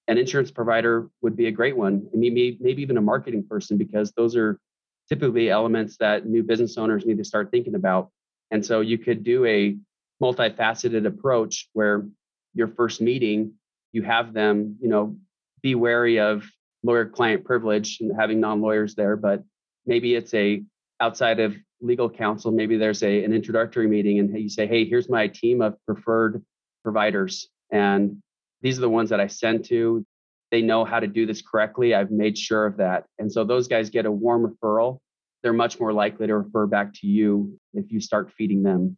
an 0.09 0.17
insurance 0.17 0.49
provider 0.49 1.07
would 1.21 1.37
be 1.37 1.45
a 1.45 1.51
great 1.51 1.77
one. 1.77 2.07
I 2.11 2.17
Maybe, 2.17 2.57
maybe 2.59 2.81
even 2.81 2.97
a 2.97 3.01
marketing 3.01 3.45
person, 3.47 3.77
because 3.77 4.11
those 4.13 4.35
are 4.35 4.59
typically 5.07 5.51
elements 5.51 5.97
that 5.97 6.25
new 6.25 6.41
business 6.41 6.79
owners 6.79 7.05
need 7.05 7.19
to 7.19 7.23
start 7.23 7.51
thinking 7.51 7.75
about. 7.75 8.09
And 8.49 8.65
so 8.65 8.81
you 8.81 8.97
could 8.97 9.23
do 9.23 9.45
a 9.45 9.77
multifaceted 10.21 11.05
approach 11.05 11.69
where 11.73 12.07
your 12.55 12.67
first 12.69 13.01
meeting, 13.01 13.53
you 13.91 14.01
have 14.01 14.33
them, 14.33 14.77
you 14.81 14.89
know, 14.89 15.15
be 15.61 15.75
wary 15.75 16.19
of 16.19 16.43
lawyer 16.81 17.05
client 17.05 17.45
privilege 17.45 17.99
and 18.01 18.11
having 18.19 18.39
non-lawyers 18.39 18.95
there, 18.95 19.15
but 19.15 19.43
maybe 19.89 20.15
it's 20.15 20.33
a 20.35 20.63
outside 21.01 21.39
of 21.39 21.55
legal 21.81 22.09
counsel, 22.09 22.51
maybe 22.51 22.77
there's 22.77 23.03
a 23.03 23.23
an 23.23 23.33
introductory 23.33 23.87
meeting 23.87 24.19
and 24.19 24.37
you 24.39 24.47
say, 24.47 24.67
hey, 24.67 24.85
here's 24.85 25.09
my 25.09 25.27
team 25.27 25.61
of 25.61 25.75
preferred 25.85 26.43
providers. 26.83 27.49
And 27.71 28.21
these 28.61 28.77
are 28.77 28.81
the 28.81 28.89
ones 28.89 29.09
that 29.09 29.19
I 29.19 29.27
send 29.27 29.65
to. 29.65 30.05
They 30.51 30.61
know 30.61 30.85
how 30.85 30.99
to 30.99 31.07
do 31.07 31.25
this 31.25 31.41
correctly. 31.41 31.93
I've 31.93 32.11
made 32.11 32.37
sure 32.37 32.65
of 32.65 32.77
that. 32.77 33.05
And 33.17 33.31
so 33.31 33.43
those 33.43 33.67
guys 33.67 33.89
get 33.89 34.05
a 34.05 34.11
warm 34.11 34.45
referral. 34.45 34.99
They're 35.41 35.53
much 35.53 35.79
more 35.79 35.93
likely 35.93 36.27
to 36.27 36.37
refer 36.37 36.67
back 36.67 36.93
to 36.95 37.07
you 37.07 37.59
if 37.73 37.91
you 37.91 37.99
start 37.99 38.31
feeding 38.37 38.63
them. 38.63 38.97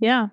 Yeah. 0.00 0.28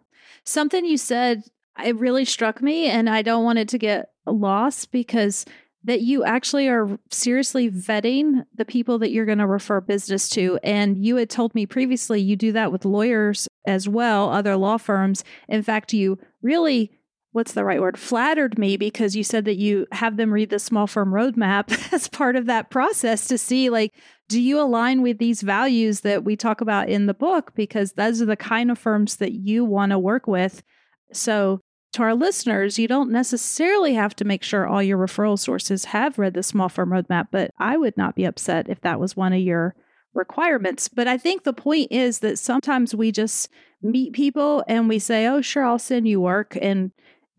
Something 0.45 0.85
you 0.85 0.97
said, 0.97 1.43
it 1.83 1.95
really 1.97 2.25
struck 2.25 2.61
me, 2.61 2.87
and 2.87 3.09
I 3.09 3.21
don't 3.21 3.43
want 3.43 3.59
it 3.59 3.69
to 3.69 3.77
get 3.77 4.09
lost 4.25 4.91
because 4.91 5.45
that 5.85 6.01
you 6.01 6.23
actually 6.23 6.67
are 6.67 6.97
seriously 7.11 7.69
vetting 7.69 8.43
the 8.55 8.65
people 8.65 8.97
that 8.99 9.11
you're 9.11 9.25
going 9.25 9.37
to 9.37 9.47
refer 9.47 9.79
business 9.79 10.27
to. 10.29 10.59
And 10.63 10.97
you 10.97 11.15
had 11.17 11.29
told 11.29 11.53
me 11.53 11.65
previously 11.67 12.19
you 12.19 12.35
do 12.35 12.51
that 12.53 12.71
with 12.71 12.85
lawyers 12.85 13.47
as 13.67 13.87
well, 13.87 14.29
other 14.29 14.55
law 14.57 14.77
firms. 14.77 15.23
In 15.47 15.61
fact, 15.61 15.93
you 15.93 16.17
really 16.41 16.91
what's 17.33 17.51
the 17.51 17.65
right 17.65 17.81
word 17.81 17.99
flattered 17.99 18.57
me 18.57 18.77
because 18.77 19.13
you 19.13 19.21
said 19.21 19.43
that 19.43 19.57
you 19.57 19.85
have 19.91 20.15
them 20.15 20.31
read 20.31 20.49
the 20.49 20.57
small 20.57 20.87
firm 20.87 21.11
roadmap 21.11 21.69
as 21.93 22.07
part 22.07 22.37
of 22.37 22.45
that 22.45 22.69
process 22.69 23.27
to 23.27 23.37
see 23.37 23.69
like 23.69 23.93
do 24.29 24.41
you 24.41 24.57
align 24.57 25.01
with 25.01 25.17
these 25.17 25.41
values 25.41 25.99
that 25.99 26.23
we 26.23 26.37
talk 26.37 26.61
about 26.61 26.87
in 26.87 27.07
the 27.07 27.13
book 27.13 27.51
because 27.53 27.91
those 27.93 28.21
are 28.21 28.25
the 28.25 28.37
kind 28.37 28.71
of 28.71 28.79
firms 28.79 29.17
that 29.17 29.33
you 29.33 29.65
want 29.65 29.89
to 29.89 29.99
work 29.99 30.27
with 30.27 30.63
so 31.11 31.59
to 31.95 32.03
our 32.03 32.13
listeners 32.13 32.77
you 32.77 32.87
don't 32.87 33.09
necessarily 33.09 33.93
have 33.93 34.15
to 34.15 34.25
make 34.25 34.43
sure 34.43 34.67
all 34.67 34.83
your 34.83 34.97
referral 34.97 35.39
sources 35.39 35.85
have 35.85 36.19
read 36.19 36.33
the 36.33 36.43
small 36.43 36.69
firm 36.69 36.89
roadmap 36.89 37.27
but 37.31 37.51
i 37.57 37.75
would 37.77 37.95
not 37.97 38.15
be 38.15 38.25
upset 38.25 38.69
if 38.69 38.81
that 38.81 38.99
was 38.99 39.15
one 39.15 39.33
of 39.33 39.39
your 39.39 39.75
requirements 40.13 40.87
but 40.87 41.07
i 41.07 41.17
think 41.17 41.43
the 41.43 41.53
point 41.53 41.91
is 41.91 42.19
that 42.19 42.37
sometimes 42.37 42.93
we 42.93 43.11
just 43.11 43.49
meet 43.81 44.13
people 44.13 44.63
and 44.67 44.87
we 44.87 44.99
say 44.99 45.25
oh 45.25 45.41
sure 45.41 45.65
i'll 45.65 45.79
send 45.79 46.07
you 46.07 46.21
work 46.21 46.57
and 46.61 46.91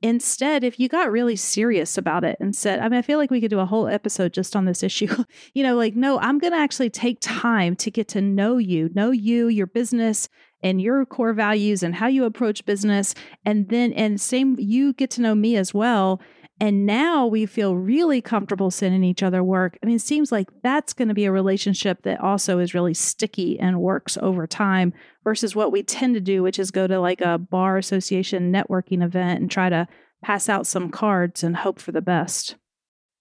Instead, 0.03 0.63
if 0.63 0.79
you 0.79 0.89
got 0.89 1.11
really 1.11 1.37
serious 1.37 1.97
about 1.97 2.23
it 2.23 2.37
and 2.39 2.55
said, 2.55 2.81
I 2.81 2.89
mean, 2.89 2.99
I 2.99 3.03
feel 3.03 3.19
like 3.19 3.31
we 3.31 3.41
could 3.41 3.51
do 3.51 3.61
a 3.61 3.67
whole 3.67 3.89
episode 3.89 4.35
just 4.35 4.55
on 4.55 4.67
this 4.67 4.83
issue. 4.83 5.25
you 5.55 5.63
know, 5.63 5.75
like, 5.75 5.97
no, 5.97 6.19
I'm 6.19 6.39
going 6.39 6.53
to 6.53 6.59
actually 6.59 6.91
take 6.91 7.19
time 7.21 7.75
to 7.77 7.91
get 7.91 8.07
to 8.09 8.21
know 8.21 8.59
you, 8.59 8.91
know 8.95 9.11
you, 9.11 9.49
your 9.49 9.67
business, 9.67 10.29
and 10.67 10.83
your 10.83 11.07
core 11.07 11.33
values 11.33 11.85
and 11.85 11.95
how 11.95 12.09
you 12.09 12.25
approach 12.25 12.67
business. 12.67 13.15
And 13.45 13.69
then, 13.69 13.93
and 13.93 14.21
same, 14.21 14.57
you 14.59 14.93
get 14.95 15.11
to 15.13 15.21
know 15.21 15.35
me 15.35 15.57
as 15.57 15.73
well. 15.73 16.21
And 16.59 16.87
now 16.87 17.25
we 17.27 17.47
feel 17.47 17.77
really 17.77 18.21
comfortable 18.21 18.73
sending 18.73 19.05
each 19.05 19.23
other 19.23 19.45
work. 19.45 19.79
I 19.81 19.87
mean, 19.87 19.97
it 19.97 20.03
seems 20.03 20.33
like 20.33 20.49
that's 20.65 20.93
going 20.93 21.07
to 21.07 21.15
be 21.15 21.27
a 21.27 21.31
relationship 21.31 22.03
that 22.03 22.21
also 22.21 22.59
is 22.59 22.75
really 22.75 22.95
sticky 22.95 23.61
and 23.61 23.81
works 23.81 24.19
over 24.21 24.47
time 24.47 24.93
versus 25.23 25.55
what 25.55 25.71
we 25.71 25.85
tend 25.85 26.15
to 26.15 26.21
do, 26.21 26.43
which 26.43 26.59
is 26.59 26.73
go 26.73 26.89
to 26.89 26.99
like 26.99 27.21
a 27.21 27.39
bar 27.39 27.77
association 27.77 28.53
networking 28.53 29.05
event 29.05 29.41
and 29.41 29.51
try 29.51 29.69
to 29.69 29.87
pass 30.25 30.49
out 30.49 30.67
some 30.67 30.91
cards 30.91 31.45
and 31.45 31.57
hope 31.57 31.79
for 31.79 31.93
the 31.93 32.03
best. 32.03 32.57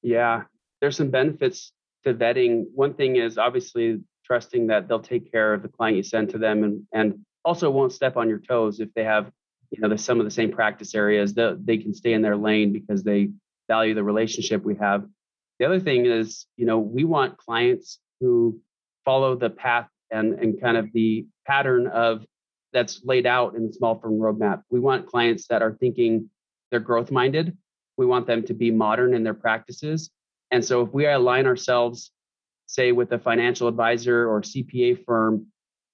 Yeah, 0.01 0.43
there's 0.81 0.97
some 0.97 1.11
benefits 1.11 1.73
to 2.05 2.13
vetting. 2.15 2.63
One 2.73 2.95
thing 2.95 3.17
is 3.17 3.37
obviously 3.37 4.01
trusting 4.25 4.67
that 4.67 4.87
they'll 4.87 4.99
take 4.99 5.31
care 5.31 5.53
of 5.53 5.61
the 5.61 5.67
client 5.67 5.97
you 5.97 6.03
send 6.03 6.29
to 6.29 6.37
them 6.37 6.63
and, 6.63 6.83
and 6.91 7.25
also 7.45 7.69
won't 7.69 7.93
step 7.93 8.17
on 8.17 8.27
your 8.27 8.39
toes 8.39 8.79
if 8.79 8.93
they 8.93 9.03
have 9.03 9.31
you 9.71 9.81
know, 9.81 9.87
there's 9.87 10.03
some 10.03 10.19
of 10.19 10.25
the 10.25 10.31
same 10.31 10.51
practice 10.51 10.95
areas 10.95 11.33
that 11.35 11.65
they 11.65 11.77
can 11.77 11.93
stay 11.93 12.13
in 12.13 12.21
their 12.21 12.37
lane 12.37 12.71
because 12.71 13.03
they 13.03 13.31
value 13.67 13.93
the 13.93 14.03
relationship 14.03 14.63
we 14.63 14.75
have. 14.75 15.05
The 15.59 15.65
other 15.65 15.79
thing 15.79 16.05
is, 16.05 16.45
you 16.57 16.65
know, 16.65 16.79
we 16.79 17.03
want 17.03 17.37
clients 17.37 17.99
who 18.19 18.59
follow 19.03 19.35
the 19.35 19.49
path 19.49 19.87
and, 20.11 20.33
and 20.33 20.59
kind 20.61 20.77
of 20.77 20.91
the 20.93 21.25
pattern 21.45 21.87
of 21.87 22.25
that's 22.73 23.01
laid 23.03 23.25
out 23.25 23.55
in 23.55 23.67
the 23.67 23.73
small 23.73 23.99
firm 23.99 24.13
roadmap. 24.13 24.61
We 24.69 24.79
want 24.79 25.07
clients 25.07 25.47
that 25.47 25.61
are 25.61 25.73
thinking 25.73 26.29
they're 26.71 26.79
growth 26.79 27.11
minded. 27.11 27.57
We 27.97 28.05
want 28.05 28.27
them 28.27 28.43
to 28.43 28.53
be 28.53 28.71
modern 28.71 29.13
in 29.13 29.23
their 29.23 29.33
practices. 29.33 30.09
And 30.51 30.63
so 30.63 30.81
if 30.81 30.93
we 30.93 31.07
align 31.07 31.47
ourselves, 31.47 32.11
say, 32.65 32.91
with 32.91 33.11
a 33.13 33.19
financial 33.19 33.67
advisor 33.67 34.29
or 34.29 34.41
CPA 34.41 35.05
firm 35.05 35.47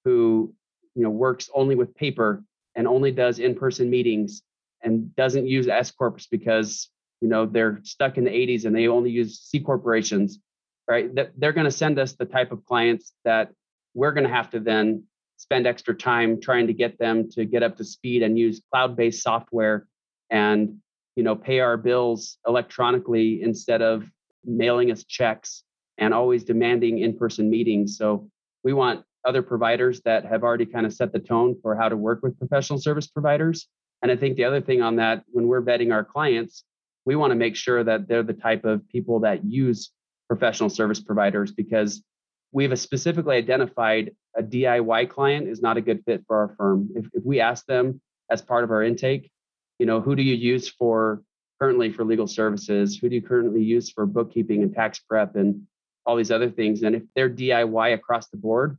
who 0.03 0.53
you 0.95 1.03
know 1.03 1.09
works 1.09 1.49
only 1.53 1.75
with 1.75 1.95
paper 1.95 2.43
and 2.75 2.87
only 2.87 3.11
does 3.11 3.39
in-person 3.39 3.89
meetings 3.89 4.41
and 4.83 5.15
doesn't 5.15 5.47
use 5.47 5.67
S 5.67 5.91
corps 5.91 6.27
because 6.29 6.89
you 7.21 7.27
know 7.27 7.45
they're 7.45 7.79
stuck 7.83 8.17
in 8.17 8.23
the 8.23 8.31
80s 8.31 8.65
and 8.65 8.75
they 8.75 8.87
only 8.87 9.11
use 9.11 9.39
C 9.41 9.59
corporations, 9.59 10.39
right? 10.87 11.13
That 11.15 11.31
they're 11.37 11.53
going 11.53 11.65
to 11.65 11.71
send 11.71 11.99
us 11.99 12.13
the 12.13 12.25
type 12.25 12.51
of 12.51 12.65
clients 12.65 13.13
that 13.25 13.51
we're 13.93 14.11
going 14.11 14.23
to 14.23 14.33
have 14.33 14.49
to 14.51 14.59
then 14.59 15.03
spend 15.37 15.65
extra 15.65 15.95
time 15.95 16.39
trying 16.39 16.67
to 16.67 16.73
get 16.73 16.99
them 16.99 17.29
to 17.31 17.45
get 17.45 17.63
up 17.63 17.75
to 17.77 17.83
speed 17.83 18.21
and 18.21 18.37
use 18.37 18.61
cloud-based 18.71 19.23
software 19.23 19.87
and 20.29 20.77
you 21.15 21.23
know 21.23 21.35
pay 21.35 21.59
our 21.59 21.77
bills 21.77 22.37
electronically 22.47 23.41
instead 23.41 23.81
of 23.81 24.05
mailing 24.45 24.91
us 24.91 25.03
checks 25.03 25.63
and 25.97 26.13
always 26.13 26.43
demanding 26.43 26.99
in-person 26.99 27.49
meetings 27.49 27.97
so 27.97 28.29
we 28.63 28.71
want 28.71 29.03
other 29.25 29.41
providers 29.41 30.01
that 30.05 30.25
have 30.25 30.43
already 30.43 30.65
kind 30.65 30.85
of 30.85 30.93
set 30.93 31.11
the 31.13 31.19
tone 31.19 31.55
for 31.61 31.75
how 31.75 31.89
to 31.89 31.97
work 31.97 32.21
with 32.23 32.37
professional 32.37 32.79
service 32.79 33.07
providers 33.07 33.67
and 34.01 34.11
i 34.11 34.15
think 34.15 34.35
the 34.35 34.45
other 34.45 34.61
thing 34.61 34.81
on 34.81 34.95
that 34.95 35.23
when 35.31 35.47
we're 35.47 35.61
vetting 35.61 35.93
our 35.93 36.03
clients 36.03 36.63
we 37.05 37.15
want 37.15 37.31
to 37.31 37.35
make 37.35 37.55
sure 37.55 37.83
that 37.83 38.07
they're 38.07 38.23
the 38.23 38.33
type 38.33 38.65
of 38.65 38.87
people 38.89 39.19
that 39.21 39.43
use 39.43 39.91
professional 40.27 40.69
service 40.69 40.99
providers 40.99 41.51
because 41.51 42.03
we've 42.51 42.77
specifically 42.79 43.35
identified 43.35 44.11
a 44.35 44.43
DIY 44.43 45.09
client 45.09 45.47
is 45.47 45.61
not 45.61 45.77
a 45.77 45.81
good 45.81 46.03
fit 46.05 46.23
for 46.27 46.37
our 46.37 46.55
firm. 46.55 46.89
If, 46.95 47.05
if 47.13 47.23
we 47.25 47.39
ask 47.39 47.65
them 47.65 48.01
as 48.29 48.41
part 48.41 48.63
of 48.63 48.71
our 48.71 48.83
intake, 48.83 49.31
you 49.79 49.85
know, 49.85 49.99
who 49.99 50.15
do 50.15 50.23
you 50.23 50.35
use 50.35 50.69
for 50.69 51.21
currently 51.59 51.91
for 51.91 52.05
legal 52.05 52.27
services? 52.27 52.97
Who 52.97 53.09
do 53.09 53.15
you 53.15 53.21
currently 53.21 53.63
use 53.63 53.89
for 53.89 54.05
bookkeeping 54.05 54.63
and 54.63 54.73
tax 54.73 54.99
prep 54.99 55.35
and 55.35 55.63
all 56.05 56.15
these 56.15 56.31
other 56.31 56.49
things? 56.49 56.83
And 56.83 56.95
if 56.95 57.03
they're 57.15 57.29
DIY 57.29 57.93
across 57.93 58.29
the 58.29 58.37
board, 58.37 58.77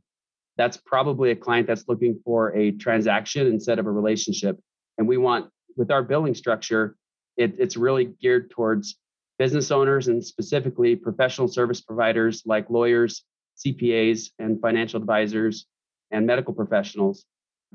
that's 0.57 0.77
probably 0.77 1.31
a 1.31 1.35
client 1.35 1.67
that's 1.67 1.87
looking 1.87 2.19
for 2.23 2.55
a 2.55 2.71
transaction 2.71 3.47
instead 3.47 3.79
of 3.79 3.87
a 3.87 3.91
relationship. 3.91 4.59
And 4.97 5.07
we 5.07 5.17
want, 5.17 5.49
with 5.75 5.91
our 5.91 6.03
billing 6.03 6.35
structure, 6.35 6.95
it, 7.37 7.55
it's 7.57 7.77
really 7.77 8.05
geared 8.21 8.51
towards 8.51 8.97
business 9.39 9.71
owners 9.71 10.07
and 10.07 10.23
specifically 10.23 10.95
professional 10.95 11.47
service 11.47 11.81
providers 11.81 12.43
like 12.45 12.69
lawyers, 12.69 13.23
CPAs, 13.65 14.29
and 14.37 14.61
financial 14.61 14.99
advisors 14.99 15.65
and 16.11 16.27
medical 16.27 16.53
professionals 16.53 17.25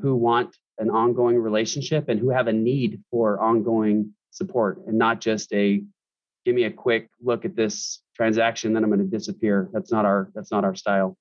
who 0.01 0.15
want 0.15 0.57
an 0.79 0.91
ongoing 0.91 1.37
relationship 1.37 2.09
and 2.09 2.21
who 2.21 2.31
have 2.31 2.47
a 2.47 2.53
need 2.53 3.03
for 3.11 3.41
ongoing 3.41 4.15
support 4.31 4.81
and 4.87 4.97
not 4.97 5.21
just 5.21 5.53
a 5.53 5.83
give 6.45 6.55
me 6.55 6.65
a 6.65 6.71
quick 6.71 7.09
look 7.21 7.45
at 7.45 7.57
this 7.57 8.01
transaction 8.15 8.73
then 8.73 8.85
i'm 8.85 8.91
going 8.91 9.01
to 9.01 9.07
disappear 9.07 9.69
that's 9.73 9.91
not 9.91 10.05
our 10.05 10.31
that's 10.35 10.53
not 10.53 10.65
our 10.65 10.75
style 10.75 11.17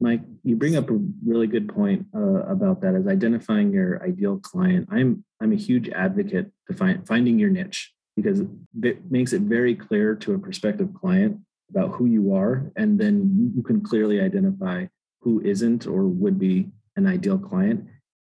mike 0.00 0.20
you 0.42 0.56
bring 0.56 0.76
up 0.76 0.90
a 0.90 0.98
really 1.24 1.46
good 1.46 1.68
point 1.68 2.06
uh, 2.14 2.42
about 2.44 2.80
that 2.80 2.94
as 2.94 3.06
identifying 3.06 3.72
your 3.72 4.02
ideal 4.02 4.38
client 4.38 4.88
i'm 4.90 5.24
i'm 5.40 5.52
a 5.52 5.56
huge 5.56 5.88
advocate 5.90 6.50
to 6.66 6.74
find 6.74 7.06
finding 7.06 7.38
your 7.38 7.50
niche 7.50 7.92
because 8.16 8.40
it 8.82 9.10
makes 9.10 9.32
it 9.32 9.42
very 9.42 9.74
clear 9.74 10.14
to 10.14 10.34
a 10.34 10.38
prospective 10.38 10.92
client 10.94 11.38
about 11.70 11.90
who 11.90 12.06
you 12.06 12.34
are, 12.34 12.72
and 12.76 12.98
then 12.98 13.52
you 13.54 13.62
can 13.62 13.80
clearly 13.80 14.20
identify 14.20 14.86
who 15.20 15.40
isn't 15.42 15.86
or 15.86 16.04
would 16.04 16.38
be 16.38 16.68
an 16.96 17.06
ideal 17.06 17.38
client. 17.38 17.84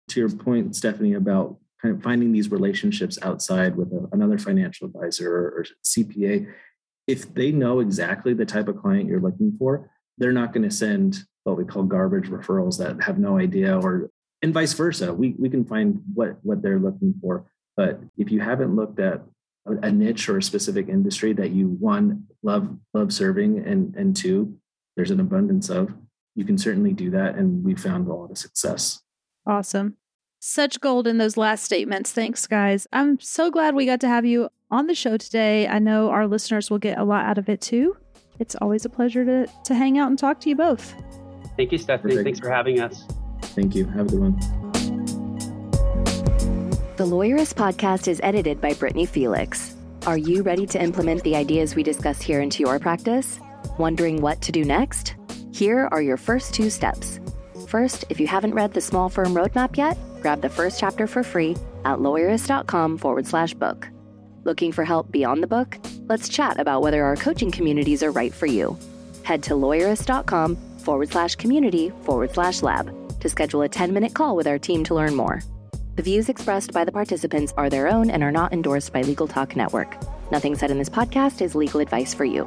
To 0.09 0.19
your 0.19 0.29
point, 0.29 0.75
Stephanie, 0.75 1.13
about 1.13 1.57
kind 1.81 1.95
of 1.95 2.03
finding 2.03 2.31
these 2.31 2.51
relationships 2.51 3.17
outside 3.21 3.75
with 3.75 3.91
a, 3.91 4.07
another 4.11 4.37
financial 4.37 4.87
advisor 4.87 5.35
or, 5.35 5.47
or 5.57 5.65
CPA, 5.83 6.47
if 7.07 7.33
they 7.33 7.51
know 7.51 7.79
exactly 7.79 8.33
the 8.33 8.45
type 8.45 8.67
of 8.67 8.77
client 8.77 9.09
you're 9.09 9.19
looking 9.19 9.51
for, 9.57 9.89
they're 10.17 10.31
not 10.31 10.53
going 10.53 10.67
to 10.67 10.75
send 10.75 11.23
what 11.43 11.57
we 11.57 11.65
call 11.65 11.83
garbage 11.83 12.29
referrals 12.29 12.77
that 12.77 13.03
have 13.03 13.17
no 13.17 13.37
idea 13.37 13.77
or 13.79 14.09
and 14.41 14.53
vice 14.53 14.73
versa. 14.73 15.13
We 15.13 15.35
we 15.37 15.49
can 15.49 15.65
find 15.65 16.01
what 16.13 16.37
what 16.43 16.61
they're 16.61 16.79
looking 16.79 17.13
for. 17.21 17.45
But 17.77 17.99
if 18.17 18.31
you 18.31 18.39
haven't 18.39 18.75
looked 18.75 18.99
at 18.99 19.21
a 19.65 19.91
niche 19.91 20.27
or 20.27 20.37
a 20.37 20.43
specific 20.43 20.89
industry 20.89 21.33
that 21.33 21.51
you 21.51 21.67
one 21.67 22.25
love 22.43 22.75
love 22.93 23.13
serving 23.13 23.59
and 23.59 23.95
and 23.95 24.15
two 24.15 24.57
there's 24.95 25.11
an 25.11 25.19
abundance 25.19 25.69
of 25.69 25.93
you 26.35 26.43
can 26.43 26.57
certainly 26.57 26.93
do 26.93 27.11
that 27.11 27.35
and 27.35 27.63
we 27.63 27.75
found 27.75 28.07
a 28.07 28.13
lot 28.13 28.31
of 28.31 28.37
success. 28.37 29.01
Awesome. 29.45 29.97
Such 30.39 30.79
gold 30.79 31.05
in 31.05 31.19
those 31.19 31.37
last 31.37 31.63
statements. 31.63 32.11
Thanks 32.11 32.47
guys. 32.47 32.87
I'm 32.91 33.19
so 33.19 33.51
glad 33.51 33.75
we 33.75 33.85
got 33.85 34.01
to 34.01 34.07
have 34.07 34.25
you 34.25 34.49
on 34.71 34.87
the 34.87 34.95
show 34.95 35.17
today. 35.17 35.67
I 35.67 35.77
know 35.77 36.09
our 36.09 36.25
listeners 36.25 36.71
will 36.71 36.79
get 36.79 36.97
a 36.97 37.03
lot 37.03 37.25
out 37.25 37.37
of 37.37 37.47
it 37.47 37.61
too. 37.61 37.95
It's 38.39 38.55
always 38.55 38.85
a 38.85 38.89
pleasure 38.89 39.23
to 39.25 39.47
to 39.65 39.75
hang 39.75 39.99
out 39.99 40.09
and 40.09 40.17
talk 40.17 40.39
to 40.41 40.49
you 40.49 40.55
both 40.55 40.95
thank 41.57 41.71
you 41.71 41.77
stephanie 41.77 42.15
Perfect. 42.15 42.25
thanks 42.25 42.39
for 42.39 42.49
having 42.49 42.79
us 42.79 43.05
thank 43.41 43.75
you 43.75 43.85
have 43.85 44.07
a 44.07 44.09
good 44.09 44.19
one 44.19 44.61
the 47.01 47.07
Lawyerist 47.07 47.55
podcast 47.55 48.07
is 48.07 48.21
edited 48.21 48.61
by 48.61 48.75
Brittany 48.75 49.07
Felix. 49.07 49.75
Are 50.05 50.19
you 50.19 50.43
ready 50.43 50.67
to 50.67 50.79
implement 50.79 51.23
the 51.23 51.35
ideas 51.35 51.73
we 51.73 51.81
discuss 51.81 52.21
here 52.21 52.41
into 52.41 52.59
your 52.59 52.77
practice? 52.77 53.39
Wondering 53.79 54.21
what 54.21 54.39
to 54.41 54.51
do 54.51 54.63
next? 54.63 55.15
Here 55.51 55.89
are 55.91 56.03
your 56.03 56.17
first 56.17 56.53
two 56.53 56.69
steps. 56.69 57.19
First, 57.67 58.05
if 58.09 58.19
you 58.19 58.27
haven't 58.27 58.53
read 58.53 58.75
the 58.75 58.81
Small 58.81 59.09
Firm 59.09 59.33
Roadmap 59.33 59.77
yet, 59.77 59.97
grab 60.21 60.41
the 60.41 60.49
first 60.49 60.79
chapter 60.79 61.07
for 61.07 61.23
free 61.23 61.55
at 61.85 61.97
lawyerist.com 61.97 62.99
forward 62.99 63.25
slash 63.25 63.55
book. 63.55 63.89
Looking 64.43 64.71
for 64.71 64.83
help 64.83 65.11
beyond 65.11 65.41
the 65.41 65.47
book? 65.47 65.79
Let's 66.07 66.29
chat 66.29 66.59
about 66.59 66.83
whether 66.83 67.03
our 67.03 67.15
coaching 67.15 67.49
communities 67.49 68.03
are 68.03 68.11
right 68.11 68.31
for 68.31 68.45
you. 68.45 68.77
Head 69.23 69.41
to 69.43 69.55
lawyerist.com 69.55 70.70
forward 70.81 71.09
slash 71.09 71.35
community 71.35 71.91
forward 72.01 72.31
slash 72.31 72.61
lab 72.61 72.93
to 73.19 73.29
schedule 73.29 73.61
a 73.61 73.69
10 73.69 73.93
minute 73.93 74.13
call 74.13 74.35
with 74.35 74.47
our 74.47 74.59
team 74.59 74.83
to 74.85 74.95
learn 74.95 75.15
more. 75.15 75.41
The 75.95 76.03
views 76.03 76.29
expressed 76.29 76.73
by 76.73 76.83
the 76.83 76.91
participants 76.91 77.53
are 77.57 77.69
their 77.69 77.87
own 77.87 78.09
and 78.09 78.23
are 78.23 78.31
not 78.31 78.53
endorsed 78.53 78.93
by 78.93 79.01
Legal 79.01 79.27
Talk 79.27 79.55
Network. 79.55 79.97
Nothing 80.31 80.55
said 80.55 80.71
in 80.71 80.77
this 80.77 80.89
podcast 80.89 81.41
is 81.41 81.53
legal 81.53 81.79
advice 81.81 82.13
for 82.13 82.25
you. 82.25 82.45